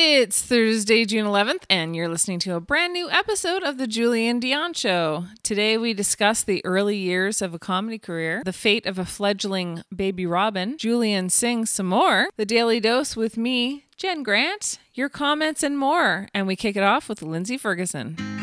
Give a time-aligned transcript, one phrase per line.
[0.00, 4.40] It's Thursday, June 11th, and you're listening to a brand new episode of The Julien
[4.40, 5.24] Dionne Show.
[5.42, 9.82] Today, we discuss the early years of a comedy career, the fate of a fledgling
[9.94, 15.64] baby Robin, Julien sings some more, the Daily Dose with me, Jen Grant, your comments,
[15.64, 16.28] and more.
[16.32, 18.37] And we kick it off with Lindsay Ferguson.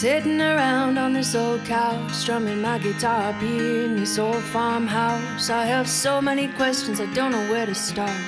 [0.00, 5.50] Sitting around on this old couch, strumming my guitar up here in this old farmhouse.
[5.50, 8.18] I have so many questions, I don't know where to start.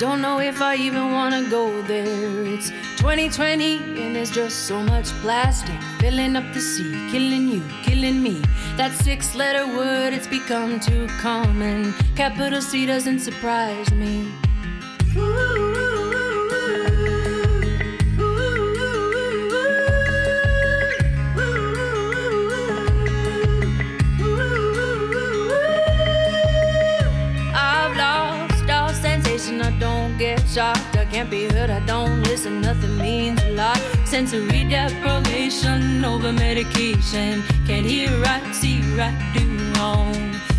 [0.00, 2.44] Don't know if I even wanna go there.
[2.46, 8.20] It's 2020 and there's just so much plastic filling up the sea, killing you, killing
[8.20, 8.42] me.
[8.76, 11.94] That six letter word, it's become too common.
[12.16, 14.32] Capital C doesn't surprise me.
[15.16, 16.07] I've
[30.48, 30.96] shocked.
[30.96, 31.70] I can't be hurt.
[31.70, 32.60] I don't listen.
[32.60, 33.78] Nothing means a lot.
[34.04, 37.42] Sensory deprivation over medication.
[37.66, 39.44] Can't hear right, see right, do
[39.78, 40.14] wrong.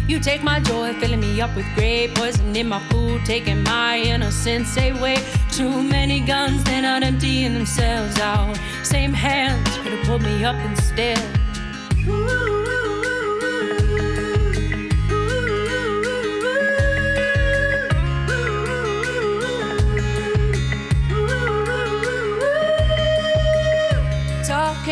[0.07, 3.97] You take my joy, filling me up with gray poison in my food, taking my
[3.97, 5.17] innocence away.
[5.51, 8.57] Too many guns, they're not emptying themselves out.
[8.83, 11.19] Same hands could have pulled me up instead.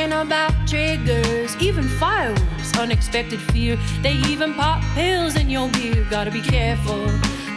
[0.08, 3.78] Talking about triggers, even fireworks, unexpected fear.
[4.02, 6.08] They even pop pills in your beer.
[6.10, 7.08] Gotta be careful,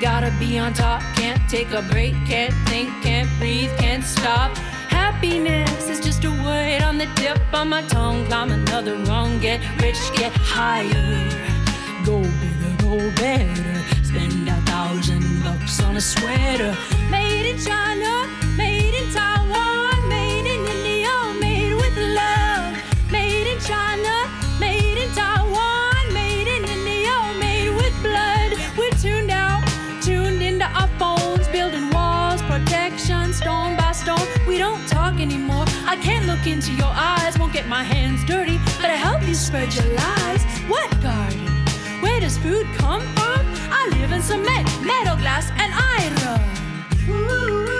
[0.01, 1.01] gotta be on top.
[1.15, 4.57] Can't take a break, can't think, can't breathe, can't stop.
[4.89, 8.27] Happiness is just a word on the tip of my tongue.
[8.27, 11.31] Climb another rung, get rich, get higher.
[12.05, 13.81] Go bigger, go better.
[14.03, 16.77] Spend a thousand bucks on a sweater.
[17.11, 20.30] Made in China, made in Taiwan, made
[36.31, 39.87] look into your eyes, won't get my hands dirty, but I help you spread your
[39.95, 40.43] lies.
[40.69, 41.47] What garden?
[42.03, 43.43] Where does food come from?
[43.71, 46.15] I live in cement, metal, glass, and iron.
[46.15, 47.80] No.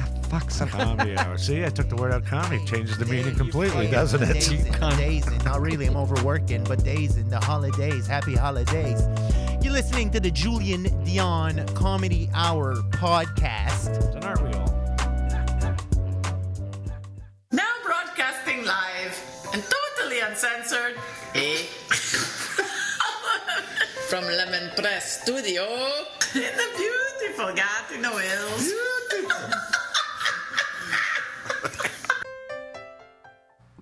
[0.31, 0.49] Fuck.
[0.49, 1.37] Some, Comedy hour.
[1.37, 2.63] See, I took the word out comedy.
[2.63, 4.35] Changes the meaning completely, doesn't it?
[4.35, 5.87] Days and days not really.
[5.87, 8.07] I'm overworking, but days and the holidays.
[8.07, 9.01] Happy holidays.
[9.61, 14.15] You're listening to the Julien Dionne Comedy Hour podcast.
[14.15, 14.73] And aren't we all?
[17.51, 19.61] Now broadcasting live and
[19.97, 20.95] totally uncensored.
[21.35, 21.57] Eh?
[24.07, 25.63] From Lemon Press Studio
[26.35, 28.71] in the beautiful Gatineau Hills.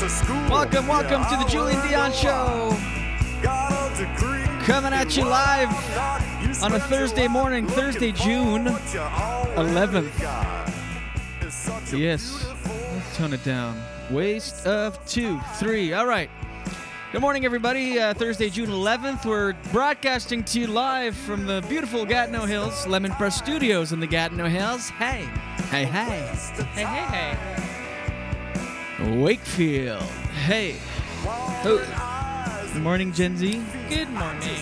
[0.00, 0.36] To school.
[0.50, 2.76] Welcome, welcome to the Julien Dionne Show.
[3.42, 4.44] Got a degree.
[4.66, 5.70] Coming at you live
[6.62, 10.12] on a Thursday morning, Thursday, June 11th.
[11.98, 13.82] Yes, let's tone it down.
[14.10, 15.94] Waste of two, three.
[15.94, 16.28] All right.
[17.12, 17.98] Good morning, everybody.
[17.98, 19.24] Uh, Thursday, June 11th.
[19.24, 24.06] We're broadcasting to you live from the beautiful Gatineau Hills, Lemon Press Studios in the
[24.06, 24.90] Gatineau Hills.
[24.90, 25.26] Hey,
[25.70, 26.30] hey, hey.
[26.74, 27.75] Hey, hey, hey.
[29.00, 30.02] Wakefield.
[30.02, 30.76] Hey.
[31.26, 32.70] Oh.
[32.72, 33.62] Good morning, Gen Z.
[33.88, 34.54] Good morning.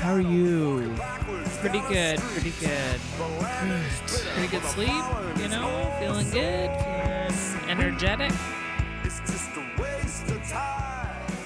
[0.00, 0.94] How are you?
[1.60, 3.00] Pretty good, pretty good.
[4.34, 5.04] Pretty good sleep,
[5.38, 8.32] you know, feeling good, feeling energetic.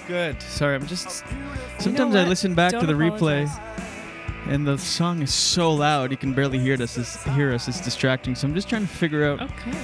[0.07, 0.43] Good.
[0.43, 1.25] Sorry, I'm just.
[1.79, 3.49] Sometimes I listen back to Don't the replay,
[4.47, 6.97] and the song is so loud you can barely hear us.
[6.99, 7.69] It's, hear us.
[7.69, 8.35] It's distracting.
[8.35, 9.79] So I'm just trying to figure out Okay.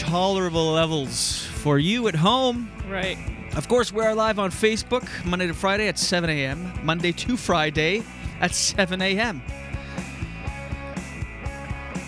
[0.00, 2.70] Tolerable levels for you at home.
[2.88, 3.18] Right.
[3.54, 6.72] Of course, we are live on Facebook Monday to Friday at 7 a.m.
[6.82, 8.02] Monday to Friday
[8.40, 9.42] at 7 a.m.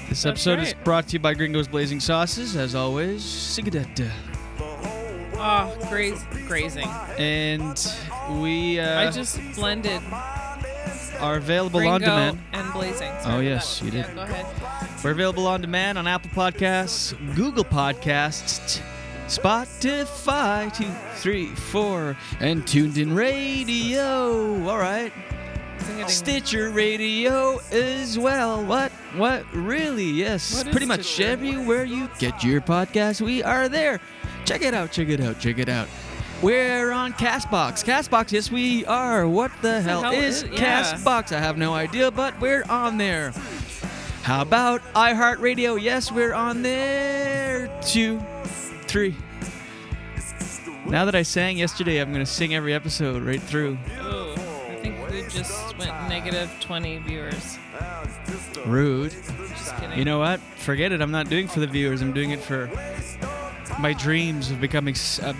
[0.08, 3.22] This That's episode is brought to you by Gringos Blazing Sauces, as always.
[3.22, 4.10] Sigadet.
[4.58, 6.88] Oh, graze, grazing.
[7.18, 7.78] And
[8.40, 10.00] we uh, I just blended
[11.22, 12.38] are available Ringo on demand.
[12.52, 13.12] and blazing.
[13.24, 14.06] Oh, yes, you did.
[14.06, 15.02] Yeah, go ahead.
[15.04, 18.80] We're available on demand on Apple Podcasts, Google Podcasts,
[19.26, 24.68] Spotify, two, three, four, and TuneIn Radio.
[24.68, 25.12] All right.
[26.06, 28.64] Stitcher Radio as well.
[28.64, 28.92] What?
[29.16, 29.44] What?
[29.52, 30.04] Really?
[30.10, 30.54] Yes.
[30.64, 34.00] What Pretty much everywhere you get your podcast, we are there.
[34.44, 34.92] Check it out.
[34.92, 35.38] Check it out.
[35.40, 35.88] Check it out.
[36.42, 37.84] We're on Castbox.
[37.84, 39.28] Castbox, yes, we are.
[39.28, 40.82] What the hell, hell is is- yeah.
[40.82, 41.30] Castbox?
[41.34, 43.32] I have no idea, but we're on there.
[44.24, 45.80] How about iHeartRadio?
[45.80, 47.68] Yes, we're on there.
[47.86, 48.20] Two,
[48.86, 49.14] three.
[50.86, 53.78] Now that I sang yesterday, I'm going to sing every episode right through.
[54.02, 57.58] Ooh, I think we just went negative 20 viewers.
[58.66, 59.14] Rude.
[59.96, 60.40] You know what?
[60.56, 61.00] Forget it.
[61.00, 62.02] I'm not doing it for the viewers.
[62.02, 62.68] I'm doing it for
[63.78, 65.32] my dreams of becoming, uh,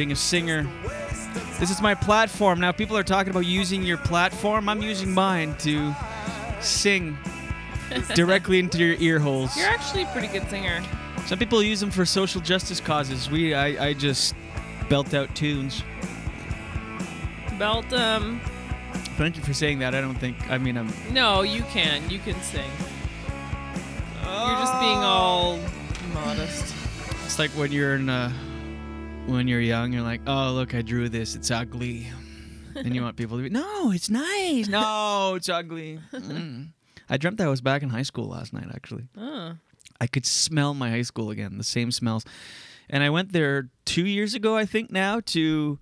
[0.00, 0.66] being a singer.
[1.58, 2.58] This is my platform.
[2.58, 4.66] Now, people are talking about using your platform.
[4.66, 5.94] I'm using mine to
[6.62, 7.18] sing
[8.14, 9.54] directly into your ear holes.
[9.58, 10.82] You're actually a pretty good singer.
[11.26, 13.30] Some people use them for social justice causes.
[13.30, 14.34] We, I, I just
[14.88, 15.82] belt out tunes.
[17.58, 18.40] Belt, um,
[19.18, 19.94] Thank you for saying that.
[19.94, 20.50] I don't think.
[20.50, 20.90] I mean, I'm.
[21.12, 22.08] no, you can.
[22.08, 22.70] You can sing.
[24.22, 25.58] You're just being all
[26.14, 26.74] modest.
[27.26, 28.32] It's like when you're in, uh,
[29.26, 31.34] when you're young, you're like, oh look, I drew this.
[31.34, 32.08] It's ugly,
[32.74, 34.68] and you want people to be, no, it's nice.
[34.68, 36.00] No, it's ugly.
[36.12, 36.68] Mm.
[37.08, 38.66] I dreamt that I was back in high school last night.
[38.74, 39.54] Actually, Oh.
[40.00, 42.24] I could smell my high school again, the same smells.
[42.88, 45.78] And I went there two years ago, I think now, to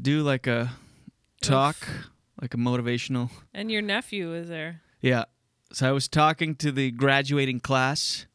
[0.00, 0.72] do like a
[1.42, 1.76] talk,
[2.40, 3.30] like a motivational.
[3.52, 4.80] And your nephew was there.
[5.00, 5.24] Yeah.
[5.72, 8.26] So I was talking to the graduating class,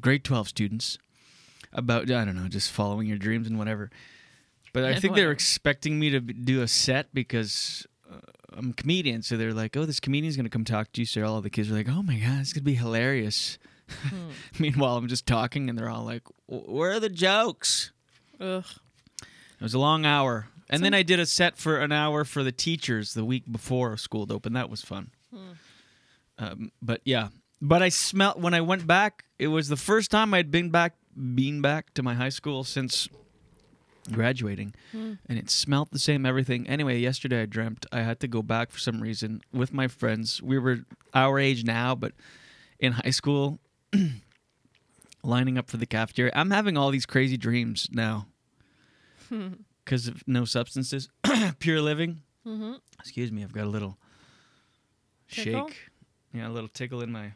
[0.00, 0.98] grade 12 students,
[1.72, 3.90] about, I don't know, just following your dreams and whatever.
[4.72, 5.32] But I think they were whatever.
[5.32, 8.18] expecting me to b- do a set because uh,
[8.52, 9.22] I'm a comedian.
[9.22, 11.06] So they're like, oh, this comedian's going to come talk to you.
[11.06, 13.58] So all the kids are like, oh my God, it's going to be hilarious.
[13.88, 14.28] Hmm.
[14.58, 17.92] Meanwhile, I'm just talking and they're all like, where are the jokes?
[18.40, 18.64] Ugh.
[19.22, 20.48] It was a long hour.
[20.70, 23.96] And then I did a set for an hour for the teachers the week before
[23.96, 24.54] school opened.
[24.54, 25.10] That was fun.
[25.34, 25.52] Hmm.
[26.38, 27.28] Um, but yeah,
[27.60, 29.24] but I smelled when I went back.
[29.38, 30.94] It was the first time I'd been back,
[31.34, 33.08] been back to my high school since
[34.12, 35.14] graduating, Hmm.
[35.26, 36.24] and it smelt the same.
[36.24, 36.66] Everything.
[36.66, 40.40] Anyway, yesterday I dreamt I had to go back for some reason with my friends.
[40.42, 42.12] We were our age now, but
[42.78, 43.58] in high school,
[45.22, 46.32] lining up for the cafeteria.
[46.34, 48.26] I'm having all these crazy dreams now
[49.84, 51.08] because of no substances,
[51.58, 52.22] pure living.
[52.46, 52.80] Mhm.
[53.00, 53.98] Excuse me, I've got a little
[55.30, 55.68] Tickle?
[55.68, 55.90] shake.
[56.32, 57.32] Yeah, a little tickle in my.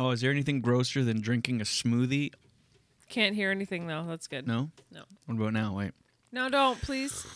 [0.00, 2.32] Oh, is there anything grosser than drinking a smoothie?
[3.10, 4.06] Can't hear anything though.
[4.08, 4.46] That's good.
[4.46, 4.70] No.
[4.90, 5.02] No.
[5.26, 5.76] What about now?
[5.76, 5.90] Wait.
[6.32, 7.26] No, don't, please.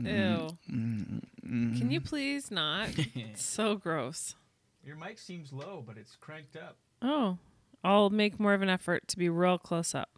[0.00, 0.56] Ew.
[0.72, 2.88] Mm, Can you please not?
[3.14, 4.36] It's so gross.
[4.84, 6.76] Your mic seems low, but it's cranked up.
[7.02, 7.36] Oh,
[7.84, 10.08] I'll make more of an effort to be real close up.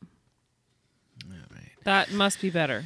[1.83, 2.85] That must be better.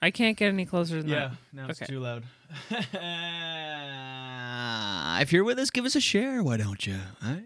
[0.00, 1.30] I can't get any closer than Yeah, that.
[1.30, 1.92] Yeah, now it's okay.
[1.92, 2.22] too loud.
[5.20, 6.44] if you're with us, give us a share.
[6.44, 6.96] Why don't you?
[7.24, 7.44] All right.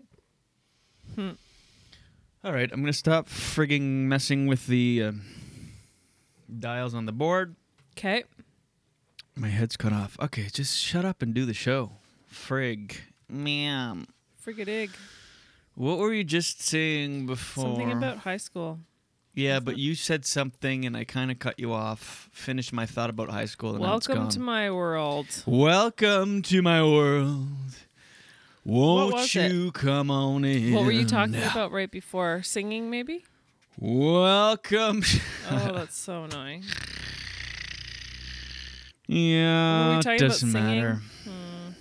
[1.15, 1.31] Hmm.
[2.43, 5.13] All right, I'm gonna stop frigging messing with the uh,
[6.59, 7.55] Dials on the board.
[7.97, 8.25] Okay.
[9.37, 10.17] My head's cut off.
[10.21, 11.93] Okay, just shut up and do the show.
[12.33, 12.97] Frig.
[13.29, 14.07] Ma'am.
[14.45, 14.91] Frigadig.
[15.75, 17.65] What were you just saying before?
[17.65, 18.81] Something about high school.
[19.35, 22.29] Yeah, but you said something and I kind of cut you off.
[22.33, 25.27] Finished my thought about high school and Welcome to my world.
[25.47, 27.47] Welcome to my world.
[28.65, 29.75] Won't was it?
[29.75, 30.75] come on in?
[30.75, 32.43] What were you talking about right before?
[32.43, 33.25] Singing, maybe?
[33.79, 35.03] Welcome.
[35.53, 36.63] Oh, that's so annoying.
[39.09, 41.03] Yeah, doesn't matter.
[41.25, 41.73] Hmm.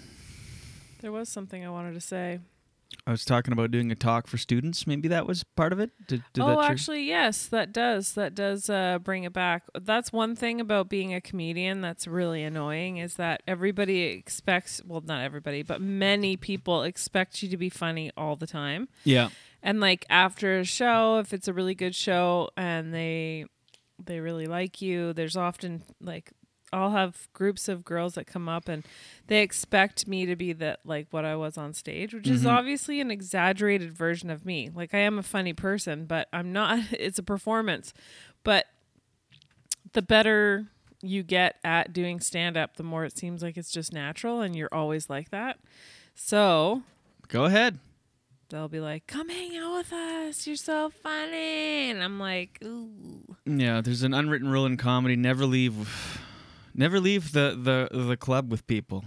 [1.01, 2.39] There was something I wanted to say.
[3.05, 4.87] I was talking about doing a talk for students.
[4.87, 5.91] Maybe that was part of it.
[6.07, 8.13] Did, did oh, actually, yes, that does.
[8.13, 9.63] That does uh, bring it back.
[9.79, 15.01] That's one thing about being a comedian that's really annoying is that everybody expects, well,
[15.05, 18.89] not everybody, but many people expect you to be funny all the time.
[19.03, 19.29] Yeah.
[19.61, 23.45] And like after a show, if it's a really good show and they
[24.03, 26.31] they really like you, there's often like
[26.71, 28.85] I'll have groups of girls that come up and
[29.27, 32.51] they expect me to be that like what I was on stage, which is Mhm.
[32.51, 34.69] obviously an exaggerated version of me.
[34.73, 37.93] Like I am a funny person, but I'm not it's a performance.
[38.43, 38.67] But
[39.93, 40.67] the better
[41.01, 44.55] you get at doing stand up, the more it seems like it's just natural and
[44.55, 45.57] you're always like that.
[46.13, 46.83] So,
[47.29, 47.79] Go ahead.
[48.49, 50.45] they'll be like, "Come hang out with us.
[50.45, 55.45] You're so funny." And I'm like, "Ooh." Yeah, there's an unwritten rule in comedy: never
[55.45, 55.73] leave,
[56.79, 57.77] never leave the the
[58.11, 59.03] the club with people,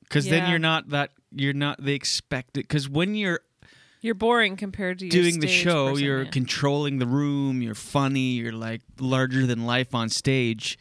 [0.00, 2.62] because then you're not that you're not they expect it.
[2.68, 3.40] Because when you're
[4.02, 6.30] You're boring compared to your doing the show, person, you're yeah.
[6.30, 7.62] controlling the room.
[7.62, 8.32] You're funny.
[8.40, 10.76] You're like larger than life on stage.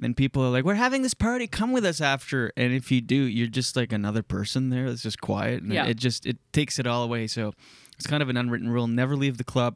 [0.00, 1.46] Then people are like, "We're having this party.
[1.46, 4.88] Come with us after." And if you do, you're just like another person there.
[4.88, 5.86] That's just quiet, and Yeah.
[5.90, 7.26] it just it takes it all away.
[7.28, 7.52] So
[7.96, 9.74] it's kind of an unwritten rule: never leave the club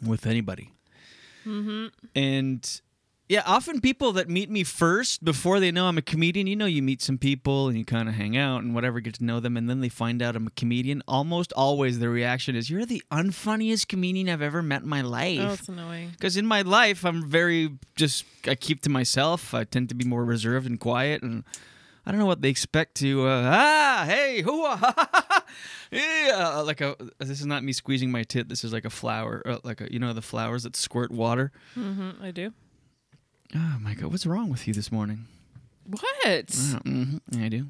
[0.00, 0.72] with anybody.
[1.46, 1.86] Mm-hmm.
[2.14, 2.80] And
[3.30, 6.66] yeah, often people that meet me first before they know I'm a comedian, you know,
[6.66, 9.38] you meet some people and you kind of hang out and whatever, get to know
[9.38, 11.00] them, and then they find out I'm a comedian.
[11.06, 15.38] Almost always the reaction is, You're the unfunniest comedian I've ever met in my life.
[15.38, 15.60] Oh, life.
[15.60, 16.10] it's annoying.
[16.10, 19.54] Because in my life, I'm very just, I keep to myself.
[19.54, 21.22] I tend to be more reserved and quiet.
[21.22, 21.44] And
[22.04, 24.64] I don't know what they expect to, uh, ah, hey, who,
[25.96, 28.48] yeah, like a, this is not me squeezing my tit.
[28.48, 31.52] This is like a flower, uh, like a, you know, the flowers that squirt water.
[31.76, 32.24] Mm-hmm.
[32.24, 32.52] I do.
[33.54, 35.26] Oh my god, what's wrong with you this morning?
[35.86, 36.50] What?
[36.84, 37.66] hmm I do.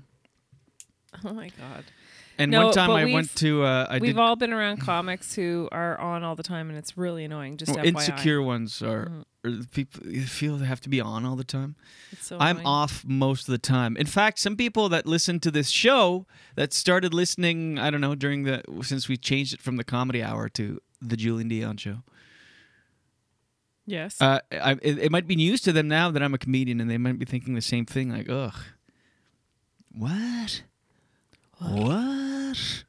[1.24, 1.84] Oh my god.
[2.38, 4.52] And No, one time but I we've- went to uh, I we've did all been
[4.52, 7.56] around comics who are on all the time, and it's really annoying.
[7.58, 7.88] Just well, FYI.
[7.88, 9.24] insecure ones are, Mhm.
[9.44, 11.76] are the people you feel they have to be on all the time.
[12.12, 12.66] It's so I'm annoying.
[12.66, 13.96] off most of the time.
[13.96, 18.14] In fact, some people that listen to this show that started listening, I don't know,
[18.14, 22.02] during the since we changed it from the comedy hour to the Julien Dionne show.
[23.90, 24.22] Yes.
[24.22, 26.88] Uh, I, it, it might be news to them now that I'm a comedian, and
[26.88, 28.10] they might be thinking the same thing.
[28.10, 28.54] Like, ugh,
[29.92, 30.62] what?
[31.58, 32.84] What?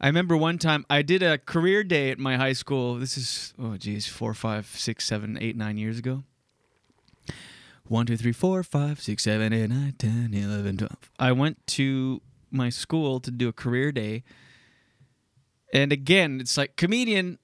[0.00, 2.96] I remember one time I did a career day at my high school.
[2.96, 6.24] This is oh geez, four, five, six, seven, eight, nine years ago.
[7.86, 11.10] One, two, three, four, five, six, seven, eight, nine, ten, eleven, twelve.
[11.18, 12.20] I went to
[12.50, 14.22] my school to do a career day.
[15.72, 17.38] And again, it's like comedian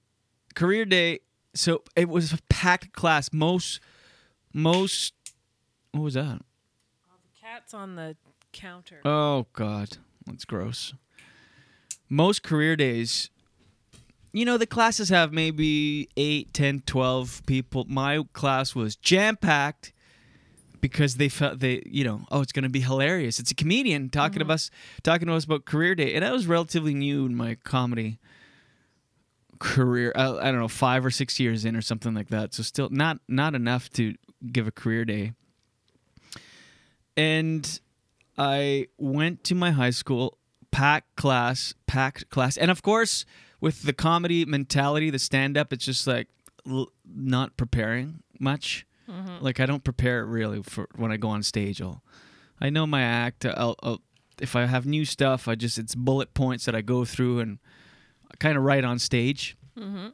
[0.53, 1.21] career day.
[1.53, 3.31] So it was a packed class.
[3.33, 3.79] Most
[4.53, 5.13] most
[5.91, 6.39] what was that?
[6.39, 8.15] The Cat's on the
[8.51, 9.01] counter.
[9.03, 10.93] Oh God, that's gross.
[12.09, 13.29] Most career days,
[14.33, 17.85] you know, the classes have maybe 8, 10, 12 people.
[17.87, 19.93] My class was jam packed
[20.81, 23.39] because they felt they, you know, oh, it's going to be hilarious.
[23.39, 24.51] It's a comedian talking to mm-hmm.
[24.51, 24.71] us,
[25.03, 28.19] talking to us about career day, and I was relatively new in my comedy
[29.61, 30.11] career.
[30.15, 32.53] I, I don't know, five or six years in or something like that.
[32.53, 34.15] So still not not enough to
[34.51, 35.33] give a career day.
[37.17, 37.79] And
[38.37, 40.37] I went to my high school,
[40.71, 43.25] packed class, packed class, and of course,
[43.59, 46.27] with the comedy mentality, the stand up, it's just like
[46.67, 48.85] l- not preparing much.
[49.09, 49.41] Mhm.
[49.41, 51.81] Like I don't prepare really for when I go on stage.
[51.81, 52.01] I'll,
[52.59, 53.45] I know my act.
[53.45, 54.01] I'll, I'll,
[54.39, 57.59] if I have new stuff, I just it's bullet points that I go through and
[58.39, 59.57] kind of right on stage.
[59.77, 60.09] Mm-hmm.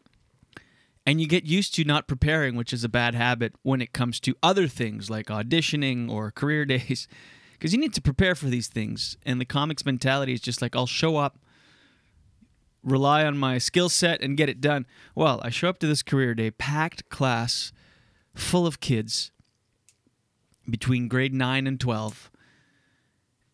[1.05, 4.19] And you get used to not preparing, which is a bad habit when it comes
[4.21, 7.07] to other things like auditioning or career days,
[7.53, 9.17] because you need to prepare for these things.
[9.25, 11.39] And the comics mentality is just like, I'll show up,
[12.83, 14.85] rely on my skill set, and get it done.
[15.15, 17.71] Well, I show up to this career day, packed class,
[18.35, 19.31] full of kids
[20.69, 22.29] between grade 9 and 12.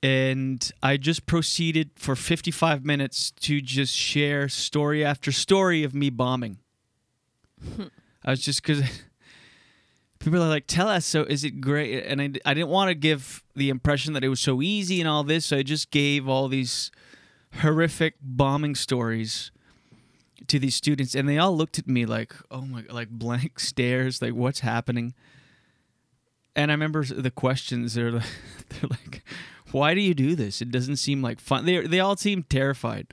[0.04, 6.10] And I just proceeded for 55 minutes to just share story after story of me
[6.10, 6.58] bombing.
[7.76, 7.84] Hmm.
[8.26, 8.84] I was just because
[10.20, 12.04] people are like, "Tell us." So is it great?
[12.06, 15.08] And I, I didn't want to give the impression that it was so easy and
[15.08, 16.92] all this, so I just gave all these
[17.62, 19.52] horrific bombing stories
[20.48, 24.22] to these students, and they all looked at me like, "Oh my!" like blank stares,
[24.22, 25.14] like, "What's happening?"
[26.58, 27.94] And I remember the questions.
[27.94, 28.24] They're like,
[28.70, 29.24] they're like,
[29.74, 30.62] "Why do you do this?
[30.62, 33.08] It doesn't seem like fun." They they all seem terrified,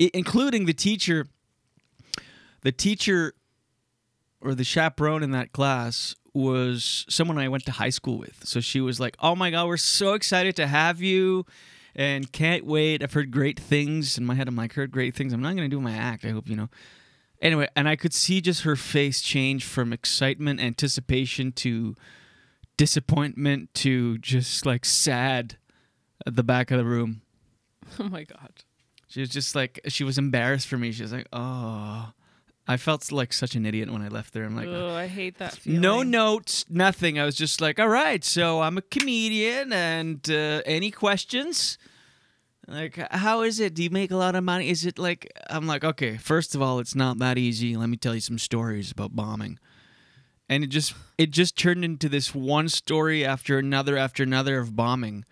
[0.00, 1.26] I- including the teacher.
[2.62, 3.34] The teacher
[4.40, 8.44] or the chaperone in that class was someone I went to high school with.
[8.44, 11.44] So she was like, "Oh my god, we're so excited to have you."
[11.94, 13.02] And can't wait.
[13.02, 14.16] I've heard great things.
[14.16, 15.34] In my head, I'm like, heard great things.
[15.34, 16.24] I'm not going to do my act.
[16.24, 16.70] I hope you know.
[17.42, 21.94] Anyway, and I could see just her face change from excitement, anticipation to
[22.78, 25.58] disappointment to just like sad
[26.26, 27.22] at the back of the room.
[27.98, 28.52] Oh my god.
[29.08, 30.92] She was just like she was embarrassed for me.
[30.92, 32.12] She was like, "Oh."
[32.66, 34.44] I felt like such an idiot when I left there.
[34.44, 35.80] I'm like, oh, I hate that feeling.
[35.80, 37.18] no notes, nothing.
[37.18, 41.76] I was just like, all right, so I'm a comedian, and uh, any questions?
[42.68, 43.74] Like, how is it?
[43.74, 44.70] Do you make a lot of money?
[44.70, 47.76] Is it like, I'm like, okay, first of all, it's not that easy.
[47.76, 49.58] Let me tell you some stories about bombing.
[50.48, 54.76] And it just, it just turned into this one story after another after another of
[54.76, 55.24] bombing.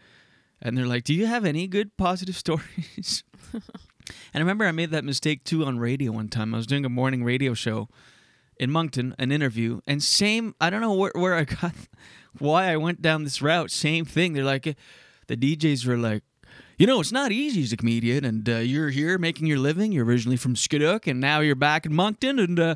[0.62, 3.24] And they're like, do you have any good positive stories?
[3.52, 3.62] And
[4.34, 6.54] I remember I made that mistake too on radio one time.
[6.54, 7.88] I was doing a morning radio show
[8.56, 10.54] in Moncton, an interview, and same.
[10.60, 11.74] I don't know where, where I got,
[12.38, 13.70] why I went down this route.
[13.70, 14.32] Same thing.
[14.32, 14.76] They're like,
[15.26, 16.22] the DJs were like,
[16.76, 19.92] you know, it's not easy as a comedian, and uh, you're here making your living.
[19.92, 22.74] You're originally from Skiduk, and now you're back in Moncton, and uh,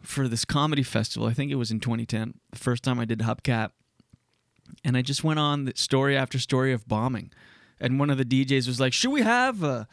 [0.00, 1.28] for this comedy festival.
[1.28, 3.72] I think it was in 2010, the first time I did Hubcap,
[4.84, 7.30] and I just went on story after story of bombing.
[7.80, 9.84] And one of the DJs was like, "Should we have?" Uh,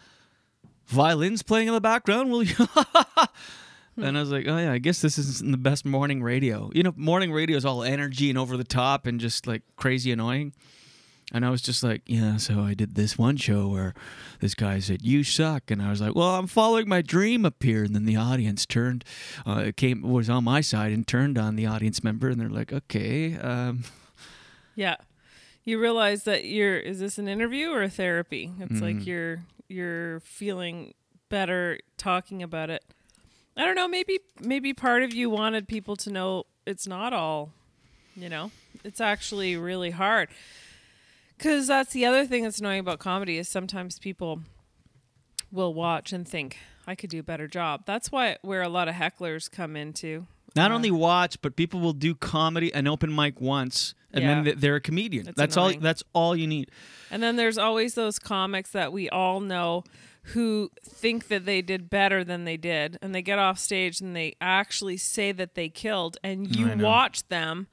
[0.90, 2.32] violins playing in the background.
[2.32, 2.56] Will you?
[3.98, 6.70] and I was like, oh yeah, I guess this isn't the best morning radio.
[6.74, 10.12] You know, morning radio is all energy and over the top and just like crazy
[10.12, 10.54] annoying.
[11.32, 13.94] And I was just like, yeah, so I did this one show where
[14.40, 15.70] this guy said, you suck.
[15.70, 17.84] And I was like, well, I'm following my dream up here.
[17.84, 19.06] And then the audience turned,
[19.46, 22.30] uh, came, was on my side and turned on the audience member.
[22.30, 23.38] And they're like, okay.
[23.38, 23.84] Um,
[24.80, 24.96] Yeah.
[25.66, 28.54] You realize that you're is this an interview or a therapy?
[28.60, 29.06] It's like Mhm.
[29.06, 30.94] you're you're feeling
[31.28, 32.84] better talking about it.
[33.58, 37.52] I don't know, maybe maybe part of you wanted people to know it's not all,
[38.16, 38.52] you know.
[38.86, 40.30] It's actually really hard.
[41.40, 44.42] Cuz that's the other thing that's annoying about comedy is sometimes people
[45.52, 47.84] will watch and think I could do a better job.
[47.86, 50.26] That's why where a lot of hecklers come into.
[50.56, 54.42] not only watch, but people will do comedy, an open mic once, and Yeah.
[54.44, 55.28] then they're a comedian.
[55.28, 55.76] It's that's annoying.
[55.78, 55.82] all.
[55.82, 56.72] That's all you need.
[57.12, 59.84] And then there's always those comics that we all know
[60.34, 64.16] who think that they did better than they did and they get off stage and
[64.16, 67.68] they actually say that they killed and you watch them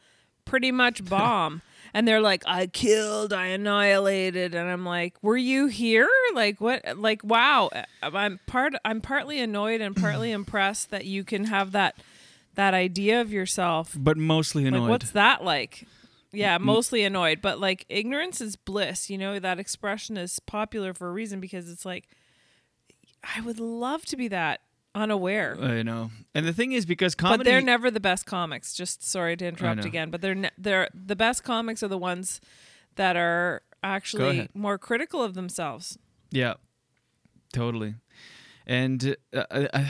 [0.46, 1.60] pretty much bomb
[1.92, 6.82] and they're like I killed, I annihilated and I'm like, "Were you here?" Like what
[6.98, 11.72] like wow, uh, I'm part I'm partly annoyed and partly impressed that you can have
[11.72, 11.96] that
[12.54, 14.82] that idea of yourself But mostly annoyed.
[14.82, 15.86] like, what's that like?
[16.36, 19.10] Yeah, mostly annoyed, but like ignorance is bliss.
[19.10, 22.08] You know that expression is popular for a reason because it's like
[23.22, 24.60] I would love to be that
[24.94, 25.56] unaware.
[25.60, 26.10] I know.
[26.34, 28.74] And the thing is, because comedy, but they're never the best comics.
[28.74, 32.40] Just sorry to interrupt again, but they're ne- they're the best comics are the ones
[32.96, 34.48] that are actually ahead.
[34.54, 35.98] more critical of themselves.
[36.30, 36.54] Yeah,
[37.52, 37.94] totally.
[38.66, 39.84] And uh, uh, uh,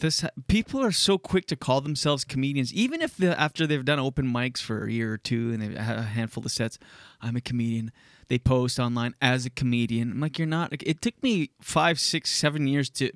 [0.00, 3.98] this people are so quick to call themselves comedians, even if the, after they've done
[3.98, 6.78] open mics for a year or two and they've had a handful of sets.
[7.20, 7.92] I'm a comedian.
[8.28, 10.12] They post online as a comedian.
[10.12, 10.72] I'm like, you're not.
[10.72, 13.10] It took me five, six, seven years to,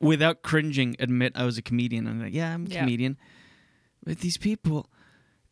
[0.00, 2.06] without cringing, admit I was a comedian.
[2.06, 2.80] I'm like, yeah, I'm a Yeah.
[2.80, 3.16] comedian.
[4.04, 4.88] But these people.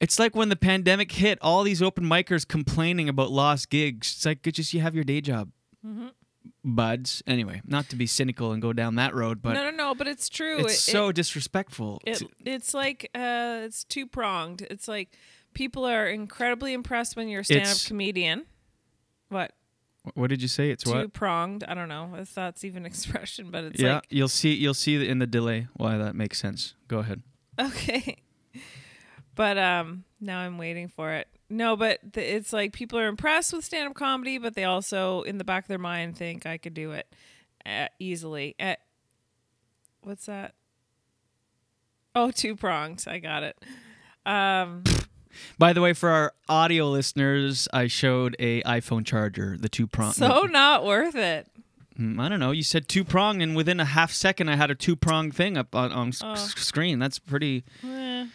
[0.01, 4.13] It's like when the pandemic hit, all these open micers complaining about lost gigs.
[4.17, 5.51] It's like, just you have your day job
[5.87, 6.11] Mhm.
[6.65, 7.23] Buds.
[7.27, 10.07] Anyway, not to be cynical and go down that road, but no, no, no, but
[10.09, 10.59] it's true.
[10.59, 12.01] it's It- so it- disrespectful.
[12.07, 14.63] It, to- it's like uh, it's two pronged.
[14.71, 15.17] It's like
[15.55, 18.47] people are incredibly impressed when you're a stand up It's- comedian.
[19.29, 19.53] What?
[20.15, 20.71] what did you say?
[20.71, 21.65] It's two pronged.
[21.67, 24.53] I don't know if that's even expression, but it's yeah, like you'll see.
[24.55, 26.75] You'll see in the delay why that makes sense.
[26.89, 27.23] Go ahead.
[27.61, 28.19] okay.
[29.37, 31.27] But um, now I'm waiting for it.
[31.51, 35.23] No, but th- it's like people are impressed with stand up comedy, but they also,
[35.23, 37.07] in the back of their mind, think I could do it
[37.67, 38.55] uh, easily.
[38.59, 38.75] Uh,
[40.03, 40.55] what's that?
[42.15, 43.07] Oh, two prongs.
[43.07, 43.57] I got it.
[44.25, 44.85] Um,
[45.59, 50.13] By the way, for our audio listeners, I showed a iPhone charger, the two prong.
[50.13, 51.49] so not worth it.
[51.99, 52.53] Mm, I don't know.
[52.53, 55.57] You said two prong, and within a half second, I had a two prong thing
[55.57, 56.33] up on, on Oh.
[56.33, 56.99] s- screen.
[56.99, 57.65] That's pretty.
[57.87, 58.27] Eh.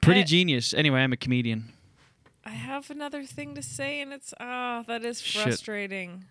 [0.00, 0.24] Pretty Eh.
[0.24, 0.74] genius.
[0.74, 1.72] Anyway, I'm a comedian.
[2.52, 5.42] I have another thing to say, and it's ah, that is Shit.
[5.42, 6.26] frustrating.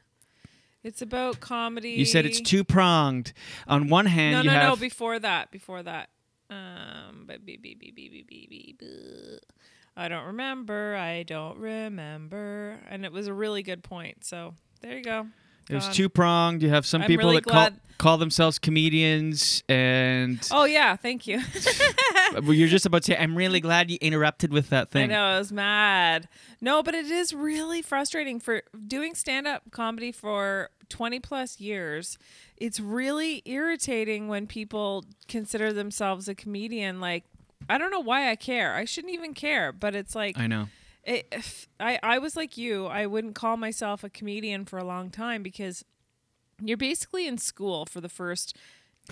[0.83, 1.91] It's about comedy.
[1.91, 3.33] You said it's two pronged.
[3.67, 4.75] On one hand, No, you no, have no.
[4.75, 6.09] Before that, before that.
[6.51, 9.39] Um, but be, be, be, be, be, be, be, be.
[9.97, 10.95] I don't remember.
[10.95, 12.77] I don't remember.
[12.87, 14.23] And it was a really good point.
[14.23, 15.25] So there you go.
[15.67, 15.93] There's Gone.
[15.93, 16.61] two pronged.
[16.61, 21.25] You have some I'm people really that call call themselves comedians, and Oh yeah, thank
[21.25, 21.39] you.
[22.43, 25.03] well, you're just about to say, "I'm really glad you interrupted with that thing.
[25.03, 26.27] I know I was mad.
[26.59, 32.17] No, but it is really frustrating for doing stand-up comedy for 20 plus years.
[32.57, 37.23] It's really irritating when people consider themselves a comedian like
[37.69, 38.75] I don't know why I care.
[38.75, 40.67] I shouldn't even care, but it's like I know.
[41.03, 42.87] it, if I, I was like you.
[42.87, 45.85] I wouldn't call myself a comedian for a long time because
[46.61, 48.55] you're basically in school for the first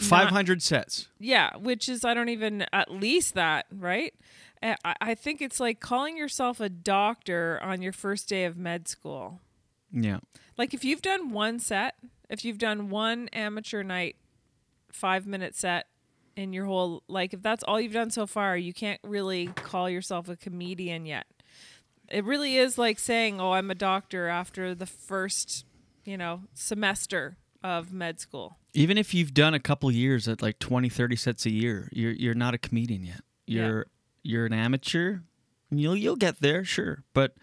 [0.02, 1.08] not- 500 sets.
[1.20, 4.14] yeah, which is I don't even at least that right.
[4.62, 8.58] Uh, I, I think it's like calling yourself a doctor on your first day of
[8.58, 9.40] med school.
[9.92, 10.20] Yeah.
[10.58, 11.96] Like if you've done one set,
[12.30, 14.18] if you've done one amateur night,
[14.92, 15.88] five minute set
[16.36, 19.90] in your whole like if that's all you've done so far, you can't really call
[19.90, 21.26] yourself a comedian yet.
[22.10, 25.64] It really is like saying, "Oh, I'm a doctor" after the first,
[26.06, 28.58] you know, semester of med school.
[28.74, 32.12] Even if you've done a couple years at like 20, 30 sets a year, you're
[32.12, 33.22] you're not a comedian yet.
[33.46, 33.88] You're
[34.24, 35.20] you're an amateur.
[35.72, 37.04] You'll you'll get there, sure.
[37.14, 37.36] But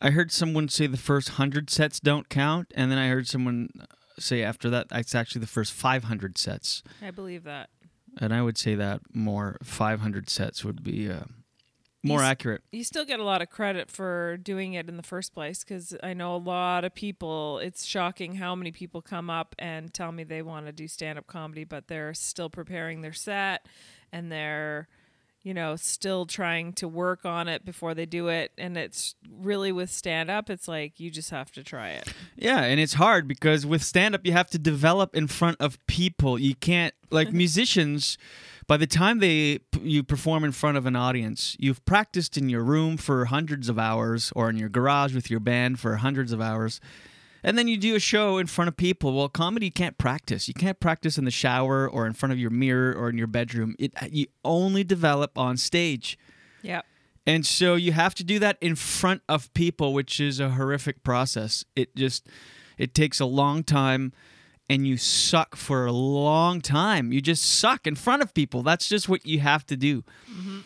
[0.00, 3.70] I heard someone say the first 100 sets don't count, and then I heard someone
[4.18, 6.82] say after that it's actually the first 500 sets.
[7.02, 7.70] I believe that.
[8.20, 11.24] And I would say that more 500 sets would be uh,
[12.08, 12.62] more You s- accurate.
[12.72, 15.94] You still get a lot of credit for doing it in the first place because
[16.02, 17.58] I know a lot of people.
[17.58, 21.18] It's shocking how many people come up and tell me they want to do stand
[21.18, 23.66] up comedy, but they're still preparing their set
[24.12, 24.88] and they're,
[25.42, 28.50] you know, still trying to work on it before they do it.
[28.58, 32.12] And it's really with stand up, it's like you just have to try it.
[32.36, 35.78] Yeah, and it's hard because with stand up you have to develop in front of
[35.86, 36.38] people.
[36.38, 38.18] You can't like musicians
[38.68, 42.62] by the time they you perform in front of an audience, you've practiced in your
[42.62, 46.40] room for hundreds of hours or in your garage with your band for hundreds of
[46.40, 46.80] hours.
[47.42, 49.14] And then you do a show in front of people.
[49.14, 50.48] Well, comedy you can't practice.
[50.48, 53.26] You can't practice in the shower or in front of your mirror or in your
[53.26, 53.74] bedroom.
[53.78, 56.18] It uh, you only develop on stage.
[56.62, 56.84] Yep.
[57.26, 61.02] And so you have to do that in front of people, which is a horrific
[61.02, 61.64] process.
[61.74, 62.26] It just
[62.76, 64.12] it takes a long time
[64.68, 67.12] and you suck for a long time.
[67.12, 68.62] You just suck in front of people.
[68.62, 70.02] That's just what you have to do.
[70.30, 70.58] Mm-hmm.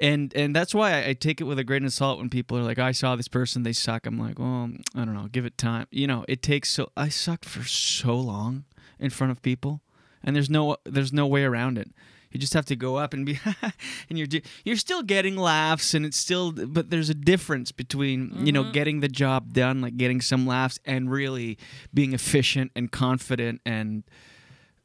[0.00, 2.56] And and that's why I, I take it with a grain of salt when people
[2.56, 4.06] are like, I saw this person, they suck.
[4.06, 5.86] I'm like, well, I don't know, give it time.
[5.90, 8.64] You know, it takes so I sucked for so long
[9.00, 9.80] in front of people,
[10.22, 11.90] and there's no there's no way around it.
[12.30, 13.38] You just have to go up and be,
[14.08, 18.44] and you're do- you're still getting laughs, and it's still, but there's a difference between
[18.46, 18.72] you know Mhm.
[18.72, 21.56] getting the job done, like getting some laughs, and really
[21.94, 24.04] being efficient and confident and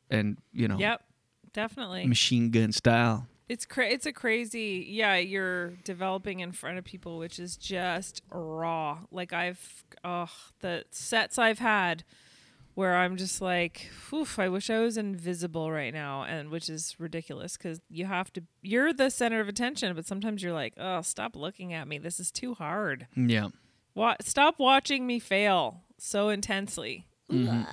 [0.10, 1.04] and you know Yep.
[1.54, 2.06] Definitely.
[2.08, 3.28] machine gun style.
[3.50, 8.22] It's cra- it's a crazy yeah you're developing in front of people which is just
[8.32, 10.30] raw like I've oh
[10.62, 12.04] the sets I've had
[12.76, 16.96] where I'm just like oof I wish I was invisible right now and which is
[17.00, 21.02] ridiculous cuz you have to you're the center of attention but sometimes you're like oh
[21.02, 23.50] stop looking at me this is too hard Yeah.
[23.96, 27.66] Wa- stop watching me fail so intensely Mhm.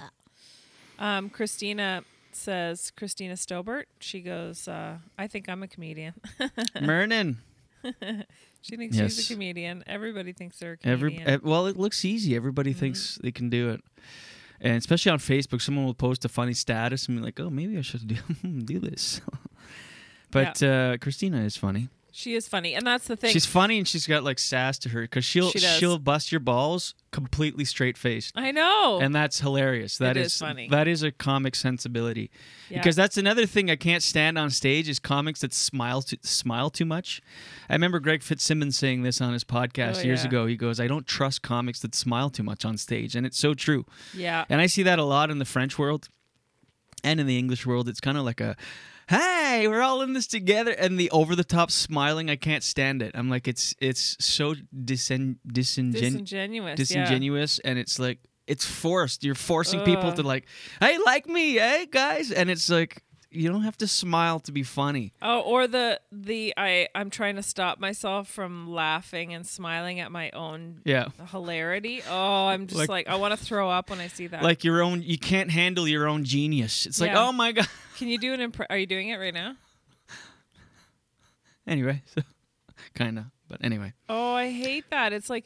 [0.98, 3.84] um, Christina says Christina Stobert.
[3.98, 6.14] She goes, uh, I think I'm a comedian.
[6.80, 7.38] Mernon.
[8.62, 9.16] she thinks Yes.
[9.16, 9.82] she's a comedian.
[9.86, 11.40] Everybody thinks they're a Every comedian.
[11.42, 12.36] well, it looks easy.
[12.36, 12.80] Everybody Mm-hmm.
[12.80, 13.80] thinks they can do it,
[14.60, 17.78] and especially on Facebook, someone will post a funny status and be like, "Oh, maybe
[17.78, 18.16] I should do
[18.64, 19.20] do this."
[20.30, 21.88] but uh, Christina is funny.
[22.12, 23.32] She is funny, and that's the thing.
[23.32, 26.40] She's funny and she's got like sass to her because she'll she she'll bust your
[26.40, 28.32] balls completely straight faced.
[28.36, 28.98] I know.
[29.02, 29.98] and that's hilarious.
[29.98, 30.68] That is, is, funny.
[30.68, 32.30] That is a comic sensibility,
[32.68, 32.78] Yeah.
[32.78, 36.70] because that's another thing I can't stand on stage is comics that smile too, smile
[36.70, 37.20] too much.
[37.68, 40.28] I remember Greg Fitzsimmons saying this on his podcast Oh, years yeah.
[40.28, 40.46] ago.
[40.46, 43.54] He goes, "I don't trust comics that smile too much on stage," and it's so
[43.54, 43.86] true.
[44.14, 44.44] Yeah.
[44.48, 46.08] and I see that a lot in the French world
[47.02, 47.88] and in the English world.
[47.88, 48.56] It's kind of like a
[49.10, 53.02] hey, we're all in this together, and the over the top smiling, I can't stand
[53.02, 53.12] it.
[53.14, 56.74] I'm like, it's it's so disen- disingen- Disingenuous, yeah.
[56.76, 59.22] disingenuous, and it's like it's forced.
[59.24, 60.46] You're forcing people to like,
[60.80, 64.62] hey, like me, hey guys, and it's like you don't have to smile to be
[64.64, 65.12] funny.
[65.22, 70.10] Oh, or the the I I'm trying to stop myself from laughing and smiling at
[70.10, 71.08] my own Yeah.
[71.30, 72.02] hilarity.
[72.08, 74.42] Oh, I'm just Like- like, I want to throw up when I see that.
[74.42, 76.86] Like your own, you can't handle your own genius.
[76.86, 77.26] It's like, Yeah.
[77.28, 77.68] oh my god.
[77.98, 79.54] Can you do an impre- Are you doing it right now?
[81.66, 82.22] Anyway, so
[82.94, 83.24] kind of.
[83.48, 85.12] But anyway, Oh, I hate that.
[85.12, 85.44] It's like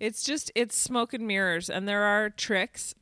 [0.00, 2.94] it's just it's smoke and mirrors and there are tricks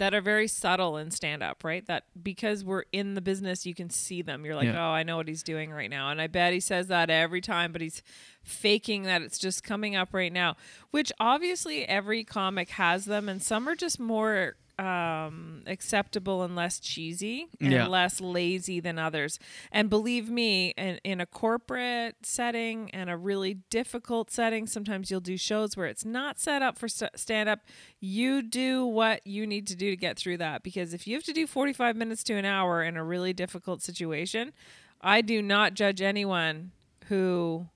[0.00, 1.86] that are very subtle in stand up, right?
[1.86, 4.44] That because we're in the business you can see them.
[4.44, 4.88] You're like, Yeah.
[4.88, 7.40] "Oh, I know what he's doing right now." And I bet he says that every
[7.42, 8.02] time, but he's
[8.42, 10.56] faking that it's just coming up right now,
[10.90, 16.80] which obviously every comic has them and some are just more um acceptable and less
[16.80, 17.86] cheesy and Yeah.
[17.86, 19.38] less lazy than others.
[19.70, 25.20] And believe me, in, in a corporate setting and a really difficult setting, sometimes you'll
[25.20, 27.60] do shows where it's not set up for stand up.
[28.00, 31.24] You do what you need to do to get through that because if you have
[31.24, 34.52] to do 45 minutes to an hour in a really difficult situation,
[35.00, 36.72] I do not judge anyone
[37.08, 37.66] who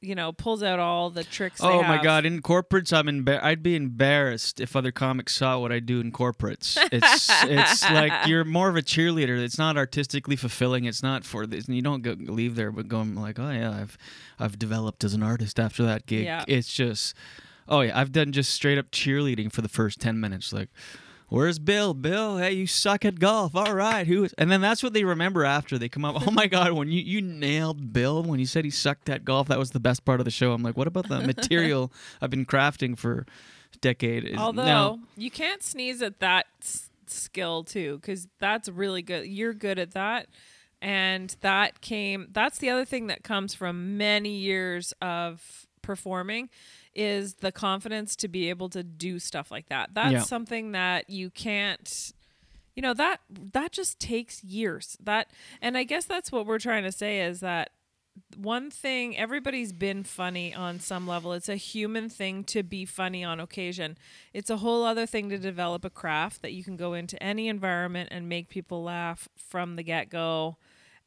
[0.00, 3.62] you know pulls out all the tricks oh my god, in corporates, I'm embar- I'd
[3.62, 6.76] be embarrassed if other comics saw what I do in corporates.
[6.92, 9.38] It's it's like you're more of a cheerleader.
[9.42, 10.84] It's not artistically fulfilling.
[10.84, 11.66] It's not for this.
[11.66, 13.98] And You don't go, leave there but going like, oh yeah, I've
[14.38, 16.24] I've developed as an artist after that gig.
[16.24, 16.44] Yeah.
[16.46, 17.14] It's just,
[17.68, 20.68] oh yeah, I've done just straight up cheerleading for the first ten minutes, like.
[21.30, 21.92] Where's Bill?
[21.92, 23.54] Bill, hey, you suck at golf.
[23.54, 24.34] All right, who is?
[24.38, 26.26] And then that's what they remember after they come up.
[26.26, 29.48] Oh my God, when you you nailed Bill when you said he sucked at golf,
[29.48, 30.52] that was the best part of the show.
[30.52, 33.26] I'm like, what about the material I've been crafting for
[33.74, 34.36] a decade?
[34.38, 39.26] Although now- you can't sneeze at that s- skill too, because that's really good.
[39.26, 40.28] You're good at that,
[40.80, 42.28] and that came.
[42.32, 46.48] That's the other thing that comes from many years of performing
[46.98, 49.90] is the confidence to be able to do stuff like that.
[49.94, 50.20] That's Yeah.
[50.22, 52.12] something that you can't
[52.74, 55.28] you know that that just takes years that
[55.60, 57.70] and i guess that's what we're trying to say is that
[58.36, 63.24] one thing everybody's been funny on some level it's a human thing to be funny
[63.24, 63.98] on occasion
[64.32, 67.48] it's a whole other thing to develop a craft that you can go into any
[67.48, 70.56] environment and make people laugh from the get-go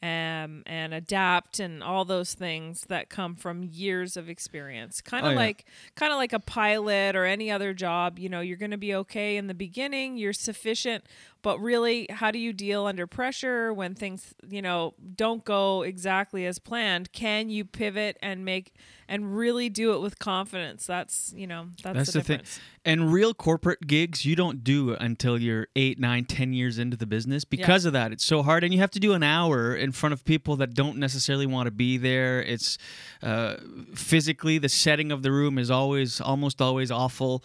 [0.04, 5.30] um, and adapt and all those things that come from years of experience kind Oh,
[5.30, 5.40] of yeah.
[5.40, 8.78] like kind of like a pilot or any other job you know you're going to
[8.78, 11.04] be okay in the beginning you're sufficient
[11.42, 16.46] but really how do you deal under pressure when things you know don't go exactly
[16.46, 18.74] as planned can you pivot and make
[19.08, 22.42] and really do it with confidence that's you know that's, That's the, the, thing.
[22.84, 27.06] And real corporate gigs, you don't do until you're eight, nine, ten years into the
[27.06, 28.12] business because of that.
[28.12, 30.74] It's so hard, and you have to do an hour in front of people that
[30.74, 32.42] don't necessarily want to be there.
[32.42, 32.78] It's
[33.22, 33.58] uh,
[33.94, 37.44] physically the setting of the room is always, almost always awful.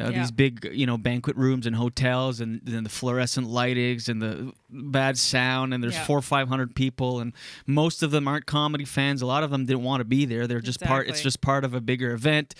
[0.00, 0.20] Uh, Yeah.
[0.20, 4.52] These big, you know, banquet rooms and hotels, and then the fluorescent lightings and the
[4.70, 6.04] bad sound, and there's Yeah.
[6.04, 7.32] four or five hundred people, and
[7.66, 9.22] most of them aren't comedy fans.
[9.22, 10.46] A lot of them didn't want to be there.
[10.46, 11.08] They're just part.
[11.08, 12.54] It's just part of a bigger event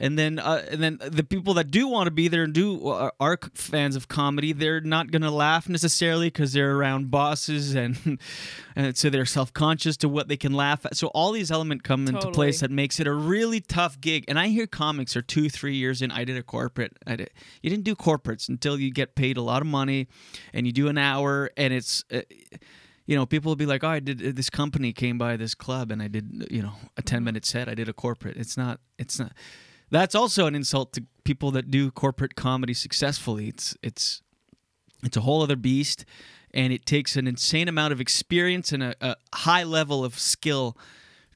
[0.00, 2.86] and then uh, and then the people that do want to be there and do
[2.88, 7.74] are, are fans of comedy they're not going to laugh necessarily because they're around bosses
[7.74, 8.18] and
[8.76, 12.06] and so they're self-conscious to what they can laugh at so all these elements come
[12.06, 15.48] into place that makes it a really tough gig and i hear comics are two
[15.48, 17.30] three years in i did a corporate I did,
[17.62, 20.08] you didn't do corporates until you get paid a lot of money
[20.52, 22.20] and you do an hour and it's uh,
[23.06, 25.90] you know, people will be like, "Oh, I did this company came by this club,
[25.90, 27.66] and I did, you know, a ten minute set.
[27.66, 28.36] I did a corporate.
[28.36, 28.80] It's not.
[28.98, 29.32] It's not.
[29.90, 33.48] That's also an insult to people that do corporate comedy successfully.
[33.48, 34.22] It's it's
[35.02, 36.04] it's a whole other beast,
[36.52, 40.76] and it takes an insane amount of experience and a, a high level of skill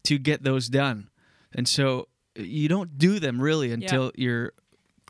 [0.04, 1.08] to get those done.
[1.54, 4.52] And so uh, you don't do them really until you're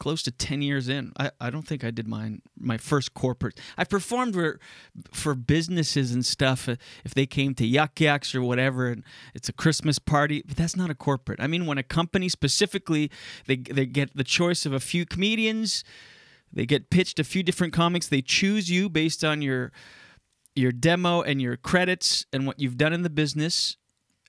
[0.03, 1.13] close to 10 years in.
[1.17, 3.61] I, I don't think I did mine my first corporate.
[3.79, 4.59] I've performed for
[5.13, 9.49] for businesses and stuff uh, if they came to Yuk Yuk's or whatever and it's
[9.49, 11.39] a Christmas party, but that's not a corporate.
[11.41, 13.13] I mean when a company specifically
[13.47, 15.85] they they get the choice of a few comedians,
[16.53, 19.71] they get pitched a few different comics, they choose you based on your
[20.57, 23.77] your demo and your credits and what you've done in the business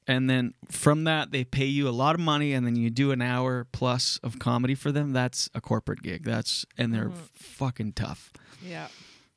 [0.07, 3.11] and then from that they pay you a lot of money and then you do
[3.11, 7.29] an hour plus of comedy for them that's a corporate gig that's and they're Mhm.
[7.33, 8.31] fucking tough
[8.65, 8.87] Yeah.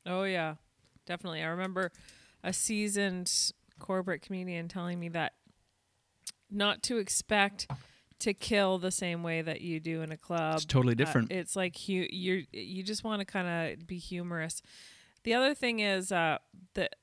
[0.05, 0.55] Oh yeah.
[1.05, 1.41] Definitely.
[1.43, 1.91] I remember
[2.43, 3.31] a seasoned
[3.79, 5.33] corporate comedian telling me that
[6.49, 7.67] not to expect
[8.19, 10.55] to kill the same way that you do in a club.
[10.55, 11.31] It's totally Uh, different.
[11.31, 14.61] it's like you you you just want to kind of be humorous.
[15.23, 16.37] The other thing is uh
[16.73, 16.95] that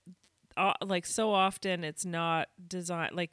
[0.56, 3.30] uh, like so often it's not designed like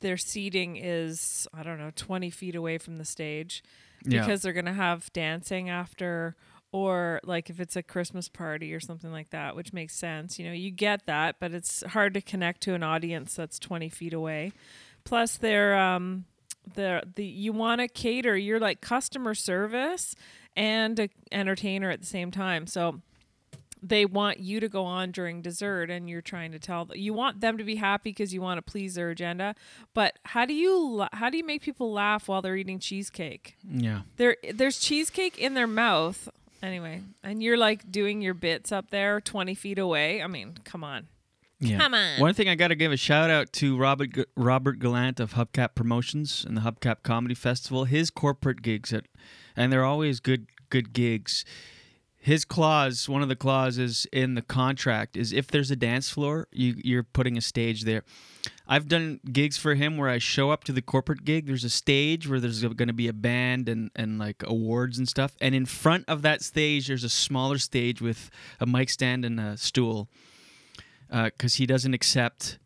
[0.00, 3.62] their seating is I don't know 20 feet away from the stage
[4.04, 4.20] Yeah.
[4.20, 6.34] because they're gonna have dancing after
[6.72, 10.46] or like if it's a christmas party or something like that which makes sense you
[10.46, 14.14] know you get that but it's hard to connect to an audience that's 20 feet
[14.14, 14.50] away
[15.04, 16.24] plus they're um
[16.74, 20.14] the the you want to cater you're like customer service
[20.56, 23.00] and a entertainer at the same time so
[23.82, 27.12] they want you to go on during dessert and you're trying to tell them you
[27.12, 29.54] want them to be happy because you want to please their agenda
[29.92, 34.02] but how do you how do you make people laugh while they're eating cheesecake Yeah.
[34.18, 36.28] there there's cheesecake in their mouth
[36.62, 40.84] anyway and you're like doing your bits up there 20 feet away i mean come
[40.84, 41.08] on
[41.60, 41.78] Yeah.
[41.78, 42.18] Come on.
[42.20, 45.34] One thing I got to give a shout out to Robert G- Robert Gallant of
[45.34, 47.84] Hubcap Promotions and the Hubcap Comedy Festival.
[47.84, 49.04] His corporate gigs at,
[49.54, 51.44] and they're always good good gigs.
[52.22, 56.46] His clause, one of the clauses in the contract is if there's a dance floor,
[56.52, 58.04] you, you're putting a stage there.
[58.68, 61.48] I've done gigs for him where I show up to the corporate gig.
[61.48, 65.08] There's a stage where there's going to be a band and, and like awards and
[65.08, 65.34] stuff.
[65.40, 68.30] And in front of that stage, there's a smaller stage with
[68.60, 70.08] a mic stand and a stool
[71.10, 72.60] uh, because he doesn't accept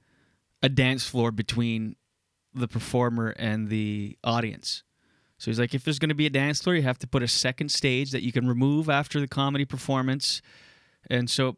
[0.63, 1.97] a dance floor between
[2.53, 4.83] the performer and the audience.
[5.39, 7.23] So he's like, if there's going to be a dance floor, you have to put
[7.23, 10.41] a second stage that you can remove after the comedy performance.
[11.11, 11.57] And so,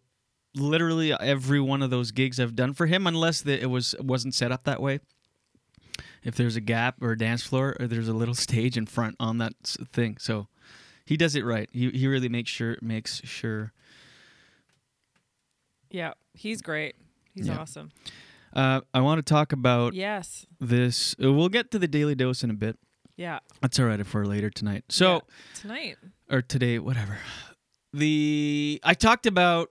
[0.57, 4.35] literally every one of those gigs I've done for him, unless the, it was wasn't
[4.35, 4.99] set up that way.
[6.25, 9.15] If there's a gap or a dance floor, or there's a little stage in front
[9.21, 9.53] on that
[9.93, 10.49] thing, so
[11.05, 11.69] he does it right.
[11.73, 13.73] He he really makes sure makes sure
[15.91, 16.97] yeah he's great
[17.33, 17.59] he's Yeah.
[17.59, 17.91] awesome
[18.53, 20.47] Uh, I want to talk about Yes.
[20.59, 21.15] this.
[21.23, 22.79] uh, We'll get to the daily dose in a bit.
[23.19, 23.41] Yeah.
[23.61, 24.85] That's all right for later tonight.
[24.89, 25.23] So
[25.57, 25.97] tonight
[26.31, 27.19] or today, whatever.
[27.93, 29.71] The I talked about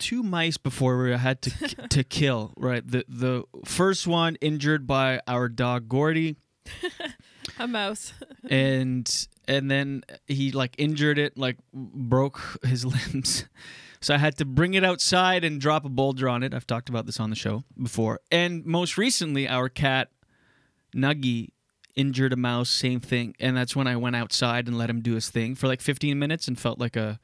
[0.00, 1.50] two mice before we had to
[1.88, 2.52] to kill.
[2.56, 2.86] Right.
[2.86, 6.36] The the first one injured by our dog Gordy,
[7.60, 8.12] a mouse
[8.50, 13.44] and and then he like injured it, like broke his limbs.
[14.00, 16.52] So I had to bring it outside and drop a boulder on it.
[16.52, 18.20] I've talked about this on the show before.
[18.30, 20.10] And most recently, our cat
[20.94, 21.50] Nuggy
[21.96, 23.34] injured a mouse, same thing.
[23.38, 26.18] And that's when I went outside and let him do his thing for like 15
[26.18, 27.20] minutes and felt like a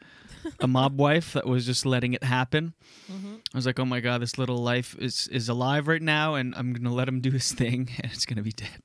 [0.58, 2.74] a mob wife that was just letting it happen.
[3.10, 3.34] Mm-hmm.
[3.52, 6.54] I was like, "Oh my god, this little life is is alive right now, and
[6.56, 8.82] I'm gonna let him do his thing, and it's gonna be dead."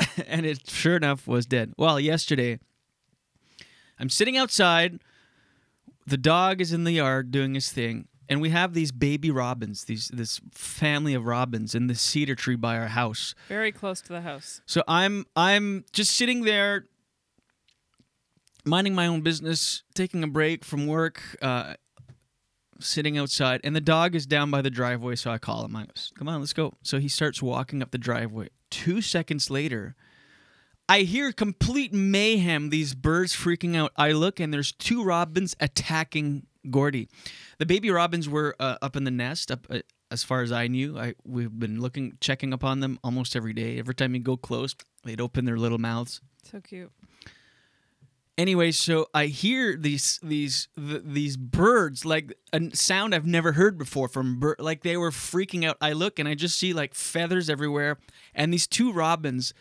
[0.26, 1.72] and it sure enough was dead.
[1.76, 2.58] Well, yesterday,
[3.98, 5.00] I'm sitting outside.
[6.06, 9.84] The dog is in the yard doing his thing, and we have these baby robins,
[9.84, 13.34] these this family of robins in the cedar tree by our house.
[13.48, 16.86] very close to the house So I'm I'm just sitting there,
[18.64, 21.74] minding my own business, taking a break from work, uh,
[22.78, 25.16] sitting outside, and the dog is down by the driveway.
[25.16, 25.74] So I call him.
[25.76, 28.48] I go, "Come on, let's go." So he starts walking up the driveway.
[28.70, 29.96] Two seconds later,
[30.88, 32.70] I hear complete mayhem.
[32.70, 33.92] These birds freaking out.
[33.96, 37.08] I look, and there's two robins attacking Gordy.
[37.58, 40.66] The baby robins were uh, up in the nest, up uh, as far as I
[40.66, 40.98] knew.
[40.98, 43.78] I we've been looking, checking upon them almost every day.
[43.78, 46.20] Every time you go close, they'd open their little mouths.
[46.44, 46.90] so cute
[48.38, 53.76] Anyway, so I hear these these th- these birds like a sound I've never heard
[53.76, 55.76] before from bir- like they were freaking out.
[55.82, 57.98] I look and I just see like feathers everywhere,
[58.34, 59.52] and these two robins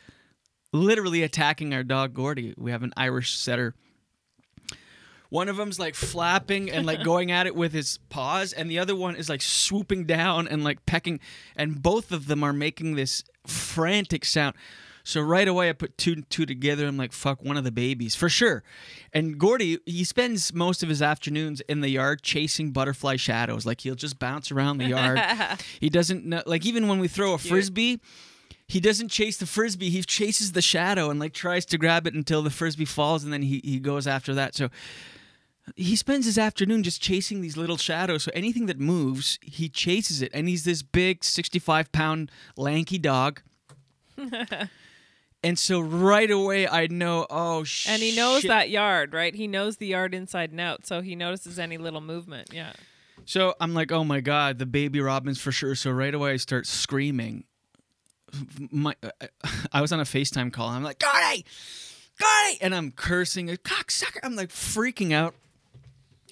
[0.72, 2.54] literally attacking our dog Gordy.
[2.58, 3.76] We have an Irish setter.
[5.30, 8.80] One of them's like flapping and like going at it with his paws, and the
[8.80, 11.20] other one is like swooping down and like pecking,
[11.56, 14.56] and both of them are making this frantic sound.
[15.04, 16.86] So right away, I put two and two together.
[16.86, 18.64] I'm like, fuck, one of the babies for sure.
[19.14, 23.66] And Gordy, he spends most of his afternoons in the yard chasing butterfly shadows.
[23.66, 25.20] Like he'll just bounce around the yard.
[25.80, 26.44] he doesn't know.
[26.46, 28.00] Like even when we throw a frisbee,
[28.68, 29.90] he doesn't chase the frisbee.
[29.90, 33.34] He chases the shadow and like tries to grab it until the frisbee falls, and
[33.34, 34.54] then he he goes after that.
[34.54, 34.70] So
[35.76, 38.24] he spends his afternoon just chasing these little shadows.
[38.24, 40.32] So anything that moves, he chases it.
[40.34, 43.42] And he's this big, 65 pound, lanky dog.
[45.42, 47.94] And so right away, I know, oh, shit.
[47.94, 51.16] and he knows that yard right he knows the yard inside and out so he
[51.16, 52.74] notices any little movement yeah
[53.26, 55.76] So I'm like, oh my God, the baby robins for sure.
[55.76, 57.46] So right away, I start screaming.
[58.72, 58.96] My,
[59.72, 60.68] I was on a FaceTime call.
[60.68, 61.46] And I'm like, Gordy!
[62.20, 62.58] Gordy!
[62.62, 64.20] And I'm cursing, cocksucker.
[64.24, 65.36] I'm like freaking out.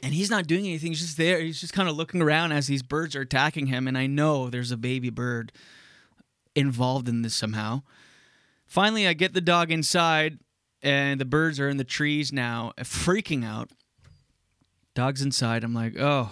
[0.03, 0.91] And he's not doing anything.
[0.91, 1.39] He's just there.
[1.39, 3.87] He's just kind of looking around as these birds are attacking him.
[3.87, 5.51] And I know there's a baby bird
[6.55, 7.81] involved in this somehow.
[8.65, 10.39] Finally, I get the dog inside,
[10.83, 13.71] and the birds are in the trees now, freaking out.
[14.93, 15.63] Dog's inside.
[15.63, 16.31] I'm like, oh,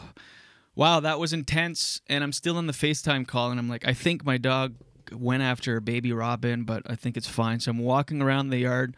[0.76, 2.01] wow, that was intense.
[2.07, 4.76] And I'm still on the FaceTime call, and I'm like, I think my dog
[5.11, 7.59] went after a baby robin, but I think it's fine.
[7.59, 8.97] So I'm walking around the yard,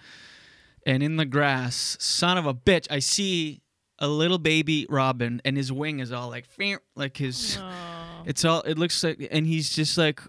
[0.85, 3.61] and in the grass, son of a bitch, I see
[3.99, 7.57] a little baby robin, and his wing is all like, "Fear," like his.
[8.25, 8.61] It's all.
[8.61, 10.21] It looks like, and he's just like,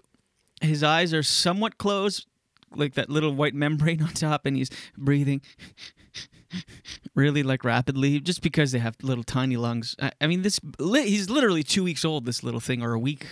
[0.61, 2.27] his eyes are somewhat closed,
[2.75, 5.41] like that little white membrane on top, and he's breathing.
[7.15, 9.95] really like rapidly, just because they have little tiny lungs.
[10.01, 12.25] I, I mean, this he's literally two weeks old.
[12.25, 13.27] This little thing, or a week,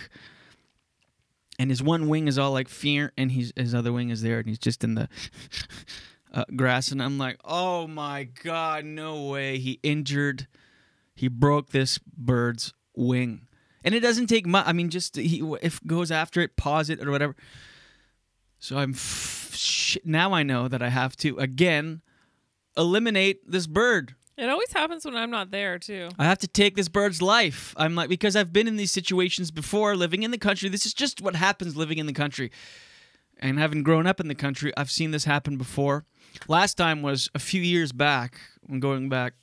[1.58, 4.38] and his one wing is all like fear, and he's his other wing is there,
[4.38, 5.08] and he's just in the
[6.32, 6.90] uh, grass.
[6.90, 9.58] And I'm like, oh my god, no way!
[9.58, 10.46] He injured,
[11.14, 13.46] he broke this bird's wing,
[13.84, 14.66] and it doesn't take much.
[14.66, 17.36] I mean, just he if goes after it, pause it or whatever.
[18.58, 22.02] So I'm f- sh- now I know that I have to again
[22.76, 24.14] eliminate this bird.
[24.36, 26.10] It always happens when I'm not there too.
[26.16, 27.74] I have to take this bird's life.
[27.76, 30.68] I'm like because I've been in these situations before living in the country.
[30.68, 32.52] This is just what happens living in the country.
[33.40, 36.04] And having grown up in the country, I've seen this happen before.
[36.46, 39.34] Last time was a few years back, when going back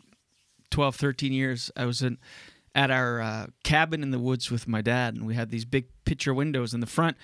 [0.71, 1.71] 12, 13 years.
[1.75, 2.17] I was in
[2.73, 5.87] at our uh, cabin in the woods with my dad and we had these big
[6.03, 7.15] picture windows in the front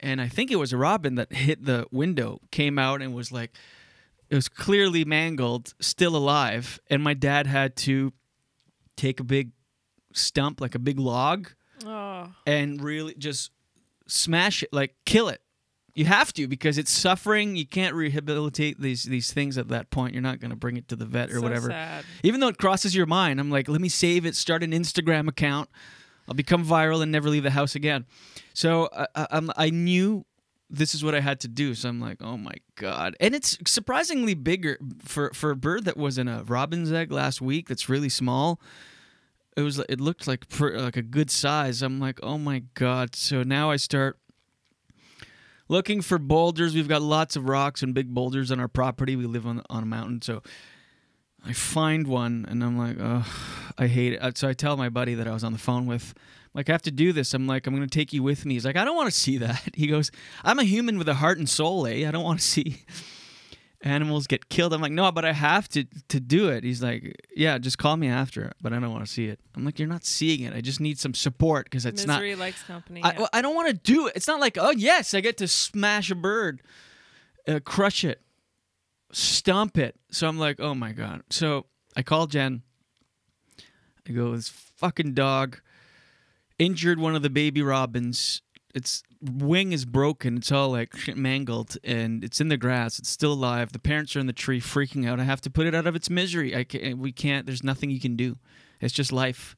[0.00, 3.30] and I think it was a robin that hit the window, came out and was
[3.30, 3.52] like,
[4.30, 8.12] it was clearly mangled, still alive, and my dad had to
[8.96, 9.52] take a big
[10.14, 11.50] stump, like a big log,
[11.84, 12.28] Oh.
[12.46, 13.50] and really just
[14.08, 15.42] smash it, like kill it.
[15.94, 17.56] You have to because it's suffering.
[17.56, 20.14] You can't rehabilitate these these things at that point.
[20.14, 21.68] You're not going to bring it to the vet or So whatever.
[21.70, 22.04] sad.
[22.22, 25.28] Even though it crosses your mind, I'm like, let me save it, start an Instagram
[25.28, 25.68] account.
[26.28, 28.06] I'll become viral and never leave the house again.
[28.54, 30.24] So uh, uh, I, I, I'm- knew
[30.72, 31.74] this is what I had to do.
[31.74, 33.16] So I'm like, oh my god!
[33.18, 37.40] And it's surprisingly bigger for for a bird that was in a robin's egg last
[37.40, 37.68] week.
[37.68, 38.60] That's really small.
[39.56, 41.82] It was it looked like like a good size.
[41.82, 43.16] I'm like, oh my god!
[43.16, 44.19] So now I start
[45.70, 46.74] looking for boulders.
[46.74, 49.16] We've got lots of rocks and big boulders on our property.
[49.16, 50.42] We live on on a mountain, so
[51.46, 53.24] I find one and I'm like, oh,
[53.78, 54.38] I hate it.
[54.38, 56.12] So I tell my buddy that I was on the phone with,
[56.52, 57.32] like, I have to do this.
[57.32, 58.54] I'm like, I'm going to take you with me.
[58.54, 59.62] He's like, I don't want to see that.
[59.74, 60.10] He goes,
[60.44, 62.06] I'm a human with a heart and soul, eh?
[62.06, 62.82] I don't want to see
[63.82, 64.74] animals get killed.
[64.74, 66.64] I'm like, no, but I have to to do it.
[66.64, 69.40] He's like, yeah, just call me after, but I don't want to see it.
[69.56, 70.54] I'm like, you're not seeing it.
[70.54, 72.20] I just need some support because it's not.
[72.20, 73.02] Misery likes company.
[73.02, 73.26] I, yeah.
[73.32, 74.14] I don't want to do it.
[74.16, 76.62] It's not like, oh yes, I get to smash a bird,
[77.48, 78.20] uh, crush it,
[79.12, 79.96] stomp it.
[80.10, 81.22] So I'm like, oh my god.
[81.30, 81.66] So
[81.96, 82.62] I call Jen.
[84.08, 85.60] I go, this fucking dog
[86.58, 88.42] injured one of the baby robins.
[88.74, 90.38] Its wing is broken.
[90.38, 92.98] It's all like mangled, and it's in the grass.
[92.98, 93.72] It's still alive.
[93.72, 95.20] The parents are in the tree freaking out.
[95.20, 96.56] I have to put it out of its misery.
[96.56, 97.46] I can't, we can't.
[97.46, 98.38] There's nothing you can do.
[98.80, 99.56] It's just life.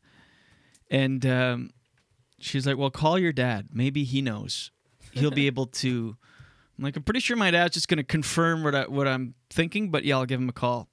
[0.90, 1.70] And um,
[2.38, 3.68] she's like, "Well, call your dad.
[3.72, 4.70] Maybe he knows.
[5.12, 6.16] He'll be able to."
[6.78, 9.90] I'm like, "I'm pretty sure my dad's just gonna confirm what I, what I'm thinking,
[9.90, 10.88] but yeah, I'll give him a call."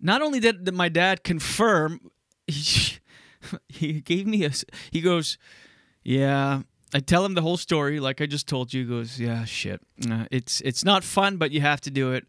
[0.00, 2.00] Not only did did my dad confirm,
[2.46, 2.98] he,
[3.68, 4.50] he gave me a,
[4.90, 5.38] He goes,
[6.06, 6.62] "Yeah."
[6.94, 8.82] I tell him the whole story, like I just told you.
[8.84, 9.80] He goes, "Yeah, shit.
[10.08, 12.26] Uh, it's it's not fun, but you have to do it."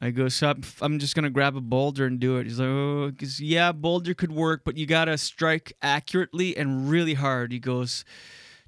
[0.00, 2.44] I go, so I'm, I'm just gonna grab a boulder and do it.
[2.46, 7.14] He's like, oh, 'cause, yeah, boulder could work, but you gotta strike accurately and really
[7.14, 7.50] hard.
[7.50, 8.04] He goes,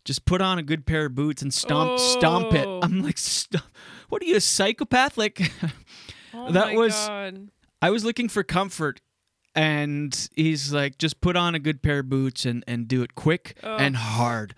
[0.06, 2.66] just put on a good pair of boots and stomp, stomp it.
[2.66, 2.80] Oh.
[2.82, 3.66] I'm like, "Stomp-
[4.08, 5.18] what are you, a psychopath?
[5.18, 5.52] Like,
[6.32, 6.94] oh that was.
[6.94, 7.48] God.
[7.82, 9.00] I was looking for comfort,
[9.54, 13.14] and he's like, just put on a good pair of boots and and do it
[13.14, 13.80] quick Ugh.
[13.80, 14.54] and hard.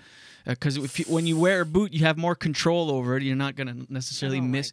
[0.47, 3.23] Uh, because if you, when you wear a boot, you have more control over it.
[3.23, 4.73] You're not gonna necessarily miss.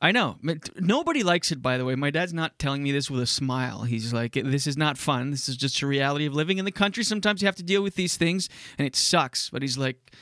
[0.00, 0.36] I know.
[0.78, 1.94] Nobody likes it, by the way.
[1.94, 3.84] My dad's not telling me this with a smile.
[3.84, 5.30] He's like, this is not fun.
[5.30, 7.04] This is just a reality of living in the country.
[7.04, 9.48] Sometimes you have to deal with these things, and it sucks.
[9.48, 10.12] But he's like,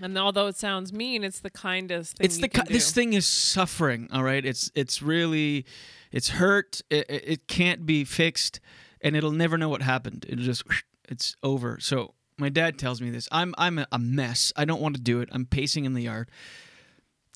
[0.00, 3.26] And although it sounds mean, it's the kindest thing it's the ki- this thing is
[3.26, 4.08] suffering.
[4.12, 5.64] All right, it's it's really,
[6.12, 6.82] it's hurt.
[6.90, 8.60] It, it, it can't be fixed,
[9.00, 10.26] and it'll never know what happened.
[10.28, 10.64] It'll just,
[11.08, 11.78] it's over.
[11.80, 13.28] So my dad tells me this.
[13.32, 14.52] I'm I'm a mess.
[14.56, 15.30] I don't want to do it.
[15.32, 16.28] I'm pacing in the yard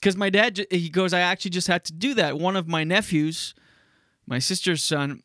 [0.01, 2.85] because my dad he goes i actually just had to do that one of my
[2.85, 3.55] nephews
[4.27, 5.23] my sister's son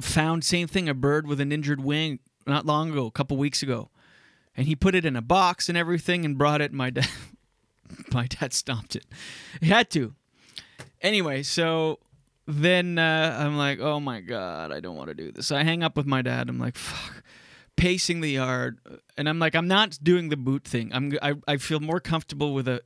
[0.00, 3.62] found same thing a bird with an injured wing not long ago a couple weeks
[3.62, 3.90] ago
[4.58, 6.72] and he put it in a box and everything and brought it.
[6.72, 7.08] My dad
[8.12, 9.06] my dad stomped it.
[9.60, 10.14] He had to.
[11.00, 12.00] Anyway so
[12.46, 15.46] then uh, i'm like oh my god i don't want to do this.
[15.46, 16.50] So i hang up with my dad.
[16.50, 17.22] I'm like fuck
[17.76, 18.80] pacing the yard.
[19.16, 20.90] And i'm like i'm not doing the boot thing.
[20.92, 22.82] I'm i, I feel more comfortable with a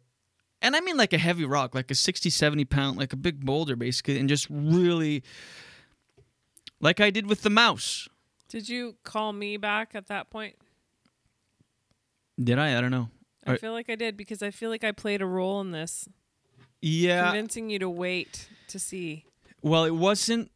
[0.61, 3.45] and I mean like a heavy rock, like a 60, 70 pound, like a big
[3.45, 5.25] boulder basically, and just really,
[6.81, 8.09] like I did with the mouse.
[8.49, 10.55] Did you call me back at that point?
[12.43, 12.77] Did I?
[12.77, 13.09] I don't know.
[13.47, 16.09] I feel like I did because I feel like I played a role in this,
[16.81, 17.25] yeah.
[17.25, 19.25] convincing you to wait to see.
[19.63, 20.51] Well, it wasn't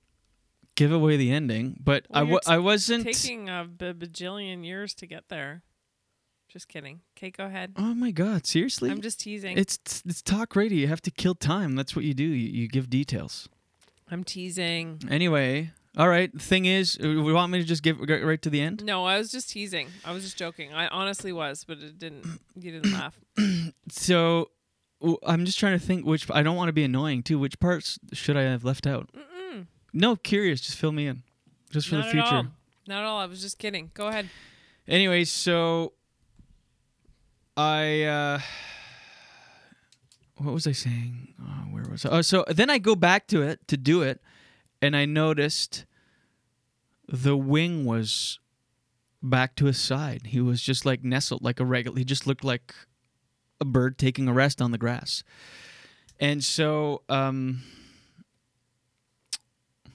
[0.76, 3.04] give away the ending, but I Well, w- you're I wasn't.
[3.04, 5.62] taking a b- bajillion years to get there.
[6.48, 7.00] Just kidding.
[7.18, 7.72] Okay, go ahead.
[7.76, 8.46] oh my god!
[8.46, 8.88] Seriously?
[8.90, 9.58] I'm just teasing.
[9.58, 10.78] It's it's talk radio.
[10.78, 11.74] You have to kill time.
[11.74, 12.22] That's what you do.
[12.22, 13.48] You, you give details.
[14.08, 15.00] I'm teasing.
[15.10, 16.30] Anyway, all right.
[16.40, 18.84] Thing is, uh, we want me to just give get right to the end.
[18.84, 19.88] No, I was just teasing.
[20.04, 20.72] I was just joking.
[20.74, 22.26] I honestly was, but it didn't.
[22.54, 23.18] You didn't laugh.
[23.88, 24.50] So
[25.00, 27.38] w- I'm just trying to think which I don't want to be annoying too.
[27.38, 29.08] Which parts should I have left out?
[29.16, 29.66] Mm-mm.
[29.92, 30.60] No, curious.
[30.60, 31.22] Just fill me in,
[31.70, 32.36] just for Not the at future.
[32.36, 32.46] all.
[32.88, 33.18] Not at all.
[33.20, 33.90] I was just kidding.
[33.94, 34.28] Go ahead.
[34.88, 35.92] Anyway, so
[37.56, 38.40] I uh
[40.38, 41.28] what was I saying?
[41.40, 42.10] Oh, where was I?
[42.10, 44.20] Oh, so then I go back to it to do it,
[44.86, 45.84] and I noticed
[47.08, 48.38] the wing was
[49.22, 50.28] back to his side.
[50.28, 51.98] He was just like nestled like a regular.
[51.98, 52.74] He just looked like
[53.60, 55.24] a bird taking a rest on the grass.
[56.18, 57.62] And so, um,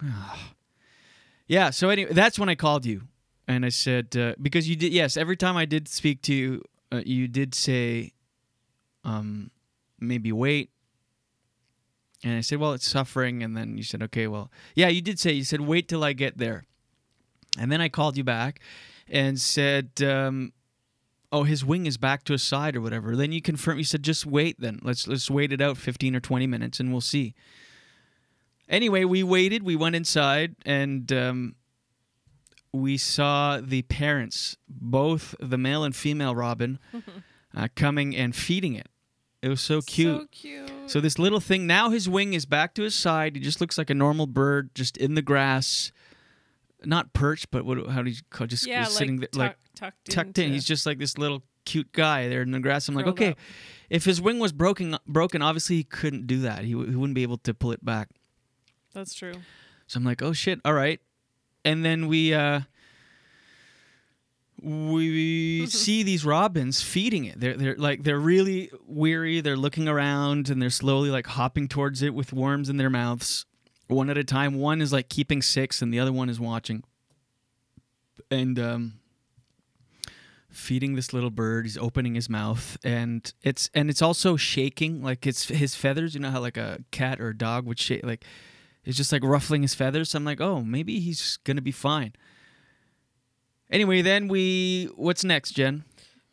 [1.48, 1.70] yeah.
[1.70, 3.04] So anyway, that's when I called you,
[3.48, 5.18] and I said uh, because you did yes.
[5.18, 8.14] Every time I did speak to you, uh, you did say,
[9.04, 9.52] um,
[10.00, 10.70] maybe wait.
[12.24, 13.42] And I said, well, it's suffering.
[13.44, 16.14] And then you said, okay, well, yeah, you did say you said wait till I
[16.14, 16.66] get there.
[17.58, 18.60] And then I called you back
[19.10, 20.54] and said, um,
[21.32, 23.16] oh, his wing is back to his side or whatever.
[23.16, 23.80] Then you confirmed.
[23.80, 24.60] You said, just wait.
[24.60, 27.34] Then let's let's wait it out, fifteen or twenty minutes, and we'll see.
[28.70, 29.64] Anyway, we waited.
[29.64, 31.56] We went inside and um,
[32.72, 36.80] we saw the parents, both the male and female robin,
[37.56, 38.88] uh, coming and feeding it.
[39.42, 40.22] It was so cute.
[40.22, 40.72] So cute.
[40.92, 43.36] So this little thing now his wing is back to his side.
[43.36, 45.92] He just looks like a normal bird, just in the grass,
[46.84, 47.88] not perched, but what?
[47.88, 48.48] How do you call?
[48.48, 50.52] Just Yeah, sitting like there, like tucked tucked in.
[50.52, 52.90] He's just like this little cute guy there in the grass.
[52.90, 53.38] I'm like, okay, up.
[53.90, 56.66] if his wing was broken, broken, obviously he couldn't do that.
[56.66, 58.10] He, w- he wouldn't be able to pull it back.
[58.94, 59.36] That's true.
[59.88, 61.00] So I'm like, oh shit, all right.
[61.64, 62.62] And then we uh
[64.62, 67.40] we see these robins feeding it.
[67.40, 69.42] They're they're like they're really weary.
[69.42, 73.46] They're looking around and they're slowly like hopping towards it with worms in their mouths,
[73.88, 74.56] one at a time.
[74.56, 76.84] One is like keeping six, and the other one is watching.
[78.30, 78.94] And um,
[80.52, 81.66] feeding this little bird.
[81.66, 85.02] He's opening his mouth, and it's and it's also shaking.
[85.02, 86.14] Like it's his feathers.
[86.14, 88.06] You know how like a cat or a dog would shake.
[88.06, 88.24] Like
[88.84, 90.12] it's just like ruffling his feathers.
[90.12, 92.14] So I'm like, oh, maybe he's gonna be fine.
[93.72, 95.84] Anyway, then we what's next, Jen?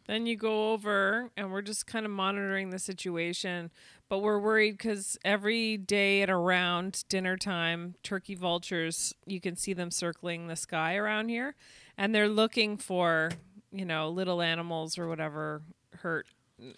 [0.07, 3.71] Then you go over, and we're just kind of monitoring the situation.
[4.09, 9.75] But we're worried because every day at around dinner time, turkey vultures, you can see
[9.75, 11.55] them circling the sky around here.
[11.99, 13.33] And they're looking for,
[13.71, 15.61] you know, little animals or whatever
[15.99, 16.27] hurt.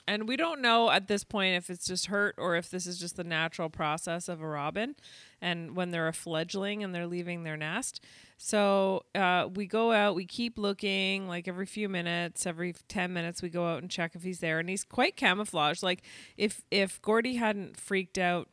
[0.06, 2.98] And we don't know at this point if it's just hurt or if this is
[2.98, 4.94] just the natural process of a robin
[5.40, 8.04] and when they're a fledgling and they're leaving their nest.
[8.36, 13.42] So uh, we go out, we keep looking like every few minutes, every 10 minutes,
[13.42, 14.58] we go out and check if he's there.
[14.58, 15.82] And he's quite camouflaged.
[15.82, 16.02] Like
[16.36, 18.48] if, if Gordy hadn't freaked out,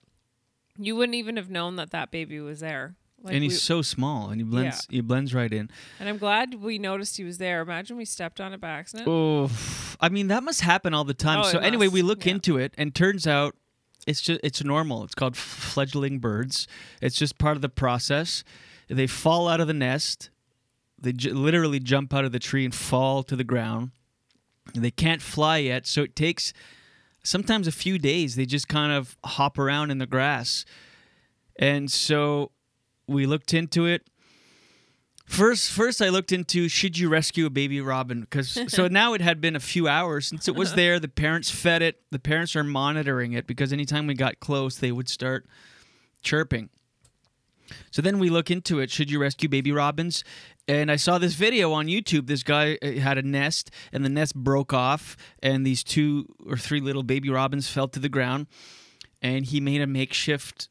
[0.78, 2.96] you wouldn't even have known that that baby was there.
[3.24, 5.70] Like and he's we- so small, and he blends he blends right in.
[6.00, 7.62] and I'm glad we noticed he was there.
[7.62, 9.08] Imagine we stepped on it by accident.
[9.10, 9.50] Oh,
[10.00, 11.40] I mean that must happen all the time.
[11.40, 13.56] Oh, so anyway, must, we look into it, and turns out
[14.06, 15.04] it's just it's normal.
[15.04, 16.68] It's called fledgling birds.
[17.02, 18.44] It's just part of the process.
[18.88, 20.30] They fall out of the nest.
[21.00, 23.92] They j- literally jump out of the tree and fall to the ground.
[24.74, 26.54] They can't fly yet, so it takes
[27.24, 28.36] sometimes a few days.
[28.36, 30.66] They just kind of hop around in the grass,
[31.58, 32.52] and so
[33.08, 34.08] we looked into it.
[35.26, 39.20] First, first I looked into should you rescue a baby robin because so now it
[39.20, 41.00] had been a few hours since it was there.
[41.00, 42.02] The parents fed it.
[42.12, 45.46] The parents are monitoring it because anytime we got close, they would start
[46.22, 46.70] chirping.
[47.92, 48.90] So then we look into it.
[48.90, 50.24] Should you rescue baby robins?
[50.70, 52.28] And I saw this video on YouTube.
[52.28, 56.58] This guy uh, had a nest, and the nest broke off, and these two or
[56.58, 58.48] three little baby robins fell to the ground.
[59.22, 60.70] And he made a makeshift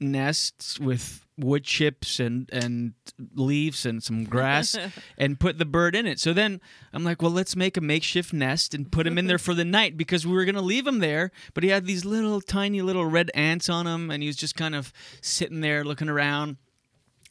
[0.00, 2.94] nest with wood chips and and
[3.34, 4.76] leaves and some grass
[5.18, 6.18] and put the bird in it.
[6.18, 6.60] So then
[6.92, 9.64] I'm like, well, let's make a makeshift nest and put him in there for the
[9.64, 13.06] night because we were gonna leave him there, but he had these little tiny little
[13.06, 16.56] red ants on him and he was just kind of sitting there looking around.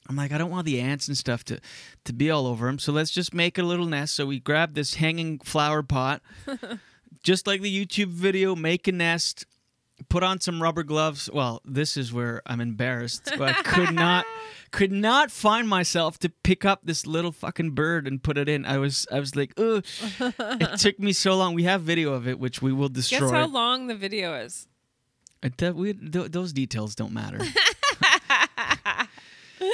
[0.07, 1.59] I'm like, I don't want the ants and stuff to
[2.03, 4.15] to be all over him, so let's just make a little nest.
[4.15, 6.21] So we grabbed this hanging flower pot,
[7.23, 9.47] just like the YouTube video, make a nest,
[10.09, 11.29] put on some rubber gloves.
[11.31, 13.31] Well, this is where I'm embarrassed.
[13.39, 14.25] I could not
[14.71, 18.65] could not find myself to pick up this little fucking bird and put it in.
[18.65, 19.85] I was I was like, ugh.
[20.19, 21.53] it took me so long.
[21.53, 23.19] We have video of it, which we will destroy.
[23.19, 24.67] Guess how long the video is?
[25.43, 27.39] It- we, th- those details don't matter.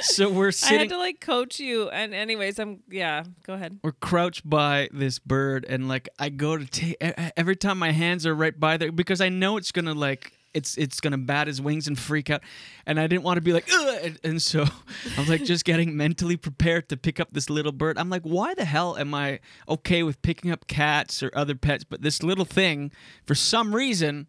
[0.02, 0.78] so we're sitting.
[0.78, 1.90] I had to like coach you.
[1.90, 3.24] And anyways, I'm yeah.
[3.46, 3.80] Go ahead.
[3.84, 6.96] we're crouched by this bird and like i go to take
[7.36, 10.78] every time my hands are right by there because i know it's gonna like it's
[10.78, 12.42] it's gonna bat his wings and freak out,
[12.86, 14.00] and I didn't want to be like, Ugh!
[14.04, 14.64] And, and so
[15.18, 17.98] I was like just getting mentally prepared to pick up this little bird.
[17.98, 21.84] I'm like, why the hell am I okay with picking up cats or other pets,
[21.84, 22.92] but this little thing,
[23.26, 24.28] for some reason.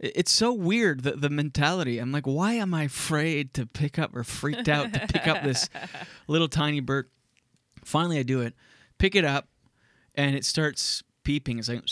[0.00, 1.98] It's so weird the the mentality.
[1.98, 5.42] I'm like, why am I afraid to pick up or freaked out to pick up
[5.42, 5.68] this
[6.28, 7.08] little tiny bird?
[7.84, 8.54] Finally, I do it,
[8.98, 9.48] pick it up,
[10.14, 11.58] and it starts peeping.
[11.58, 11.82] It's like,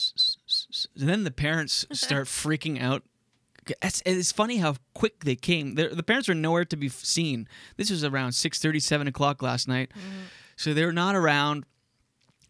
[0.99, 3.03] and then the parents start freaking out.
[3.83, 5.75] It's, it's funny how quick they came.
[5.75, 7.49] They're, the parents were nowhere to be seen.
[7.77, 9.91] This was around 6.30, 7 o'clock last night.
[9.91, 10.27] Mm-hmm.
[10.57, 11.67] So they were not around.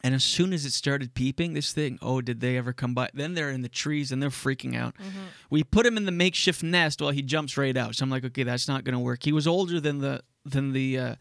[0.07, 3.11] And as soon as it started peeping, this thing, oh, did they ever come by?
[3.13, 4.95] Then they're in the trees and they're freaking out.
[5.51, 7.97] We put him in the makeshift nest while he jumps right out.
[7.97, 9.25] So I'm like, okay, that's not going to work.
[9.25, 11.15] He was older than the than the uh,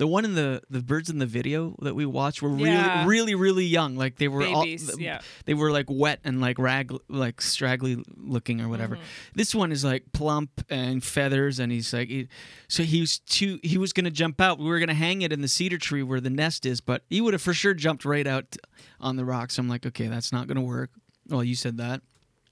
[0.00, 3.04] the one in the the birds in the video that we watched were really Yeah.
[3.06, 3.96] really really young.
[3.96, 5.20] Like they were Babies, all yeah.
[5.44, 8.94] they were like wet and like rag like straggly looking or whatever.
[8.96, 9.04] Mm-hmm.
[9.34, 12.28] This one is like plump and feathers, and he's like, he,
[12.66, 13.60] so he was too.
[13.62, 14.58] He was gonna jump out.
[14.58, 17.20] We were gonna hang it in the cedar tree where the nest is, but he
[17.20, 18.56] would have for sure jumped right out
[19.02, 19.58] on the rocks.
[19.58, 20.88] I'm like, okay, that's not gonna work.
[21.28, 22.00] Well, you said that.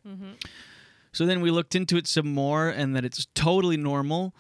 [0.07, 0.33] Mm-hmm.
[1.13, 4.35] So then we looked into it some more, and that it's totally normal,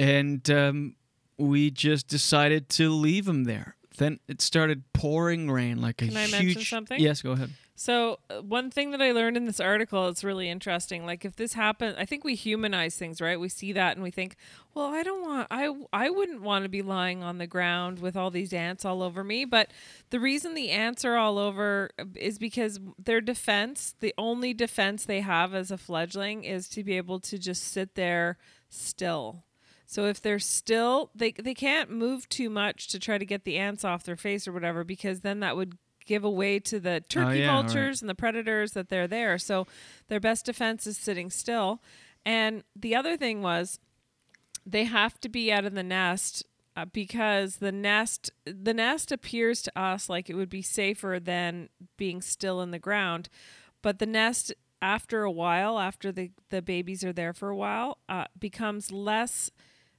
[0.00, 0.96] and um,
[1.40, 3.76] we just decided to leave him there.
[3.96, 6.32] Then it started pouring rain like a Can I huge.
[6.32, 7.00] mention something?
[7.00, 7.50] Yes, go ahead.
[7.74, 11.06] So uh, one thing that I learned in this article, it's really interesting.
[11.06, 13.40] Like if this happened, I think we humanize things, right?
[13.40, 14.36] We see that and we think,
[14.74, 18.16] well, I don't want, I, I wouldn't want to be lying on the ground with
[18.16, 19.46] all these ants all over me.
[19.46, 19.70] But
[20.10, 25.06] the reason the ants are all over uh, is because their defense, the only defense
[25.06, 28.36] they have as a fledgling, is to be able to just sit there
[28.68, 29.44] still.
[29.90, 33.56] So if they're still, they they can't move too much to try to get the
[33.56, 35.76] ants off their face or whatever, because then that would
[36.06, 37.62] give away to the turkey yeah, all right.
[37.64, 39.36] vultures and the predators that they're there.
[39.36, 39.66] So
[40.06, 41.82] their best defense is sitting still.
[42.24, 43.80] And the other thing was
[44.64, 49.60] they have to be out of the nest uh, because the nest the nest appears
[49.62, 53.28] to us like it would be safer than being still in the ground
[53.82, 57.98] but the nest after a while after the the babies are there for a while
[58.08, 59.50] uh, becomes less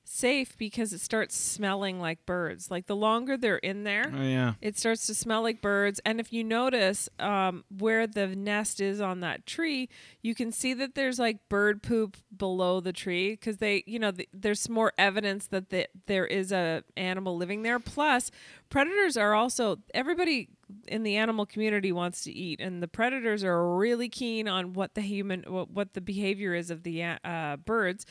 [0.03, 4.53] safe because it starts smelling like birds like the longer they're in there Oh yeah.
[4.61, 6.01] it starts to smell like birds.
[6.05, 9.89] And if you notice um, where the nest is on that tree,
[10.21, 14.11] you can see that there's like bird poop below the tree because they, you know,
[14.11, 17.79] th- there's more evidence that the, there is a animal living there.
[17.79, 18.31] Plus,
[18.69, 20.49] predators are also everybody
[20.87, 24.95] in the animal community wants to eat, and the predators are really keen on what
[24.95, 28.05] the human, what, what the behavior is of the uh, birds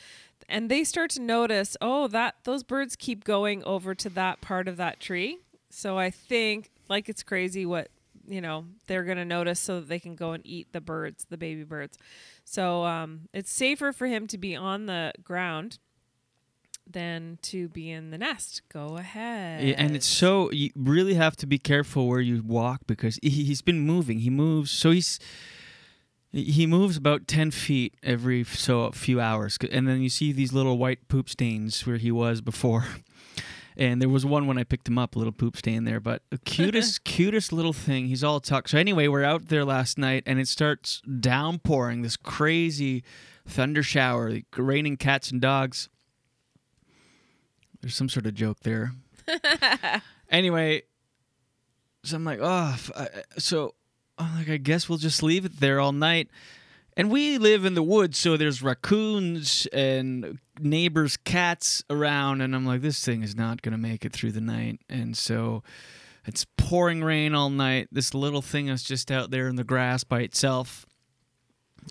[0.51, 4.69] and they start to notice oh that those birds keep going over to that part
[4.69, 5.39] of that tree.
[5.71, 7.89] So i think like it's crazy what
[8.27, 11.27] you know they're going to notice so that they can go and eat the birds
[11.31, 11.99] the baby birds.
[12.45, 15.79] So um, it's safer for him to be on the ground
[16.93, 18.63] than to be in the nest.
[18.73, 19.63] Go ahead.
[19.63, 23.31] Yeah, and it's so you really have to be careful where you walk because he,
[23.31, 24.21] he's been moving.
[24.21, 25.19] He moves, so he's
[26.33, 30.79] he moves about ten feet every so few hours, and then you see these little
[30.79, 32.85] white poop stains where he was before.
[33.77, 36.23] And there was one when I picked him up, a little poop stain there, but
[36.29, 38.09] the cutest, cutest little thing.
[38.09, 38.69] He's all tucked.
[38.71, 42.03] So anyway, we're out there last night, and it starts downpouring.
[42.03, 43.05] This crazy
[43.47, 45.89] thunder shower, like, raining cats and dogs.
[47.81, 48.93] There's some sort of joke there.
[50.31, 50.83] anyway,
[52.05, 53.75] so I'm like, oh, f- I- I- so
[54.37, 56.29] like, I guess we'll just leave it there all night.
[56.97, 62.67] And we live in the woods, so there's raccoons and neighbors' cats around, and I'm
[62.67, 64.81] like, this thing is not gonna make it through the night.
[64.89, 65.63] And so
[66.27, 67.89] it's pouring rain all night.
[67.91, 70.85] This little thing is just out there in the grass by itself.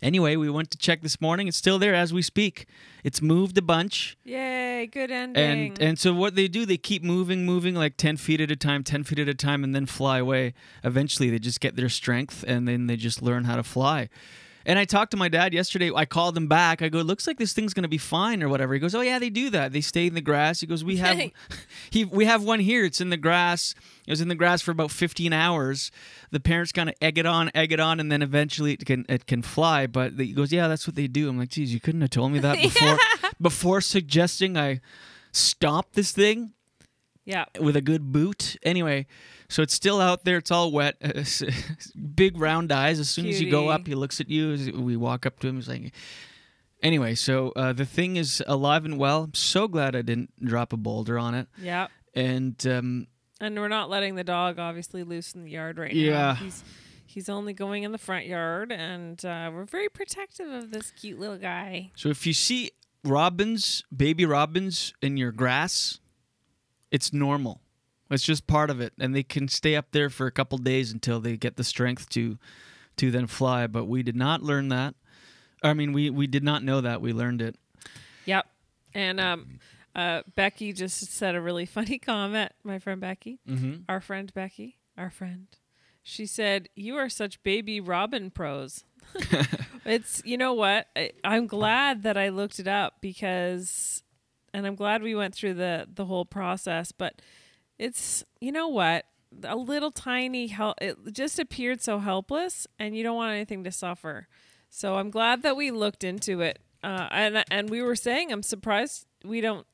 [0.01, 1.47] Anyway, we went to check this morning.
[1.47, 2.67] It's still there as we speak.
[3.03, 4.17] It's moved a bunch.
[4.23, 8.17] yay good ending And and so what they do, they keep moving, moving like ten
[8.17, 10.53] feet at a time, ten feet at a time, and then fly away.
[10.83, 14.09] Eventually, they just get their strength, and then they just learn how to fly.
[14.69, 15.91] And I talked to my dad yesterday.
[15.91, 16.83] I called him back.
[16.83, 19.17] I go, "Looks like this thing's gonna be fine or whatever." He goes, "Oh yeah,
[19.17, 19.71] they do that.
[19.73, 21.17] They stay in the grass." He goes, "We have,
[21.89, 22.85] he we have one here.
[22.85, 23.73] It's in the grass.
[24.05, 25.89] It was in the grass for about 15 hours.
[26.29, 29.07] The parents kind of egg it on, egg it on, and then eventually it can
[29.09, 31.79] it can fly." But he goes, "Yeah, that's what they do." I'm like, "Geez, you
[31.79, 32.99] couldn't have told me that before
[33.41, 34.81] before suggesting I
[35.31, 36.53] stomp this thing."
[37.29, 38.57] Yeah with a good boot.
[38.63, 39.05] Anyway,
[39.47, 40.37] so it's still out there.
[40.37, 40.95] It's all wet.
[42.15, 42.99] Big round eyes.
[42.99, 44.53] As soon as you go up, he looks at you.
[44.53, 45.93] As we walk up to him, he's like.
[46.81, 49.23] Anyway, so uh, the thing is alive and well.
[49.23, 51.47] I'm so glad I didn't drop a boulder on it.
[51.61, 53.07] yeah And um,
[53.41, 55.99] And we're not letting the dog obviously loose in the yard right now.
[55.99, 56.35] Yeah.
[56.35, 56.63] He's
[57.05, 61.19] he's only going in the front yard, and uh, we're very protective of this cute
[61.19, 61.91] little guy.
[61.95, 62.71] So if you see
[63.03, 65.99] robins, baby robins in your grass,
[66.91, 67.61] it's normal.
[68.11, 70.91] It's just part of it, and they can stay up there for a couple days
[70.91, 72.37] until they get the strength to
[72.97, 73.67] to then fly.
[73.67, 74.95] But we did not learn that.
[75.63, 77.01] I mean, we we did not know that.
[77.01, 77.55] We learned it.
[78.25, 78.45] Yep.
[78.93, 79.59] And um,
[79.95, 82.51] uh, Becky just said a really funny comment.
[82.63, 83.81] My friend Becky, mm-hmm.
[83.87, 85.47] our friend Becky, our friend.
[86.03, 88.83] She said, "You are such baby Robin pros."
[89.85, 90.87] it's you know what?
[90.95, 94.03] I, I'm glad that I looked it up because,
[94.53, 96.91] and I'm glad we went through the the whole process.
[96.91, 97.21] But
[97.77, 99.05] it's you know what?
[99.43, 100.77] A little tiny help.
[100.81, 104.27] It just appeared so helpless, and you don't want anything to suffer.
[104.69, 106.59] So I'm glad that we looked into it.
[106.83, 109.65] Uh, and and we were saying I'm surprised we don't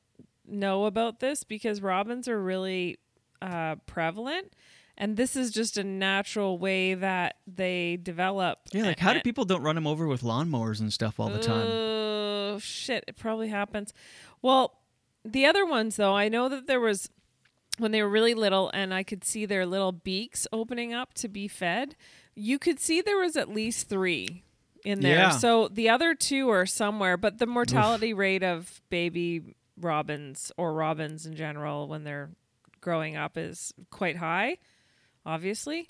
[0.46, 2.98] know about this because robins are really
[3.40, 4.52] uh, prevalent,
[4.96, 8.58] and this is just a natural way that they develop.
[8.72, 11.38] Yeah, like how do people don't run them over with lawnmowers and stuff all the
[11.38, 11.66] time?
[11.68, 13.04] Oh shit!
[13.06, 13.92] It probably happens.
[14.46, 14.78] Well,
[15.24, 17.10] the other ones though, I know that there was
[17.78, 21.28] when they were really little, and I could see their little beaks opening up to
[21.28, 21.96] be fed.
[22.36, 24.44] You could see there was at least three
[24.84, 25.16] in there.
[25.18, 25.30] Yeah.
[25.30, 31.26] So the other two are somewhere, but the mortality rate of baby robins or robins
[31.26, 32.30] in general when they're
[32.80, 34.58] growing up is quite high.
[35.26, 35.88] Obviously.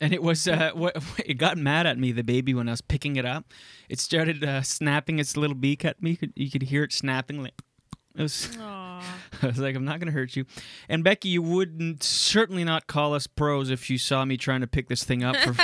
[0.00, 0.96] And it was uh, what
[1.26, 2.12] it got mad at me.
[2.12, 3.52] The baby when I was picking it up,
[3.88, 6.12] it started uh, snapping its little beak at me.
[6.12, 7.42] You could, you could hear it snapping.
[7.42, 7.54] Like
[8.16, 8.56] it was.
[9.42, 10.44] I was like, I'm not gonna hurt you.
[10.88, 14.66] And Becky, you wouldn't certainly not call us pros if you saw me trying to
[14.66, 15.54] pick this thing up for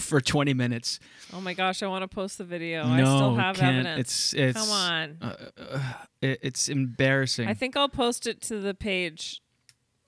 [0.00, 0.98] for 20 minutes.
[1.32, 2.82] Oh my gosh, I want to post the video.
[2.84, 3.86] no, I still have can't.
[3.86, 4.00] evidence.
[4.00, 4.58] It's it's.
[4.60, 5.18] Come on.
[5.20, 5.82] uh, uh,
[6.20, 7.46] it, it's embarrassing.
[7.48, 9.42] I think I'll post it to the page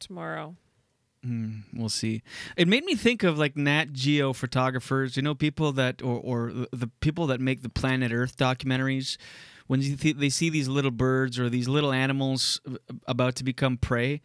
[0.00, 0.56] tomorrow.
[1.26, 2.22] Mm, we'll see.
[2.56, 6.52] It made me think of like Nat Geo photographers, you know, people that or or
[6.72, 9.16] the- people that make the Planet Earth documentaries.
[9.68, 12.60] When you th- they see these little birds or these little animals
[13.06, 14.20] about to become prey,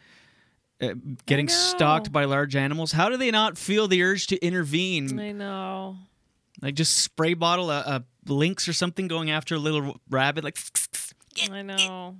[0.82, 0.96] uh,
[1.28, 5.20] getting stalked by large animals, how do they not feel the urge to intervene?
[5.20, 5.98] I know.
[6.62, 10.58] Like just spray bottle a, a lynx or something going after a little rabbit, like
[11.52, 12.18] I know.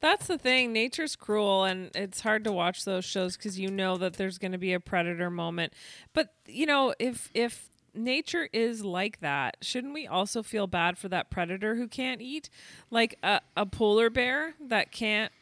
[0.00, 0.72] That's the thing.
[0.72, 4.52] Nature's cruel, and it's hard to watch those shows because you know that there's going
[4.52, 5.72] to be a predator moment.
[6.14, 11.08] But you know, if if nature is like that, shouldn't we also feel bad for
[11.08, 12.48] that predator who can't eat,
[12.90, 15.32] like a, a polar bear that can't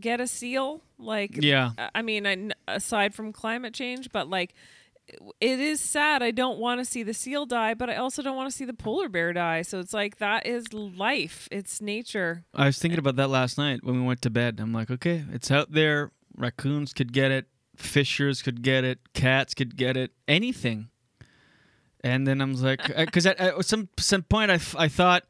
[0.00, 0.80] get a seal?
[0.98, 1.70] Like, Yeah.
[1.78, 4.54] I- I mean, aside from climate change, but like.
[5.40, 6.22] It is sad.
[6.22, 8.64] I don't want to see the seal die, but I also don't want to see
[8.64, 9.62] the polar bear die.
[9.62, 11.48] So it's like that is life.
[11.50, 12.44] It's nature.
[12.54, 14.58] I was thinking about that last night when we went to bed.
[14.60, 16.12] I'm like, okay, it's out there.
[16.36, 17.46] Raccoons could get it.
[17.76, 18.98] Fishers could get it.
[19.14, 20.12] Cats could get it.
[20.26, 20.88] Anything.
[22.02, 24.88] And then I was like, uh, because at, at some some point I, f- I
[24.88, 25.24] thought,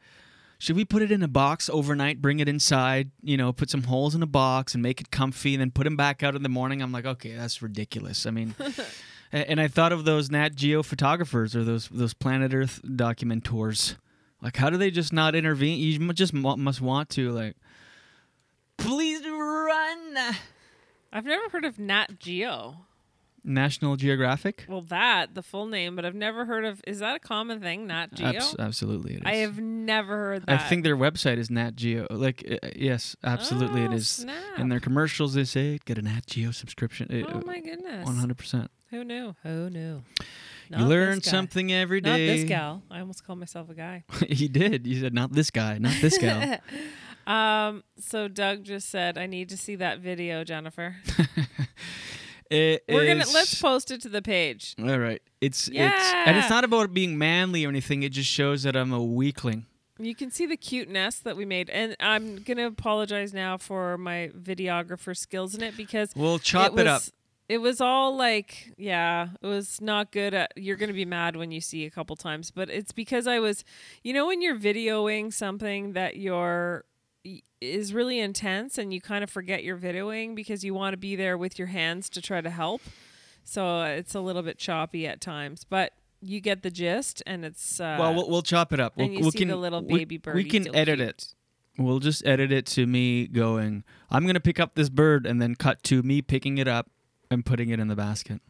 [0.59, 3.85] should we put it in a box overnight, bring it inside, you know, put some
[3.85, 6.43] holes in a box and make it comfy, and then put them back out in
[6.43, 6.83] the morning?
[6.83, 8.26] I'm like, okay, that's ridiculous.
[8.26, 8.55] I mean,
[9.33, 13.97] and I thought of those Nat Geo photographers or those those Planet Earth documentors.
[14.41, 15.79] Like, how do they just not intervene?
[15.81, 17.57] You just must want to, like,
[18.76, 20.16] please run.
[21.12, 22.76] I've never heard of Nat Geo.
[23.45, 24.66] National Geographic.
[24.68, 26.81] Well, that the full name, but I've never heard of.
[26.87, 28.29] Is that a common thing, Nat Geo?
[28.29, 29.22] Abs- absolutely, it is.
[29.24, 30.61] I have never heard that.
[30.61, 32.07] I think their website is Nat Geo.
[32.11, 34.09] Like, uh, yes, absolutely, it Oh, is.
[34.09, 34.59] snap.
[34.59, 37.24] In their commercials, they say get a Nat Geo subscription.
[37.33, 38.05] Oh my goodness.
[38.05, 38.70] One hundred percent.
[38.91, 39.34] Who knew?
[39.43, 40.03] Who knew?
[40.70, 42.11] You learn something every day.
[42.26, 42.82] Not this gal.
[42.91, 44.05] I almost called myself a guy.
[44.28, 44.86] you did.
[44.86, 46.59] You said not this guy, not this gal.
[47.26, 47.84] um.
[47.99, 50.97] So Doug just said, "I need to see that video, Jennifer."
[52.51, 54.74] It We're gonna let's post it to the page.
[54.78, 55.20] All right.
[55.41, 58.03] It's it's and it's not about being manly or anything.
[58.03, 59.66] It just shows that I'm a weakling.
[59.99, 63.99] You can see the cute nest that we made, and I'm gonna apologize now for
[63.99, 67.03] my videographer skills in it because We'll chop it up.
[67.49, 70.34] It was all like, yeah, it was not good.
[70.34, 73.38] At, you're gonna be mad when you see a couple times, but it's because I
[73.38, 73.64] was,
[74.03, 76.84] you know, when you're videoing something that you're
[77.61, 81.16] is really intense and you kind of forget you're videoing because you want to be
[81.16, 82.80] there with your hands to try to help.
[83.44, 87.44] So uh, it's a little bit choppy at times, but you get the gist, and
[87.44, 88.94] it's uh, well, we'll we'll chop it up.
[88.99, 91.09] and we'll, you we see can, the little baby We can edit cute.
[91.09, 91.34] it.
[91.78, 93.84] We'll just edit it to me going.
[94.11, 96.90] I'm gonna pick up this bird, and then cut to me picking it up
[97.31, 98.41] and putting it in the basket.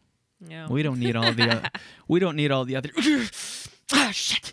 [0.46, 0.68] Yeah.
[0.68, 1.50] We don't need all the.
[1.50, 1.70] Other,
[2.08, 2.90] we don't need all the other.
[3.92, 4.52] ah shit.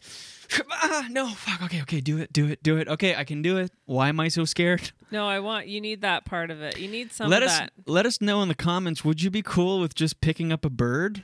[0.72, 1.64] Ah, no, fuck.
[1.64, 2.88] Okay, okay, do it, do it, do it.
[2.88, 3.72] Okay, I can do it.
[3.86, 4.92] Why am I so scared?
[5.12, 6.78] No, I want you need that part of it.
[6.78, 7.72] You need some let of us that.
[7.86, 9.06] let us know in the comments.
[9.06, 11.24] Would you be cool with just picking up a bird?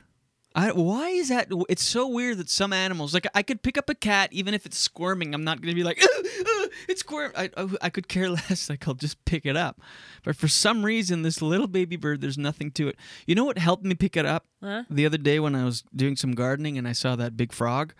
[0.54, 1.48] I, why is that?
[1.68, 4.66] It's so weird that some animals, like I could pick up a cat even if
[4.66, 5.34] it's squirming.
[5.34, 7.32] I'm not gonna be like, "Ugh, ugh, it's squirm.
[7.36, 8.68] I, I, I could care less.
[8.68, 9.80] Like I'll just pick it up.
[10.24, 12.96] But for some reason, this little baby bird, there's nothing to it.
[13.26, 14.84] You know what helped me pick it up Huh?
[14.90, 17.94] the other day when I was doing some gardening and I saw that big frog,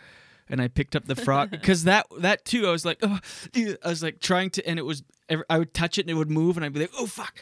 [0.49, 2.67] and I picked up the frog because that that too.
[2.67, 3.19] I was like, oh.
[3.57, 5.03] I was like trying to, and it was.
[5.49, 7.41] I would touch it and it would move, and I'd be like, oh fuck.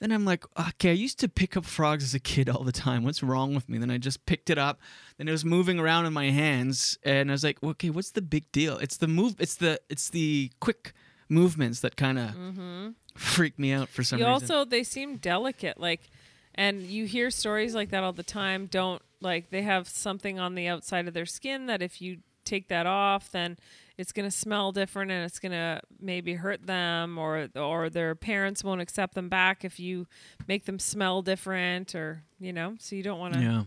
[0.00, 2.70] Then I'm like, okay, I used to pick up frogs as a kid all the
[2.72, 3.02] time.
[3.02, 3.78] What's wrong with me?
[3.78, 4.78] Then I just picked it up.
[5.16, 8.22] Then it was moving around in my hands, and I was like, okay, what's the
[8.22, 8.78] big deal?
[8.78, 9.34] It's the move.
[9.40, 10.92] It's the it's the quick
[11.28, 12.94] movements that kind of Mhm.
[13.14, 14.32] freak me out for some you reason.
[14.50, 16.08] also they seem delicate like
[16.54, 20.54] and you hear stories like that all the time don't like they have something on
[20.54, 22.18] the outside of their skin that if you
[22.48, 23.56] take that off then
[23.96, 28.14] it's going to smell different and it's going to maybe hurt them or or their
[28.14, 30.06] parents won't accept them back if you
[30.46, 33.62] make them smell different or you know so you don't want to Yeah.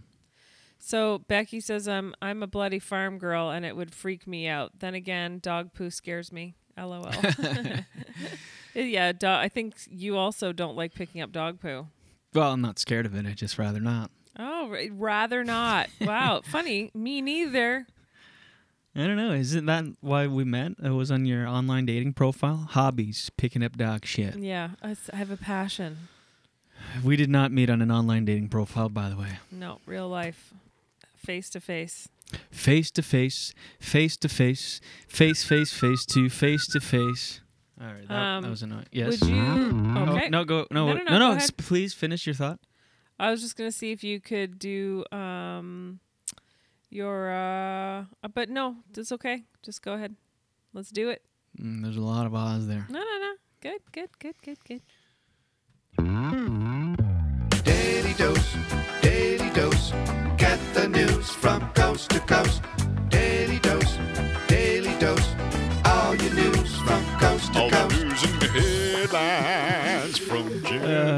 [0.80, 4.72] so Becky says I'm I'm a bloody farm girl and it would freak me out.
[4.80, 6.56] Then again, dog poo scares me.
[6.78, 7.12] LOL.
[8.74, 11.88] yeah, do- I think you also don't like picking up dog poo.
[12.34, 13.26] well, I'm not scared of it.
[13.26, 14.12] I just rather not.
[14.40, 15.90] Oh, ra- rather not.
[16.00, 16.90] Wow, funny.
[16.96, 17.86] Me neither.
[18.96, 19.32] I don't know.
[19.32, 20.74] Isn't that why we met?
[20.84, 22.68] It was on your online dating profile.
[22.72, 24.36] Hobbies, picking up dog shit.
[24.38, 26.10] Yeah, I s- I have a passion.
[27.04, 29.38] We did not meet on an online dating profile, by the way.
[29.52, 30.52] No, real life,
[31.16, 32.10] face to face.
[32.50, 37.42] Face to face, face to face, face face face to face to face.
[37.80, 38.86] All right, that, Um, that was annoying.
[38.92, 39.22] Yes.
[39.22, 39.42] Would you?
[39.42, 40.30] Oh, Okay.
[40.30, 40.68] no, go.
[40.72, 41.30] No, no, no, no, no.
[41.32, 41.58] go s- ahead.
[41.58, 42.60] please finish your thought.
[43.20, 46.00] I was just gonna see if you could do um
[46.92, 49.44] your uh, uh, but no, it's okay.
[49.64, 50.16] Just go ahead.
[50.74, 51.24] Let's do it.
[51.60, 52.86] Mm, there's a lot of Oz there.
[52.90, 53.34] No, no, no.
[53.62, 54.82] Good, good, good, good, good.
[57.64, 58.56] Daily dose,
[59.02, 59.92] daily dose.
[60.38, 62.62] Get the news from coast to coast.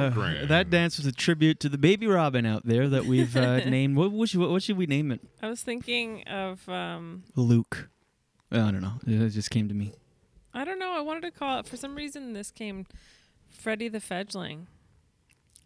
[0.09, 3.57] Jim that dance was a tribute to the baby robin out there that we've uh,
[3.65, 3.95] named.
[3.95, 5.21] What, what, should, what should we name it?
[5.41, 7.89] I was thinking of um Luke.
[8.51, 8.99] I don't know.
[9.07, 9.93] It just came to me.
[10.53, 12.85] I don't know, I wanted to call it for some reason this came
[13.49, 14.67] Freddy the Fledgling.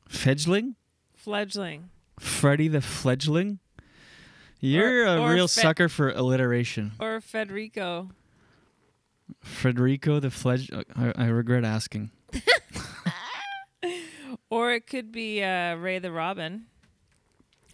[0.08, 0.76] Fledgling?
[1.16, 1.90] Fledgling.
[2.20, 3.60] Freddy the Fledgling?
[4.60, 6.94] You're a or real Fe- sucker for alliteration.
[7.00, 8.10] Or Federico.
[9.44, 10.72] Federico the Fledge.
[10.96, 12.12] I, I regret asking.
[14.50, 16.66] Or it could be uh Ray the Robin.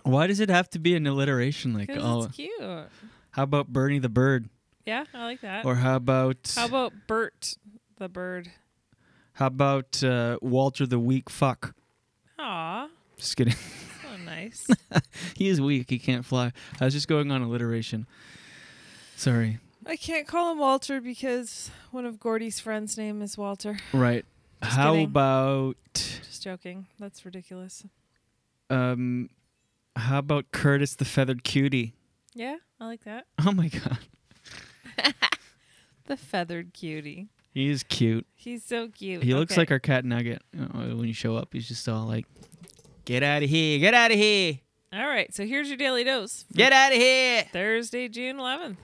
[0.04, 1.74] Why does it have to be an alliteration?
[1.74, 2.52] Like, oh, it's cute.
[2.60, 4.50] how about Bernie the Bird?
[4.86, 5.66] Yeah, I like that.
[5.66, 7.56] Or how about How about Bert
[7.98, 8.50] the bird?
[9.34, 11.74] how about uh, Walter the Weak Fuck?
[12.40, 12.90] Aw.
[13.18, 13.56] Just kidding.
[14.04, 14.68] So nice.
[15.36, 15.90] he is weak.
[15.90, 16.52] He can't fly.
[16.80, 18.06] I was just going on alliteration.
[19.16, 19.58] Sorry.
[19.88, 23.80] I can't call him Walter because one of Gordy's friends' name is Walter.
[23.92, 24.24] Right.
[24.64, 25.06] Just how kidding.
[25.06, 26.88] about Just joking.
[27.00, 27.86] That's ridiculous.
[28.70, 29.30] um,
[29.96, 31.94] how about Curtis the Feathered Cutie?
[32.34, 33.26] Yeah, I like that.
[33.46, 34.00] Oh my god,
[36.06, 37.30] The feathered cutie.
[37.54, 38.26] he is cute.
[38.36, 39.24] He's so cute.
[39.24, 39.62] He looks Okay.
[39.62, 40.42] like our cat Nugget.
[40.58, 42.26] Uh, when you show up, he's just all like,
[43.06, 43.80] "Get out of here!
[43.80, 44.60] Get out of here!
[44.92, 46.44] All right, so here's your daily dose.
[46.54, 48.76] Get out of here!" Thursday, June 11th.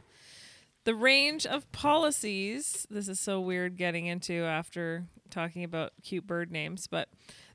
[0.86, 2.88] The range of policies.
[2.89, 7.09] This is so weird getting into after talking about cute bird names, but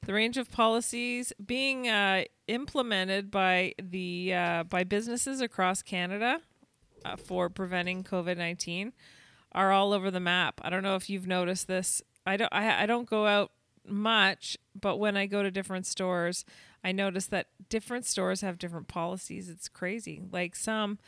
[0.07, 6.41] the range of policies being uh, implemented by the uh, by businesses across Canada
[7.05, 8.93] uh, for preventing COVID nineteen
[9.53, 10.61] are all over the map.
[10.63, 12.03] I don't know if you've noticed this.
[12.27, 12.53] I don't.
[12.53, 13.53] I, I don't go out
[13.87, 16.45] much, but when I go to different stores,
[16.83, 19.49] I notice that different stores have different policies.
[19.49, 20.23] It's crazy.
[20.33, 20.99] Like some,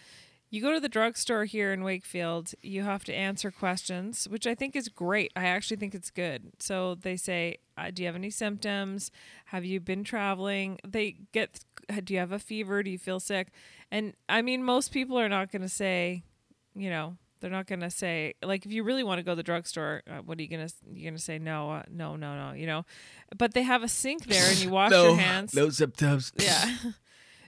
[0.51, 4.55] you go to the drugstore here in Wakefield, you have to answer questions, which I
[4.55, 5.33] think is great.
[5.35, 6.53] I actually think it's good.
[6.59, 9.11] So they say, uh, "Do you have any symptoms?
[9.47, 11.65] Have you been traveling?" They get,
[12.05, 12.83] "Do you have a fever?
[12.83, 13.49] Do you feel sick?"
[13.91, 16.23] And I mean, most people are not going to say,
[16.75, 19.37] you know, they're not going to say like if you really want to go to
[19.37, 22.17] the drugstore, uh, what are you going to you're going to say no, uh, no,
[22.17, 22.85] no, no, you know.
[23.37, 25.55] But they have a sink there and you wash your hands.
[25.55, 26.33] No symptoms.
[26.39, 26.75] Yeah.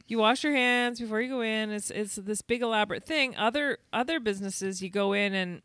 [0.08, 1.70] you wash your hands before you go in.
[1.70, 3.36] It's it's this big elaborate thing.
[3.36, 5.62] Other other businesses you go in and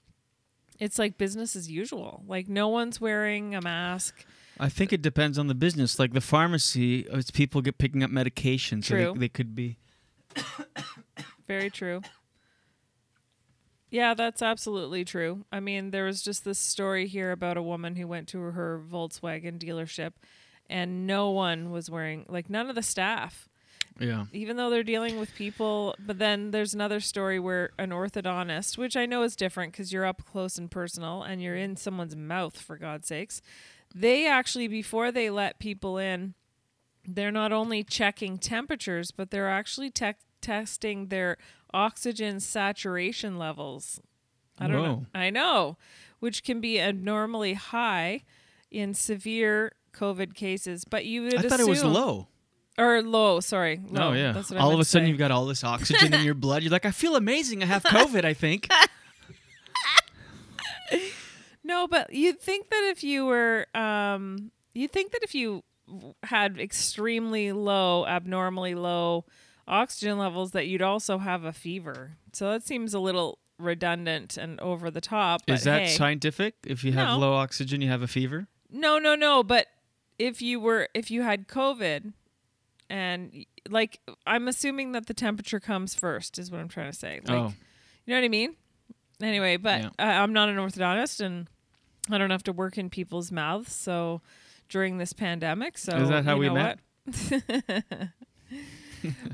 [0.79, 2.23] it's like business as usual.
[2.27, 4.25] Like no one's wearing a mask.
[4.59, 5.97] I think it depends on the business.
[5.97, 9.13] Like the pharmacy, uh, it's people get picking up medication, so True.
[9.13, 9.77] they, they could be.
[11.47, 12.01] Very true.
[13.89, 15.45] Yeah, that's absolutely true.
[15.51, 18.81] I mean, there was just this story here about a woman who went to her
[18.91, 20.13] Volkswagen dealership
[20.69, 23.47] and no one was wearing like none of the staff.
[23.99, 24.25] Yeah.
[24.33, 25.95] even though they're dealing with people.
[25.99, 30.05] But then there's another story where an orthodontist, which I know is different because you're
[30.05, 33.41] up close and personal and you're in someone's mouth, for God's sakes.
[33.93, 36.33] They actually, before they let people in,
[37.05, 41.37] they're not only checking temperatures, but they're actually te- testing their
[41.73, 43.99] oxygen saturation levels.
[44.59, 45.05] I don't know.
[45.13, 45.77] I know,
[46.19, 48.23] which can be abnormally high
[48.71, 50.85] in severe COVID cases.
[50.85, 52.27] But you would I thought it was assume- low.
[52.77, 53.39] Or low.
[53.39, 54.09] Sorry, low.
[54.09, 54.31] Oh yeah.
[54.31, 55.09] That's what I All of a sudden say.
[55.09, 56.63] you've got all this oxygen in your blood.
[56.63, 57.61] You're like, I feel amazing.
[57.63, 58.25] I have COVID.
[58.25, 58.67] I think.
[61.65, 65.63] No, but you'd think that if you were, um, you'd think that if you
[66.23, 69.23] had extremely low, abnormally low
[69.65, 72.17] oxygen levels, that you'd also have a fever.
[72.33, 75.43] So that seems a little redundant and over the top.
[75.47, 75.87] But Is that hey.
[75.87, 76.55] scientific?
[76.67, 77.17] If you have No.
[77.19, 78.47] low oxygen, you have a fever.
[78.69, 79.41] No, no, no.
[79.41, 79.67] But
[80.19, 82.11] if you were, if you had COVID,
[82.93, 87.21] and like, I'm assuming that the temperature comes first, is what I'm trying to say.
[87.25, 87.53] Like, Oh.
[88.05, 88.55] you know what I mean?
[89.19, 89.89] Anyway, but Yeah.
[89.97, 91.47] I I'm not an orthodontist, and
[92.11, 93.73] I don't have to work in people's mouths.
[93.73, 94.21] So
[94.69, 96.77] during this pandemic, so Is that how we met?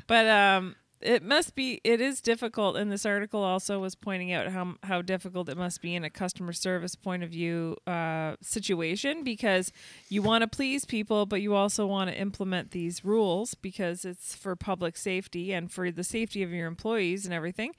[0.07, 4.47] but um it must be it is difficult and this article also was pointing out
[4.47, 9.23] how how difficult it must be in a customer service point of view uh, situation
[9.23, 9.71] because
[10.09, 14.35] you want to please people but you also want to implement these rules because it's
[14.35, 17.73] for public safety and for the safety of your employees and everything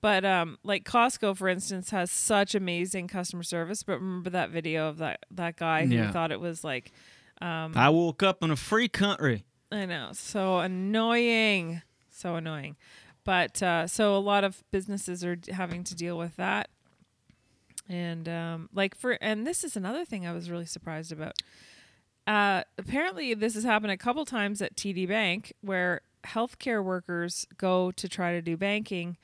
[0.00, 4.88] but um like Costco for instance has such amazing customer service but remember that video
[4.88, 6.10] of that that guy who Yeah.
[6.10, 6.90] thought it was like
[7.40, 9.44] um I woke up in a free country.
[9.72, 10.10] I know.
[10.12, 11.82] So annoying.
[12.14, 12.76] So annoying.
[13.24, 16.68] But uh, so a lot of businesses are d- having to deal with that.
[17.88, 21.34] And um, like for, and this is another thing I was really surprised about.
[22.26, 27.90] Uh, apparently, this has happened a couple times at TD Bank where healthcare workers go
[27.92, 29.16] to try to do banking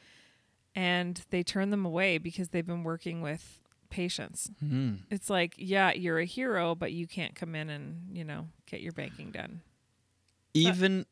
[0.74, 4.51] and they turn them away because they've been working with patients.
[4.61, 4.97] Hmm.
[5.11, 8.80] It's like, yeah, you're a hero, but you can't come in and, you know, get
[8.80, 9.62] your banking done.
[10.55, 11.07] Even.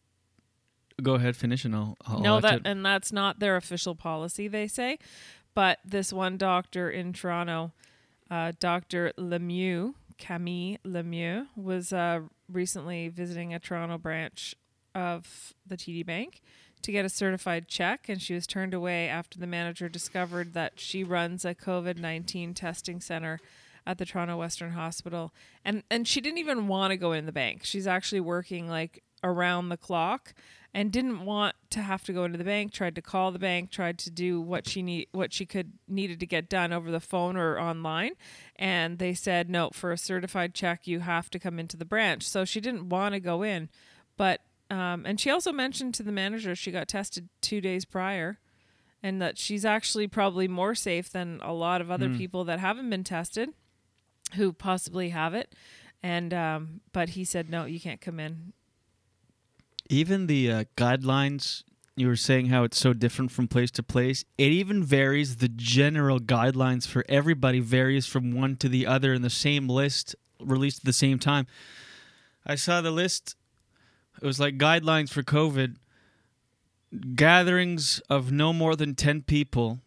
[1.02, 1.96] Go ahead, finish, and I'll.
[2.06, 4.48] I'll no, that it- and that's not their official policy.
[4.48, 4.98] They say,
[5.54, 7.72] but this one doctor in Toronto,
[8.30, 12.20] uh, Doctor Lemieux, Camille Lemieux, was uh,
[12.50, 14.54] recently visiting a Toronto branch
[14.94, 16.40] of the TD Bank
[16.82, 20.80] to get a certified check, and she was turned away after the manager discovered that
[20.80, 23.38] she runs a COVID nineteen testing center
[23.86, 25.32] at the Toronto Western Hospital,
[25.64, 27.60] and and she didn't even want to go in the bank.
[27.64, 30.34] She's actually working like around the clock
[30.74, 33.70] and didn't want to have to go into the bank tried to call the bank
[33.70, 37.00] tried to do what she need what she could needed to get done over the
[37.00, 38.12] phone or online.
[38.56, 42.28] And they said no for a certified check you have to come into the branch.
[42.28, 43.68] So she didn't want to go in.
[44.16, 44.40] But
[44.70, 48.38] um, and she also mentioned to the manager she got tested two days prior
[49.02, 52.18] and that she's actually probably more safe than a lot of other Hmm.
[52.18, 53.50] people that haven't been tested
[54.34, 55.54] who possibly have it.
[56.02, 58.52] And um, but he said no you can't come in
[59.88, 61.62] even the uh, guidelines
[61.98, 65.36] you were saying how it's so different from place to place it even varies.
[65.36, 70.14] The general guidelines for everybody varies from one to the other in the same list
[70.40, 71.46] released at the same time.
[72.46, 73.34] I saw the list
[74.22, 75.76] it was like guidelines for covid.
[77.14, 79.80] Gatherings of no more than 10 people.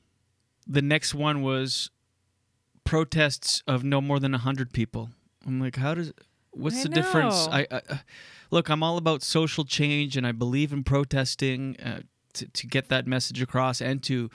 [0.67, 1.89] The next one was
[2.83, 5.09] protests of no more than 100 people.
[5.47, 6.11] I'm like how does
[6.51, 7.47] what's I the difference?
[7.47, 7.53] know.
[7.53, 7.97] I, I uh,
[8.51, 12.01] look i'm all about social change and i believe in protesting uh,
[12.33, 14.29] to, to get that message across and to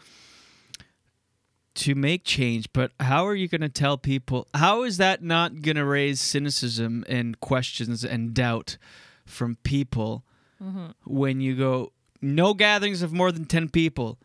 [1.75, 5.61] to make change but how are you going to tell people how is that not
[5.62, 8.77] going to raise cynicism and questions and doubt
[9.25, 10.25] from people
[10.62, 10.95] Mhm.
[11.05, 11.93] when you go
[12.23, 14.19] no gatherings of more than 10 people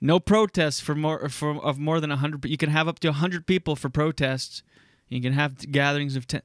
[0.00, 3.08] no protests for more for of more than 100 but you can have up to
[3.08, 4.62] 100 people for protests
[5.10, 6.40] you can have gatherings of 10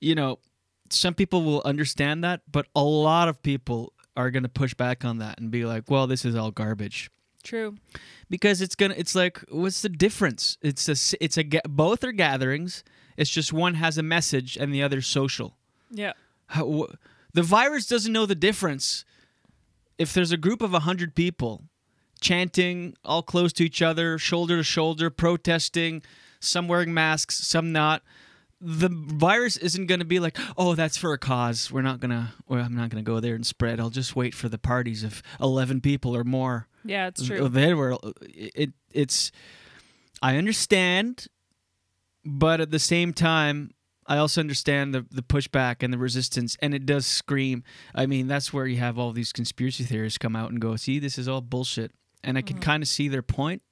[0.00, 0.40] you know
[0.92, 5.04] some people will understand that but a lot of people are going to push back
[5.04, 7.10] on that and be like well this is all garbage.
[7.44, 7.76] True.
[8.28, 10.58] Because it's gonna it's like what's the difference?
[10.60, 12.82] It's a it's a both are gatherings
[13.18, 15.56] it's just one has a message and the other social.
[15.90, 16.12] Yeah.
[16.46, 16.94] How, wh-
[17.34, 19.04] the virus doesn't know the difference.
[19.98, 21.64] If there's a group of 100 people
[22.20, 26.02] chanting all close to each other shoulder to shoulder protesting
[26.40, 28.02] some wearing masks some not
[28.60, 32.10] the virus isn't going to be like oh that's for a cause we're not going
[32.10, 34.58] to well, i'm not going to go there and spread i'll just wait for the
[34.58, 37.48] parties of 11 people or more Yeah, it's true.
[37.48, 38.72] They were uh, it.
[38.92, 39.30] It's.
[40.20, 41.26] I understand,
[42.24, 43.72] but at the same time,
[44.06, 47.62] I also understand the the pushback and the resistance, and it does scream.
[47.94, 50.98] I mean, that's where you have all these conspiracy theorists come out and go, "See,
[50.98, 51.92] this is all bullshit,"
[52.24, 52.64] and I can mm-hmm.
[52.64, 53.62] kind of see their point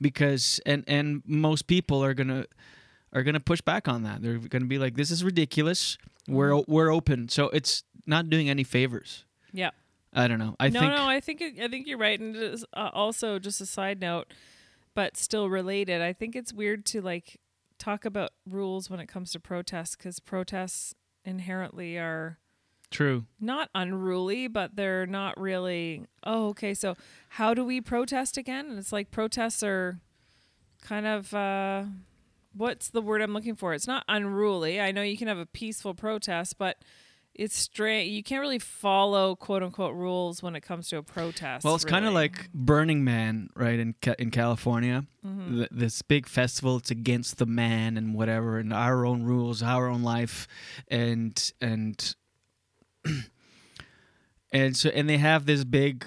[0.00, 2.46] because and and most people are gonna
[3.12, 4.22] are gonna push back on that.
[4.22, 5.96] They're gonna be like, "This is ridiculous.
[6.26, 9.24] We're o- we're open," so it's not doing any favors.
[9.52, 9.70] Yeah.
[10.12, 10.56] I don't know.
[10.58, 12.90] I no, think no, I think it, I think you're right, and it is, uh,
[12.92, 14.32] also just a side note,
[14.94, 16.00] but still related.
[16.00, 17.38] I think it's weird to like
[17.78, 20.94] talk about rules when it comes to protests because protests
[21.24, 22.38] inherently are
[22.90, 23.26] true.
[23.38, 26.06] not unruly, but they're not really.
[26.24, 26.72] Oh, okay.
[26.74, 26.96] So
[27.30, 28.70] how do we protest again?
[28.70, 29.98] And it's like protests are
[30.82, 31.32] kind of.
[31.34, 31.84] uh
[32.54, 33.74] What's the word I'm looking for?
[33.74, 34.80] It's not unruly.
[34.80, 36.78] I know you can have a peaceful protest, but
[37.34, 38.06] it's straight.
[38.06, 41.64] You can't really follow quote unquote rules when it comes to a protest.
[41.64, 45.04] Well, it's kind of like Burning Man, right in Ca- in California.
[45.24, 45.54] Mhm.
[45.56, 46.78] Th- this big festival.
[46.78, 50.48] It's against the man and whatever, and our own rules, our own life,
[50.88, 52.16] and and
[54.52, 56.06] and so and they have this big.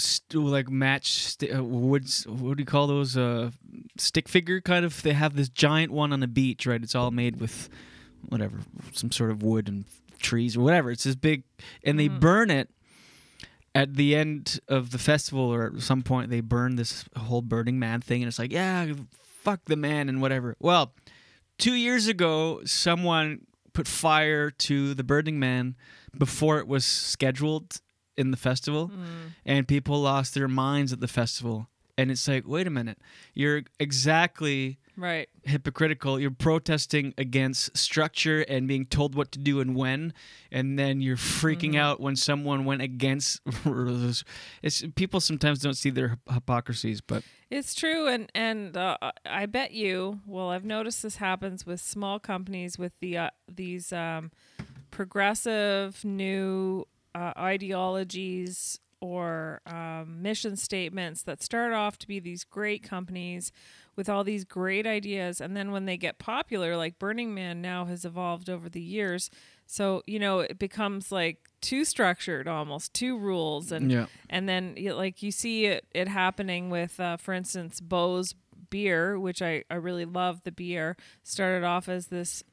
[0.00, 3.50] St- like match st- uh, woods what do you call those uh
[3.98, 5.02] stick figure kind of?
[5.02, 6.82] They have this giant one on the beach right?
[6.82, 7.68] It's all made with
[8.28, 8.58] whatever
[8.92, 9.84] some sort of wood and
[10.18, 10.90] trees or whatever.
[10.90, 11.44] It's this big
[11.84, 12.70] and they burn it
[13.74, 17.78] at the end of the festival or at some point they burn this whole burning
[17.78, 18.92] man thing and it's like yeah
[19.42, 20.56] fuck the man and whatever.
[20.58, 20.94] Well
[21.58, 25.76] two years ago someone put fire to the burning man
[26.16, 27.80] before it was scheduled
[28.16, 28.90] in the festival
[29.46, 32.98] and people lost their minds at the festival and it's like wait a minute
[33.34, 36.20] you're exactly right hypocritical.
[36.20, 40.12] You're protesting against structure and being told what to do and when,
[40.52, 41.76] and then you're freaking Mm-hmm.
[41.80, 43.40] out when someone went against.
[44.62, 49.72] it's people sometimes don't see their hypocrisies, but It's true, and and uh, I bet
[49.72, 50.20] you.
[50.26, 54.30] Well, I've noticed this happens with small companies with the uh, these um,
[54.90, 62.82] progressive new uh, ideologies or um, mission statements that start off to be these great
[62.82, 63.50] companies
[63.96, 67.86] with all these great ideas, and then when they get popular, like Burning Man now
[67.86, 69.30] has evolved over the years.
[69.66, 74.06] So you know it becomes like too structured, almost too rules, and Yeah.
[74.28, 78.34] and then like you see it, it happening with uh, for instance Beau's
[78.68, 82.44] beer which I, I really love the beer started off as this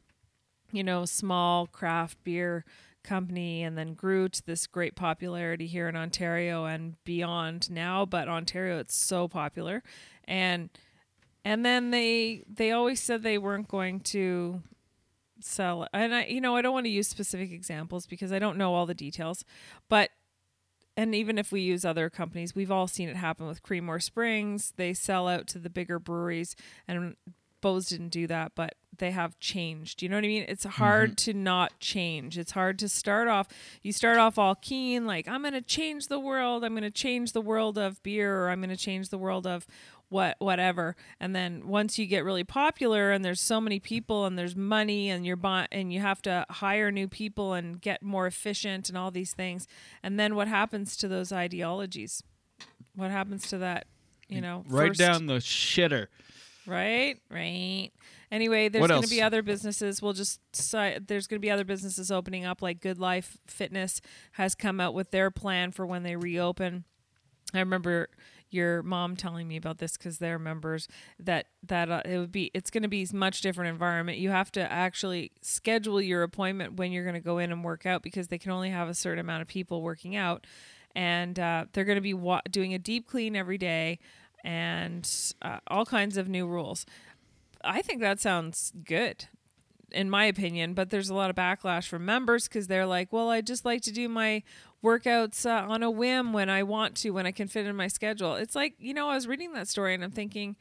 [0.71, 2.65] you know small craft beer
[3.07, 8.27] company and then grew to this great popularity here in ontario and beyond now but
[8.27, 9.81] ontario it's so popular
[10.25, 10.69] and
[11.45, 14.61] and then they they always said they weren't going to
[15.39, 18.57] sell and i you know i don't want to use specific examples because i don't
[18.57, 19.45] know all the details
[19.87, 20.09] but
[20.97, 24.73] and even if we use other companies, we've all seen it happen with Creemore Springs.
[24.77, 26.55] They sell out to the bigger breweries,
[26.87, 27.15] and
[27.61, 30.01] Beau's didn't do that, but they have changed.
[30.01, 30.45] You know what I mean?
[30.47, 31.31] It's hard mm-hmm.
[31.31, 32.37] to not change.
[32.37, 33.47] It's hard to start off.
[33.81, 36.63] You start off all keen, like I'm going to change the world.
[36.63, 39.45] I'm going to change the world of beer, or I'm going to change the world
[39.47, 39.67] of
[40.09, 44.39] what whatever and then once you get really popular and there's so many people and
[44.39, 48.25] there's money and you're buy- and you have to hire new people and get more
[48.25, 49.67] efficient and all these things
[50.01, 52.23] and then what happens to those ideologies
[52.95, 53.85] what happens to that
[54.29, 56.07] you know right first- down the shitter.
[56.67, 57.91] Right, right.
[58.29, 59.09] Anyway, there's What going to else?
[59.09, 60.01] be other businesses.
[60.01, 62.61] We'll just si- there's going to be other businesses opening up.
[62.61, 64.01] Like GoodLife Fitness
[64.33, 66.83] has come out with their plan for when they reopen.
[67.53, 68.09] I remember
[68.49, 70.89] your mom telling me about this because they're members
[71.19, 74.17] that that uh, it would be it's going to be much different environment.
[74.17, 77.85] You have to actually schedule your appointment when you're going to go in and work
[77.85, 80.45] out because they can only have a certain amount of people working out,
[80.95, 83.99] and uh, they're going to be wa- doing a deep clean every day
[84.47, 86.85] and uh, all kinds of new rules.
[87.63, 89.25] I think that sounds good
[89.91, 93.29] in my opinion, but there's a lot of backlash from members because they're like, well,
[93.29, 94.43] I just like to do my
[94.83, 97.87] workouts uh, on a whim when I want to, when I can fit in my
[97.87, 98.35] schedule.
[98.35, 100.55] It's like, you know, I was reading that story and I'm thinking,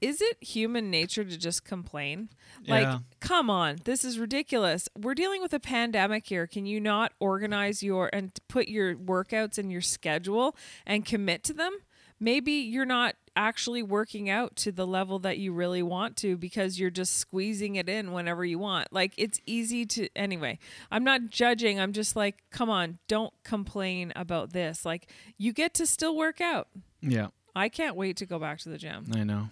[0.00, 2.30] is it human nature to just complain?
[2.66, 4.88] Like, come on, this is ridiculous.
[4.98, 6.46] We're dealing with a pandemic here.
[6.46, 10.56] Can you not organize your and put your workouts in your schedule
[10.86, 11.76] and commit to them?
[12.18, 16.78] Maybe you're not actually working out to the level that you really want to because
[16.78, 18.88] you're just squeezing it in whenever you want.
[18.92, 20.58] Like it's easy to anyway.
[20.90, 21.80] I'm not judging.
[21.80, 24.84] I'm just like, come on, don't complain about this.
[24.84, 26.68] Like you get to still work out.
[27.00, 29.06] Yeah, I can't wait to go back to the gym.
[29.14, 29.48] I know.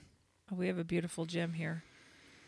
[0.53, 1.83] Oh, we have a beautiful gym here,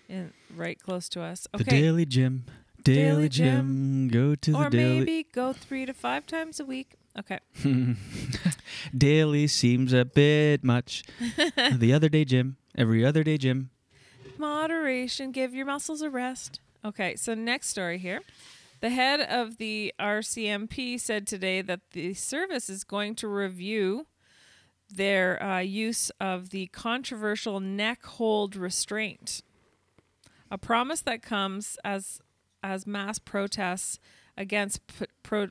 [0.08, 1.46] in right close to us.
[1.56, 2.44] The daily gym,
[2.82, 4.08] daily, Daily gym.
[4.08, 4.96] Go to or the daily.
[4.96, 6.96] Or maybe go three to five times a week.
[7.18, 7.38] Okay.
[8.96, 11.02] daily seems a bit much.
[11.74, 12.56] the other day Jim.
[12.76, 13.70] every other day Jim.
[14.38, 15.32] moderation.
[15.32, 16.60] Give your muscles a rest.
[16.84, 18.20] Okay, so next story here.
[18.80, 24.06] The head of the RCMP said today that the service is going to review
[24.88, 29.42] their uh, use of the controversial neck hold restraint,
[30.50, 32.20] a promise that comes as
[32.62, 33.98] as mass protests
[34.40, 35.48] against p- pro-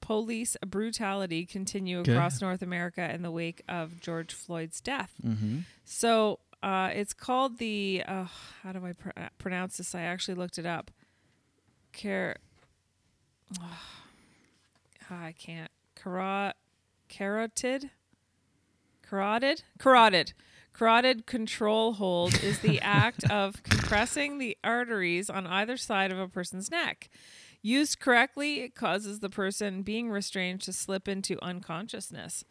[0.00, 2.12] police brutality continue Okay.
[2.12, 5.12] across North America in the wake of George Floyd's death.
[5.24, 5.64] Mhm.
[5.84, 8.26] So uh, it's called the uh,
[8.62, 9.94] how do I pr- uh, pronounce this?
[9.94, 10.90] I actually looked it up.
[11.92, 12.36] Car.
[15.10, 15.70] I can't.
[15.96, 16.54] Carot.
[17.08, 17.90] Carotid.
[19.02, 19.62] Carotid.
[19.78, 20.32] Carotid.
[20.72, 26.28] Carotid control hold is the act of compressing the arteries on either side of a
[26.28, 27.08] person's neck.
[27.62, 32.44] Used correctly, it causes the person being restrained to slip into unconsciousness,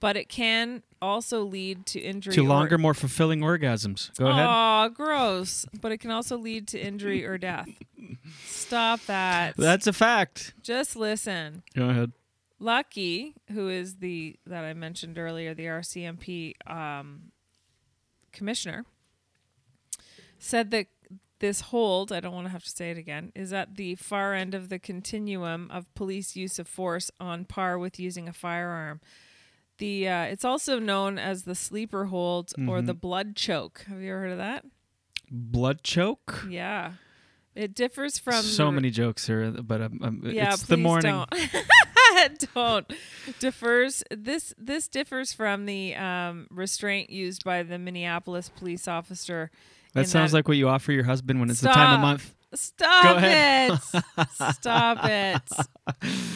[0.00, 2.32] but it can also lead to injury.
[2.34, 4.16] To or- longer, more fulfilling orgasms.
[4.16, 4.46] Go ahead.
[4.46, 5.66] Aw, gross.
[5.80, 7.68] But it can also lead to injury or death.
[8.46, 9.54] Stop that.
[9.56, 10.54] That's a fact.
[10.62, 11.62] Just listen.
[11.74, 12.12] Go ahead.
[12.60, 17.32] Lucki, who is the that I mentioned earlier, the RCMP um,
[18.32, 18.86] commissioner,
[20.38, 20.86] said that
[21.40, 24.34] this hold, I don't want to have to say it again, is at the far
[24.34, 29.00] end of the continuum of police use of force on par with using a firearm.
[29.78, 32.86] The uh, it's also known as the sleeper hold or Mhm.
[32.86, 33.84] the blood choke.
[33.88, 34.64] Have you ever heard of that?
[35.30, 36.44] Blood choke.
[36.48, 36.92] Yeah.
[37.56, 41.24] It differs from so the- many jokes here, but um, um, yeah, it's the morning.
[41.30, 42.46] Don't.
[42.54, 42.92] don't.
[43.40, 44.02] Differs.
[44.10, 49.50] This this differs from the um, restraint used by the Minneapolis police officer.
[49.94, 52.34] That sounds that- like what you offer your husband when it's the time of month.
[52.54, 53.80] Stop it!
[54.52, 55.42] Stop it!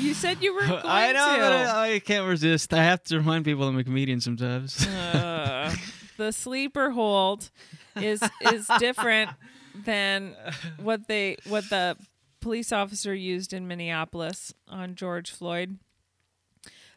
[0.01, 1.45] You said you were going I know, to.
[1.71, 2.75] I, I can't resist.
[2.75, 4.85] I have to remind people I'm a comedian sometimes.
[4.87, 5.73] Uh,
[6.17, 7.51] the sleeper hold
[7.95, 8.21] is
[8.53, 9.31] is different
[9.85, 10.35] than
[10.83, 11.97] what they what the
[12.41, 15.79] police officer used in Minneapolis on George Floyd.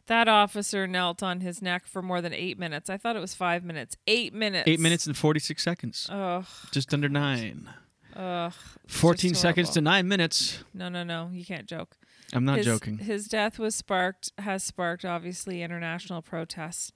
[0.07, 2.89] That officer knelt on his neck for more than eight minutes.
[2.89, 3.95] I thought it was five minutes.
[4.07, 4.67] Eight minutes.
[4.67, 6.07] Eight minutes and 46 seconds.
[6.11, 6.45] Ugh.
[6.71, 7.69] Just under nine.
[8.15, 8.53] Ugh.
[8.87, 10.63] 14 seconds to nine minutes.
[10.73, 11.29] No, no, no.
[11.31, 11.95] You can't joke.
[12.33, 12.97] I'm not His- joking.
[12.97, 16.91] His death was sparked has sparked obviously international protests.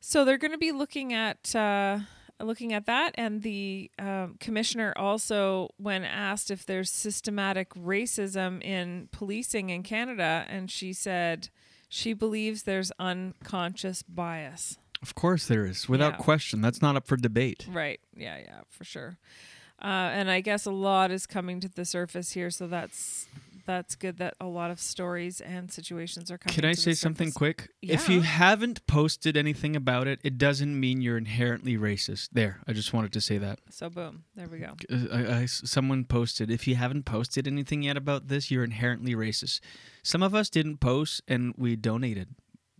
[0.00, 2.00] So they're going to be looking at uh,
[2.40, 9.08] looking at that, and the um, commissioner also, when asked if there's systematic racism in
[9.12, 11.48] policing in Canada, and she said
[11.94, 14.78] she believes there's unconscious bias.
[15.00, 16.18] Of course there is, without Yeah.
[16.24, 16.60] question.
[16.60, 17.66] That's not up for debate.
[17.70, 18.00] Right.
[18.16, 18.38] Yeah.
[18.38, 18.60] Yeah.
[18.68, 19.18] For sure.
[19.82, 19.86] Uh,
[20.18, 23.26] and I guess a lot is coming to the surface here, so that's
[23.64, 26.54] that's good that a lot of stories and situations are coming.
[26.54, 27.68] Can I say something quick?
[27.82, 32.28] If you haven't posted anything about it, it doesn't mean you're inherently racist.
[32.32, 33.60] There, I just wanted to say that.
[33.70, 34.74] So boom, there we go.
[34.90, 39.14] Uh, I, I- someone posted, if you haven't posted anything yet about this, you're inherently
[39.14, 39.60] racist.
[40.02, 42.28] Some of us didn't post, and we donated.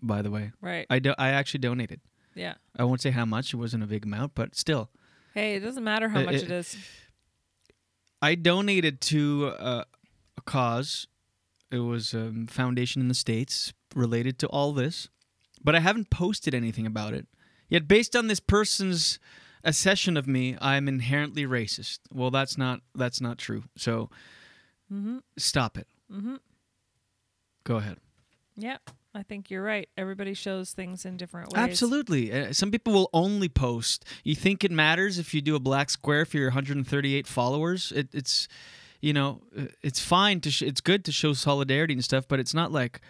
[0.02, 0.86] By the way, Right.
[0.90, 2.00] I do, I actually donated.
[2.34, 2.54] Yeah.
[2.78, 3.54] I won't say how much.
[3.54, 4.90] It wasn't a big amount, but still,
[5.32, 6.76] Hey, it doesn't matter how Uh, much it- it is.
[8.22, 9.84] I donated to uh,
[10.44, 11.06] cause.
[11.70, 15.08] It was a foundation in the states related to all this,
[15.62, 17.26] but I haven't posted anything about it
[17.68, 17.88] yet.
[17.88, 19.18] Based on this person's
[19.64, 21.98] accession of me, I'm inherently racist.
[22.12, 23.64] Well, that's not that's not true.
[23.76, 24.10] So
[24.92, 25.18] Mm-hmm.
[25.38, 25.88] stop it.
[26.12, 26.34] Mm-hmm.
[27.64, 27.96] Go ahead.
[28.56, 28.76] Yeah,
[29.14, 29.88] I think you're right.
[29.96, 31.62] Everybody shows things in different ways.
[31.70, 32.30] Absolutely.
[32.32, 34.04] Uh, some people will only post.
[34.22, 37.92] You think it matters if you do a black square for your 138 followers?
[37.96, 38.46] It, it's,
[39.04, 40.50] you know, uh, it's fine to.
[40.50, 43.00] Sh- it's good to show solidarity and stuff, but it's not like,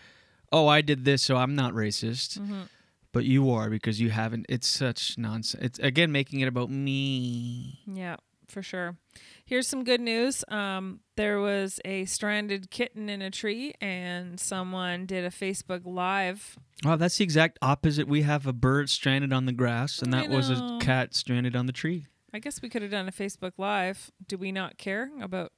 [0.53, 2.39] oh, I did this, so I'm not racist.
[2.39, 2.69] Mhm.
[3.13, 4.47] But you are because you haven't.
[4.49, 5.63] It's such nonsense.
[5.63, 7.81] It's again making it about me.
[7.87, 8.17] Yeah,
[8.49, 8.97] for sure.
[9.45, 10.43] Here's some good news.
[10.49, 16.59] Um, there was a stranded kitten in a tree, and someone did a Facebook Live.
[16.83, 18.09] Wow, that's the exact opposite.
[18.09, 21.67] We have a bird stranded on the grass, and that was a cat stranded on
[21.67, 22.07] the tree.
[22.33, 24.11] I guess we could have done a Facebook Live.
[24.27, 25.53] Do we not care about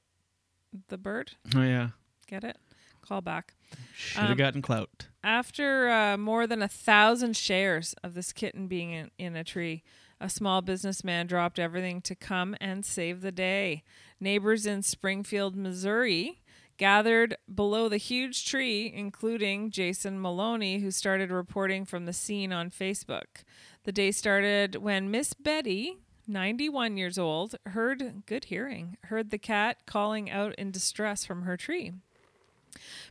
[0.89, 1.31] the bird?
[1.55, 1.89] Oh yeah,
[2.27, 2.57] Get it?
[3.01, 3.53] Call back.
[3.95, 5.07] should have Um, gotten clout.
[5.23, 9.81] After uh, more than a thousand shares of this kitten being in, in a tree,
[10.19, 13.83] a small businessman dropped everything to come and save the day.
[14.19, 16.41] Neighbors in Springfield, Missouri
[16.77, 22.69] gathered below the huge tree, including Jason Maloney, who started reporting from the scene on
[22.71, 23.43] Facebook.
[23.83, 25.97] The day started when Miss Betty,
[26.27, 31.55] 91 years old, heard good hearing, heard the cat calling out in distress from her
[31.55, 31.93] tree.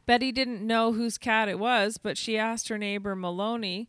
[0.04, 3.88] Betty didn't know whose cat it was, but she asked her neighbor Maloney,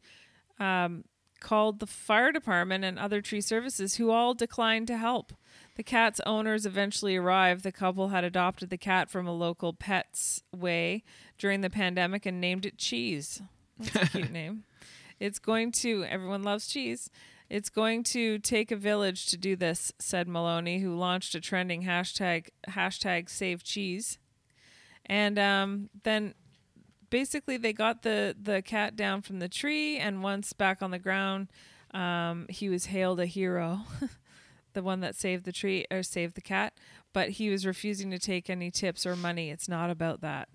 [0.60, 1.04] um,
[1.40, 5.34] called the fire department and other tree services, who all declined to help.
[5.76, 7.64] The cat's owners eventually arrived.
[7.64, 11.04] The couple had adopted the cat from a local Pets Way
[11.38, 13.42] during the pandemic and named it Cheese.
[13.78, 14.64] That's a cute name.
[15.20, 17.10] It's going to, everyone loves cheese.
[17.50, 21.84] It's going to take a village to do this, said Maloney, who launched a trending
[21.84, 24.20] hashtag, hashtag save cheese.
[25.06, 26.34] And um, then
[27.10, 31.00] basically they got the, the cat down from the tree, and once back on the
[31.00, 31.48] ground,
[31.92, 33.82] um, he was hailed a hero.
[34.74, 36.74] the one that saved the tree or saved the cat,
[37.12, 39.50] but he was refusing to take any tips or money.
[39.50, 40.50] It's not about that.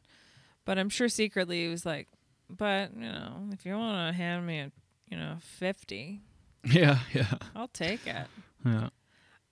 [0.64, 2.06] But I'm sure secretly he was like,
[2.48, 4.70] but you know, if you want to hand me a,
[5.08, 6.20] you know, 50,
[6.70, 7.34] Yeah, yeah.
[7.56, 8.26] I'll take it.
[8.64, 8.88] Yeah.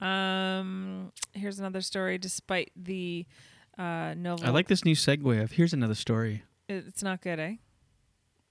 [0.00, 2.18] Um, here's another story.
[2.18, 3.26] Despite the
[3.76, 6.44] uh, novel, I like this new segue of here's another story.
[6.68, 7.54] It's not good, eh?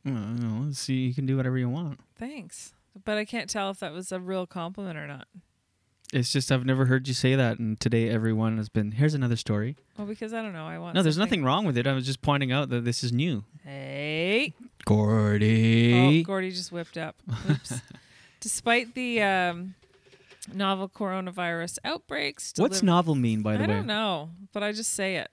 [0.06, 1.99] Well, let's see, you can do whatever you want.
[2.18, 2.73] Thanks,
[3.06, 5.27] but I can't tell if that was a real compliment or not.
[6.11, 8.91] It's just I've never heard you say that, and today everyone has been.
[8.94, 9.76] Here's another story.
[9.98, 10.65] Well, because I don't know.
[10.65, 10.95] I want.
[10.95, 11.86] No, there's something- nothing wrong with it.
[11.88, 13.44] I was just pointing out that this is new.
[13.64, 14.53] Hey.
[14.86, 16.22] Gordy.
[16.22, 17.15] Oh, Gordy just whipped up.
[17.49, 17.73] Oops.
[18.40, 19.76] Despite the um,
[20.53, 23.64] novel coronavirus outbreaks, What's deliver- novel mean, by the way?
[23.66, 23.74] I way?
[23.76, 25.30] don't know, but I just say it.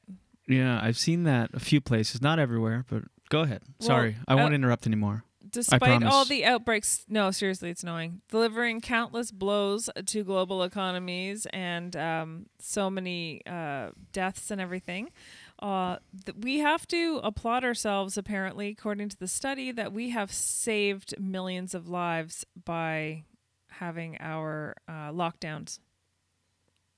[0.48, 3.62] Yeah, I've seen that a few places, not everywhere, but go ahead.
[3.80, 5.24] Well, Sorry, I won't uh, interrupt anymore.
[5.48, 8.20] Despite all the outbreaks, no, seriously, it's annoying.
[8.30, 15.10] Delivering countless blows to global economies and um, so many uh, deaths and everything.
[15.60, 20.30] Uh, th- we have to applaud ourselves, apparently, according to the study, that we have
[20.32, 23.24] saved millions of lives by
[23.68, 25.78] having our uh, lockdowns.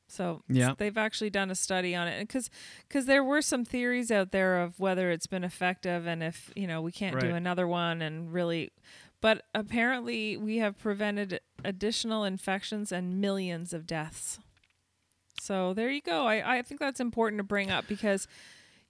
[0.08, 0.74] So Yeah.
[0.78, 2.50] they've actually done a study on it because
[2.88, 6.66] because there were some theories out there of whether it's been effective and if you
[6.66, 8.70] know we can't do another one and really
[9.20, 14.38] but apparently we have prevented additional infections and millions of deaths
[15.40, 18.26] so there you go i, I think that's important to bring up because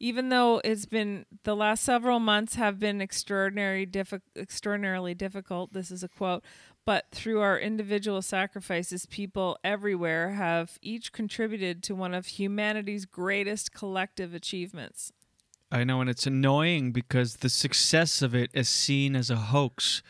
[0.00, 5.90] even though it's been the last several months have been extraordinary diffi- extraordinarily difficult this
[5.90, 6.44] is a quote
[6.84, 13.72] but through our individual sacrifices people everywhere have each contributed to one of humanity's greatest
[13.72, 15.12] collective achievements
[15.70, 20.02] I know, and it's annoying because the success of it is seen as a hoax.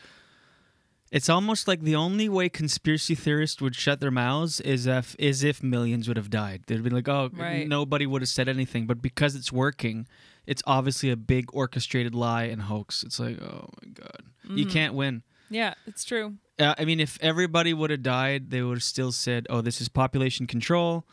[1.11, 5.43] It's almost like the only way conspiracy theorists would shut their mouths is if is
[5.43, 6.63] if millions would have died.
[6.67, 7.67] They'd be like, "Oh, Right.
[7.67, 10.07] nobody would have said anything." But because it's working,
[10.45, 13.01] it's obviously a big orchestrated lie and hoax.
[13.03, 14.21] It's like, oh my god,
[14.55, 14.71] you Mhm.
[14.71, 15.23] can't win.
[15.51, 19.11] yeah it's true Uh, I mean, if everybody would have died, they would have still
[19.11, 21.07] said, "Oh, this is population control."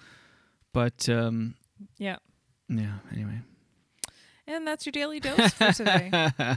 [0.73, 1.55] But um,
[1.99, 2.17] yeah
[2.69, 2.99] yeah.
[3.13, 3.41] Anyway,
[4.47, 6.11] and that's your daily dose for today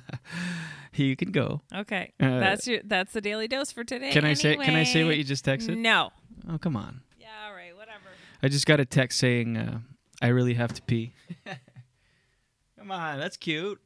[0.94, 1.62] you can go.
[1.74, 4.56] okay Uh, that's your that's the daily dose for today Can I say?
[4.58, 5.78] Can I say what you just texted?
[5.78, 6.12] no
[6.50, 7.02] Oh, come on.
[7.20, 8.06] yeah all right whatever
[8.42, 9.80] I just got a text saying uh,
[10.22, 11.14] I really have to pee.
[12.78, 13.80] come on, that's cute.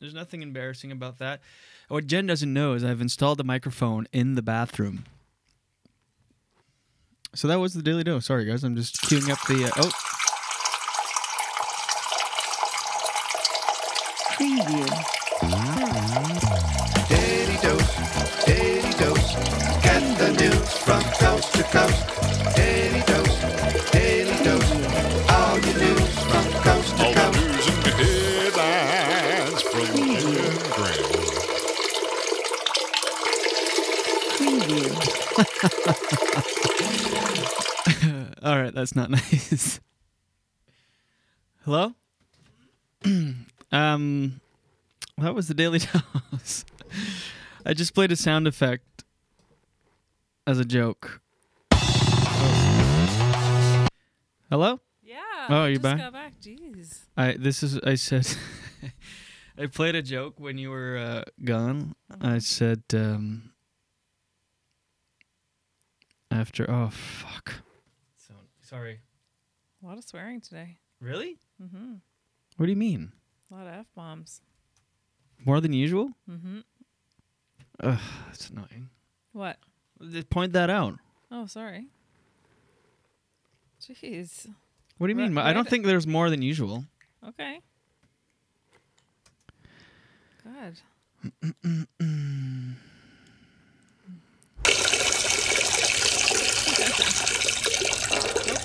[0.00, 1.40] There's nothing embarrassing about that.
[1.88, 5.04] What Jen doesn't know is I've installed a microphone in the bathroom.
[7.34, 8.26] So that was the daily dose.
[8.26, 8.64] Sorry, guys.
[8.64, 9.64] I'm just queuing up the.
[9.66, 9.90] Uh, oh,
[38.64, 38.74] right.
[38.74, 39.80] That's not nice.
[41.64, 41.94] Hello.
[43.72, 44.40] um,
[45.18, 45.78] that was the daily
[46.32, 46.64] dose.
[47.66, 49.04] I just played a sound effect
[50.46, 51.20] as a joke.
[54.50, 54.78] Hello.
[55.02, 55.98] yeah Oh, you just back?
[55.98, 58.26] got back jeez I this is I said
[59.58, 61.94] I played a joke when you were uh, gone.
[62.20, 63.50] I said um
[66.30, 67.54] after oh fuck.
[68.74, 68.98] So sorry.
[69.82, 71.38] a lot of swearing today Really?
[71.62, 71.94] mm-hmm
[72.56, 73.12] What do you mean?
[73.50, 74.40] a lot of f-bombs
[75.44, 76.10] More than usual?
[76.28, 76.58] mm-hmm
[77.84, 78.88] Ugh, that's annoying.
[79.32, 79.58] what
[80.10, 80.98] Just point that out.
[81.30, 81.86] oh sorry
[83.80, 84.48] jeez
[84.98, 85.38] What do you Ri- mean?
[85.38, 86.84] I don't right- think there's more than usual.
[87.28, 87.60] okay
[90.44, 90.74] god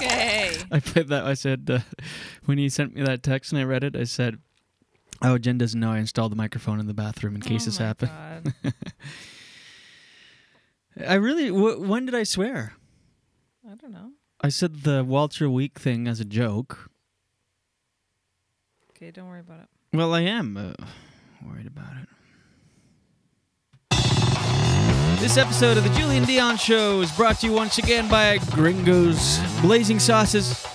[0.02, 1.26] okay I played that.
[1.26, 1.80] I said uh,
[2.46, 4.40] when you sent me that text and I read it, I said,
[5.22, 7.78] "Oh, Jen doesn't know I installed the microphone in the bathroom in case Oh this
[7.78, 8.12] happened."
[11.08, 11.50] I really.
[11.50, 12.74] Wh- when did I swear?
[13.70, 14.12] I don't know.
[14.42, 16.90] I said the Walter Week thing as a joke.
[18.92, 19.68] Okay, don't worry about it.
[19.94, 20.74] Well, I am uh,
[21.46, 22.10] worried about it.
[25.20, 29.40] This episode of the Julien Dionne Show is brought to you once again by Gringos
[29.62, 30.66] Blazing Sauces.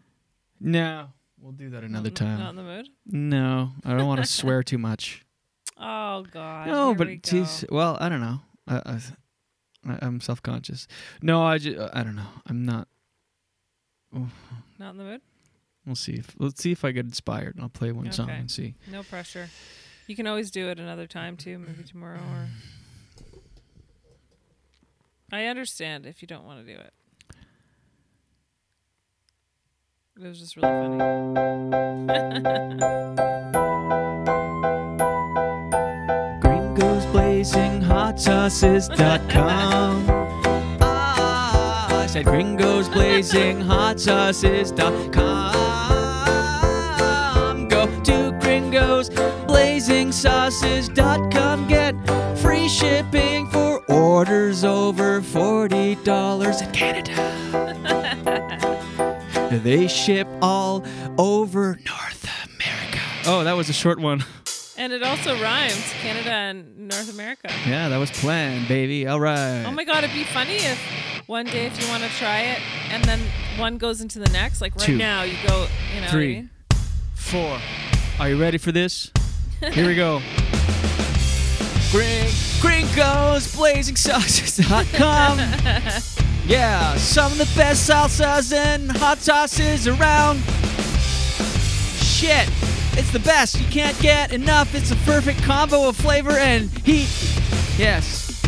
[0.60, 1.08] No,
[1.40, 2.38] we'll do that another Not- time.
[2.40, 2.88] not in the mood?
[3.06, 5.24] No, I don't want to swear too much.
[5.80, 6.66] Oh God.
[6.66, 8.40] No, here but we geez, well, I don't know.
[8.66, 9.00] I, I,
[9.92, 10.88] I- I'm self-conscious.
[11.22, 12.26] No, I just, uh, I don't know.
[12.46, 12.88] I'm not.
[14.12, 15.20] Not in the mood.
[15.86, 16.14] We'll see.
[16.14, 17.54] If, let's see if I get inspired.
[17.54, 18.74] and I'll play one song and see.
[18.90, 19.50] No pressure.
[20.08, 22.48] You can always do it another time too, maybe tomorrow or.
[25.30, 26.92] I understand if you don't want to do it.
[30.20, 30.98] It was just really funny.
[36.40, 40.06] Gringos Blazing Hot Sauces.com.
[40.80, 44.88] Ah, I said Gringos Blazing Hot Sauces.com.
[47.68, 49.10] Go to Gringos
[49.46, 51.68] Blazing Sauces.com.
[51.68, 51.94] Get
[52.38, 58.74] free shipping for orders over $40 in Canada.
[59.50, 60.84] They ship all
[61.16, 62.98] over North America.
[63.26, 64.24] Oh, that was a short one.
[64.76, 67.48] and it also rhymes Canada and North America.
[67.66, 69.06] Yeah, that was planned, baby.
[69.06, 69.64] All right.
[69.66, 70.78] Oh my god, it'd be funny if
[71.26, 72.60] one day if you want to try it
[72.90, 73.20] and then
[73.58, 74.60] one goes into the next.
[74.60, 74.96] Like right Two.
[74.98, 76.02] now, you go, you know.
[76.02, 76.50] what I Three, mean?
[77.14, 77.58] four.
[78.20, 79.10] Are you ready for this?
[79.72, 80.20] Here we go.
[81.90, 82.26] Gring,
[82.60, 85.38] gringosblazingsauces.com.
[86.48, 90.38] Yeah, some of the best salsas and hot sauces around.
[92.00, 92.48] Shit,
[92.98, 93.60] it's the best.
[93.60, 94.74] You can't get enough.
[94.74, 97.10] It's a perfect combo of flavor and heat.
[97.76, 98.42] Yes.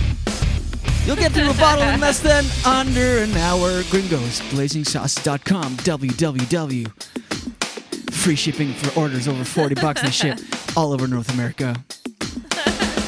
[1.05, 3.83] You'll get through a bottle in less than under an hour.
[3.83, 5.77] Gringosblazingsauces.com.
[5.77, 7.03] www.
[8.15, 10.39] Free shipping for orders over 40 bucks and ship
[10.75, 11.77] all over North America.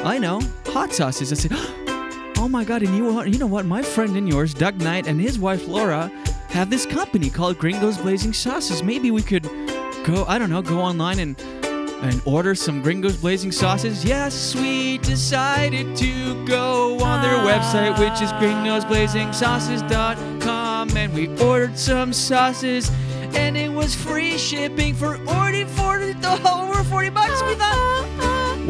[0.04, 1.32] I know, hot sauces.
[1.32, 1.52] I said,
[2.36, 3.64] Oh my God, and you, you know what?
[3.64, 6.10] My friend and yours, Doug Knight, and his wife Laura
[6.50, 8.82] have this company called Gringos Blazing Sauces.
[8.82, 9.44] Maybe we could
[10.04, 11.36] go, I don't know, go online and
[12.02, 14.02] and order some Gringos Blazing Sauces.
[14.04, 22.14] Yes, we decided to go on their website, which is gringosblazingsauces.com, and we ordered some
[22.14, 22.90] sauces,
[23.34, 26.14] and it was free shipping for 40, 40
[26.46, 27.42] over 40 bucks.
[27.42, 28.09] We thought,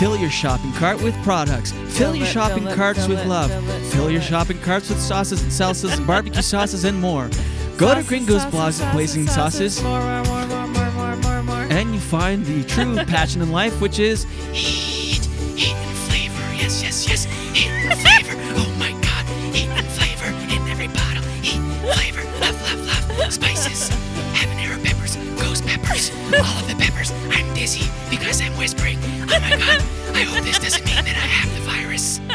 [0.00, 1.72] fill your shopping cart with products.
[1.88, 3.50] Fill your shopping carts with it, love.
[3.50, 6.98] fill it, Fill fill your shopping carts with sauces and salsas and barbecue sauces and
[6.98, 7.28] more.
[7.76, 9.82] Go to Gringo's Blas- sauces, Blazing Sauces.
[11.70, 16.54] And you find the true passion in life, which is heat, heat and flavor.
[16.56, 17.24] Yes, yes, yes,
[17.54, 18.40] heat and flavor.
[18.56, 21.22] Oh my God, heat and flavor in every bottle.
[21.42, 21.60] Heat,
[21.92, 22.56] flavor, love,
[22.88, 23.32] love, love.
[23.32, 23.90] Spices,
[24.32, 27.12] habanero peppers, ghost peppers, all of the peppers.
[27.28, 28.98] I'm dizzy because I'm whispering.
[29.32, 29.80] Oh my God,
[30.16, 32.20] I hope this doesn't mean that I have the virus.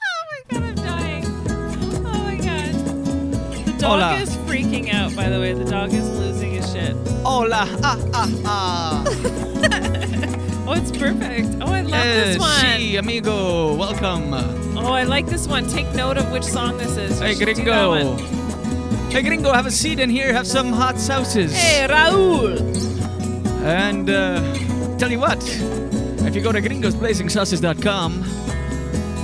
[0.00, 1.24] Oh my god, I'm dying.
[2.06, 2.74] Oh my god.
[3.66, 4.14] The dog Hola.
[4.20, 5.52] is freaking out, by the way.
[5.52, 6.96] The dog is losing his shit.
[7.24, 9.04] Hola, ah, ah, ah.
[10.70, 11.48] Oh, it's perfect.
[11.62, 12.50] Oh, I love Eh, this one.
[12.60, 14.34] sí, amigo, welcome.
[14.76, 15.66] Oh, I like this one.
[15.66, 17.18] Take note of which song this is.
[17.20, 18.16] You Hey, should do that gringo.
[19.10, 20.32] Hey, gringo, have a seat in here.
[20.34, 21.52] Have some hot sauces.
[21.54, 22.58] Hey, Raul.
[23.68, 24.40] And uh,
[24.96, 25.42] tell you what,
[26.26, 28.22] if you go to gringosblazingsauces.com,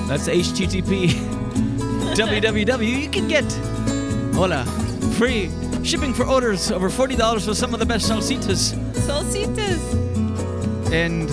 [0.07, 1.09] that's HTTP
[2.15, 3.51] www, you can get
[4.35, 4.67] hola
[5.17, 5.51] free
[5.83, 8.75] shipping for orders over forty dollars for some of the best salsitas.
[9.07, 9.81] Solcitas.
[10.93, 11.31] And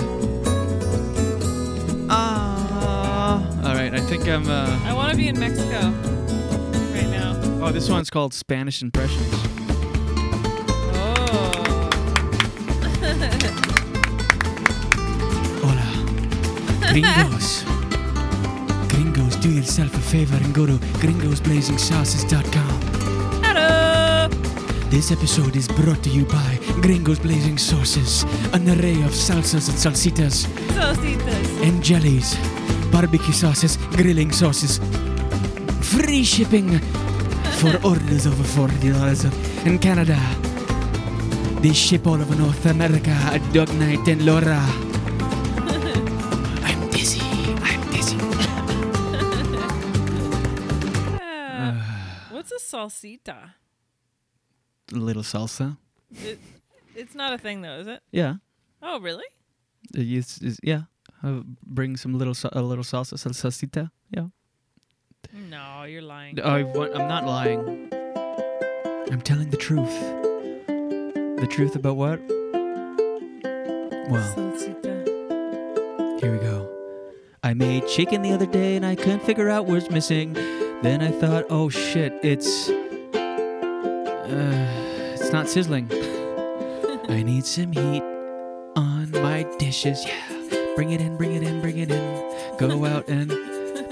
[2.09, 4.47] ah, all right, I think I'm.
[4.47, 5.91] Uh, I want to be in Mexico
[6.93, 7.37] right now.
[7.61, 9.40] oh, this one's called Spanish Impressions.
[16.91, 17.63] Gringos.
[18.89, 22.81] Gringos, do yourself a favor and go to gringosblazingsauces.com.
[23.43, 24.27] Hello.
[24.89, 28.23] This episode is brought to you by Gringos Blazing Sauces,
[28.53, 30.45] an array of salsas and salsitas
[30.75, 31.63] Solcitas.
[31.63, 32.35] and jellies,
[32.91, 34.79] barbecue sauces, grilling sauces,
[35.81, 36.77] free shipping
[37.59, 40.19] for orders over $40 in Canada.
[41.61, 44.59] They ship all over North America at Doug Knight and Laura.
[52.89, 53.51] Salsita?
[54.93, 55.77] A little salsa.
[56.23, 56.39] It,
[56.95, 58.01] it's not a thing though, is it?
[58.11, 58.35] Yeah.
[58.81, 59.25] Oh, really?
[59.95, 60.81] Uh, It's, it's, yeah.
[61.23, 63.91] Uh, bring some little a little salsa, sal- salsita.
[64.09, 64.27] Yeah.
[65.49, 66.39] No, you're lying.
[66.41, 67.89] I want, I'm not lying.
[69.11, 69.95] I'm telling the truth.
[70.67, 72.19] The truth about what?
[74.09, 74.33] Well,
[76.19, 76.67] here we go.
[77.43, 80.35] I made chicken the other day and I couldn't figure out what's missing.
[80.81, 82.69] Then I thought, oh shit, it's.
[82.69, 82.81] Uh,
[85.13, 85.87] it's not sizzling.
[87.09, 88.01] I need some heat
[88.75, 90.03] on my dishes.
[90.05, 90.73] Yeah.
[90.75, 92.57] Bring it in, bring it in, bring it in.
[92.57, 93.29] Go out and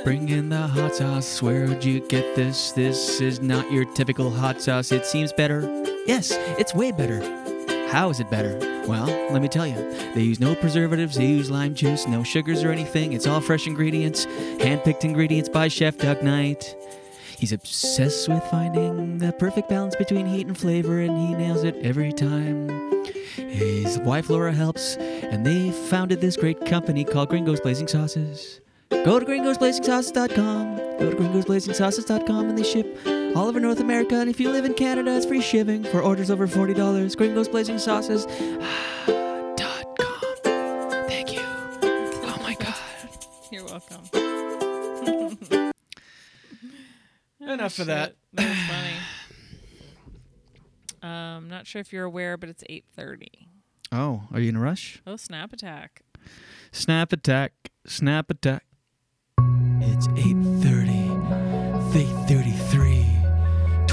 [0.04, 1.42] bring in the hot sauce.
[1.42, 2.72] Where'd you get this?
[2.72, 4.92] This is not your typical hot sauce.
[4.92, 5.62] It seems better.
[6.08, 7.22] Yes, it's way better.
[7.92, 8.79] How is it better?
[8.90, 9.76] Well, let me tell you.
[10.16, 13.14] They use no preservatives, they use lime juice, no sugars or anything.
[13.14, 14.26] It's all fresh ingredients,
[14.60, 16.76] hand picked ingredients by Chef Doug Knight.
[17.38, 21.76] He's obsessed with finding the perfect balance between heat and flavor, and he nails it
[21.84, 22.68] every time.
[23.36, 28.60] His wife Laura helps, and they founded this great company called Gringos Blazing Sauces.
[28.90, 30.78] Go to gringosblazingsauces.com.
[30.98, 32.98] Go to gringosblazingsauces.com and they ship
[33.36, 34.16] all over North America.
[34.16, 37.16] And if you live in Canada, it's free shipping for orders over $40.
[37.18, 38.26] Gringos Blazing Sauces.
[39.56, 40.22] dot com.
[41.08, 41.42] Thank you.
[41.44, 42.76] Oh my God.
[43.52, 44.02] You're welcome.
[47.42, 48.16] Enough of that.
[48.34, 48.94] That was funny.
[51.02, 53.28] Um, not sure if you're aware, but it's 8:30.
[53.94, 55.02] Oh, are you in a rush?
[55.08, 56.02] Oh, snap attack!
[56.74, 57.54] Snap attack.
[57.88, 58.66] Snap attack.
[59.82, 61.94] It's 8.30.
[61.94, 62.89] 8.33.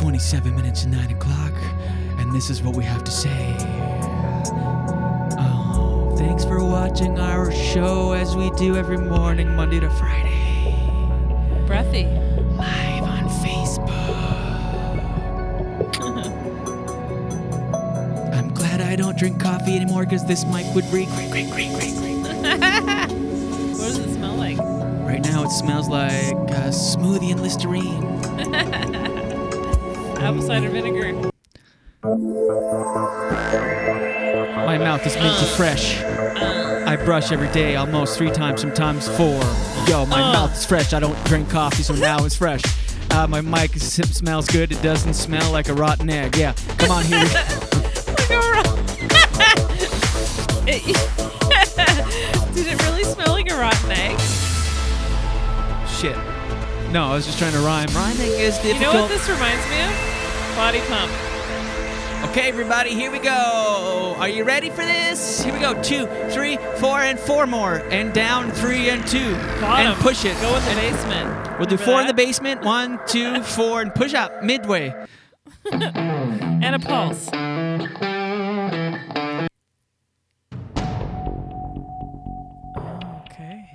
[0.07, 1.53] 27 minutes to 9 o'clock.
[2.21, 3.57] And this is what we have to say.
[5.37, 10.77] Oh, thanks for watching our show as we do every morning, Monday to Friday.
[11.67, 12.05] Breathy.
[12.55, 14.15] Live on Facebook.
[18.33, 21.09] I'm glad I don't drink coffee anymore because this mic would reek.
[21.17, 23.09] Reek, reek, reek, reek, what
[23.89, 24.59] does it smell like?
[25.05, 29.03] Right now it smells like uh, smoothie and Listerine.
[30.19, 31.31] Apple cider vinegar.
[34.65, 36.01] My mouth is minty fresh.
[36.03, 39.41] I brush every day, almost three times, sometimes four.
[39.89, 40.33] Yo, my Oh.
[40.33, 40.93] mouth is fresh.
[40.93, 42.63] I don't drink coffee, so now it's fresh.
[43.11, 44.73] Uh, my mic is, smells good.
[44.73, 46.37] It doesn't smell like a rotten egg.
[46.37, 47.21] Yeah, come on here.
[52.55, 54.19] Did it really smell like a rotten egg?
[55.89, 56.17] Shit.
[56.93, 57.89] No, I was just trying to rhyme.
[57.89, 58.75] Rhyming is difficult.
[58.77, 60.57] You know what this reminds me of?
[60.57, 61.13] Body pump.
[62.31, 64.15] Okay, everybody, here we go.
[64.19, 65.43] Are you ready for this?
[65.43, 65.81] Here we go.
[65.83, 67.77] Two, three, four, and four more.
[67.91, 69.35] And down, three, and two.
[69.61, 69.93] Bottom.
[69.93, 70.35] And push it.
[70.41, 71.59] Go in the basement.
[71.59, 72.63] We'll do Remember four in the basement.
[72.63, 74.95] One, two, four, and push up midway.
[75.73, 77.29] and a pulse.
[83.31, 83.69] Okay.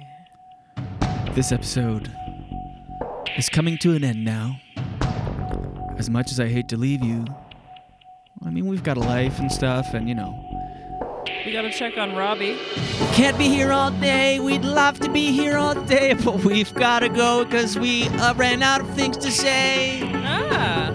[1.34, 2.12] This episode
[3.38, 4.60] is coming to an end now.
[5.98, 7.26] As much as I hate to leave you,
[8.44, 10.34] I mean, we've got a life and stuff, and you know,
[11.46, 12.58] We gotta check on Robbie.
[13.14, 14.40] Can't be here all day.
[14.40, 18.34] We'd love to be here all day, but we've got to go because we uh,
[18.36, 20.02] ran out of things to say.
[20.04, 20.92] Ah.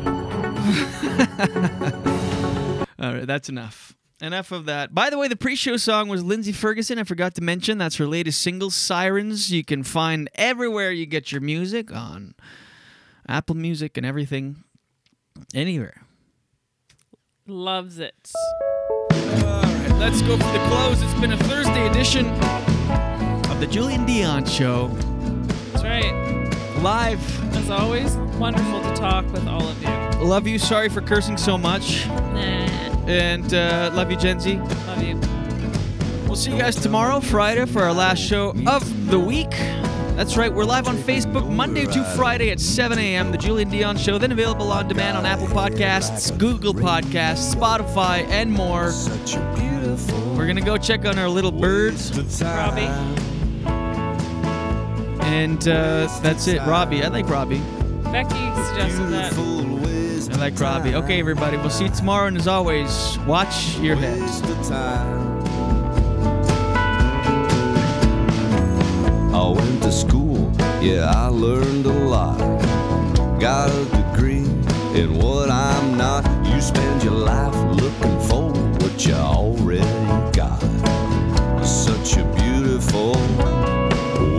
[2.98, 3.85] All right, that's enough.
[4.20, 4.94] Enough of that.
[4.94, 6.98] By the way, the pre-show song was Lindsay Ferguson.
[6.98, 11.32] I forgot to mention that's her latest single, "Sirens." You can find everywhere you get
[11.32, 12.34] your music on
[13.28, 14.64] Apple Music and everything,
[15.54, 16.02] anywhere.
[17.46, 18.32] Loves it.
[19.12, 21.02] All right, let's go for the close.
[21.02, 22.26] It's been a Thursday edition
[23.50, 24.88] of the Julien Dionne Show.
[25.72, 26.14] That's right.
[26.80, 27.54] Live.
[27.54, 29.90] As always, wonderful to talk with all of you.
[30.26, 30.58] Love you.
[30.58, 32.06] Sorry for cursing so much.
[32.06, 32.65] Nah.
[33.06, 34.56] And uh, love you, Gen Z.
[34.56, 35.20] Love you.
[36.26, 39.50] We'll see you guys tomorrow, Friday, for our last show of the week.
[40.16, 43.30] That's right, we're live on Facebook Monday to Friday at 7 a.m.
[43.32, 48.50] The Julien Dionne Show, then available on demand on Apple Podcasts, Google Podcasts, Spotify, and
[48.50, 48.92] more.
[50.36, 52.10] We're gonna go check on our little birds.
[52.42, 52.88] Robbie.
[55.26, 56.60] And uh, that's it.
[56.66, 57.04] Robbie.
[57.04, 57.60] I like Robbie.
[58.04, 58.30] Becky
[58.68, 59.75] suggested that.
[60.30, 60.94] I like Robbie.
[60.94, 61.56] Okay, everybody.
[61.56, 62.26] We'll see you tomorrow.
[62.26, 64.20] And as always, watch your head.
[69.32, 72.38] I went to school, yeah, I learned a lot.
[73.38, 74.46] Got a degree
[75.00, 76.24] in what I'm not.
[76.46, 78.50] You spend your life looking for
[78.82, 79.80] what you already
[80.32, 80.60] got.
[81.64, 83.12] Such a beautiful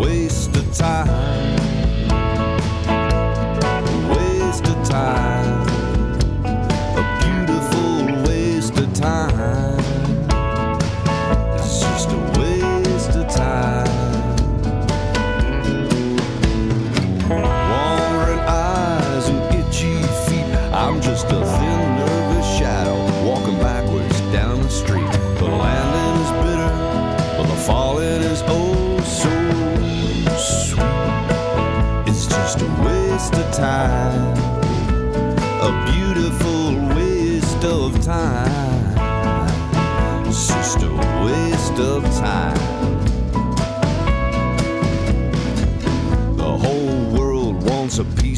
[0.02, 1.17] waste of time.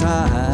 [0.00, 0.49] Time.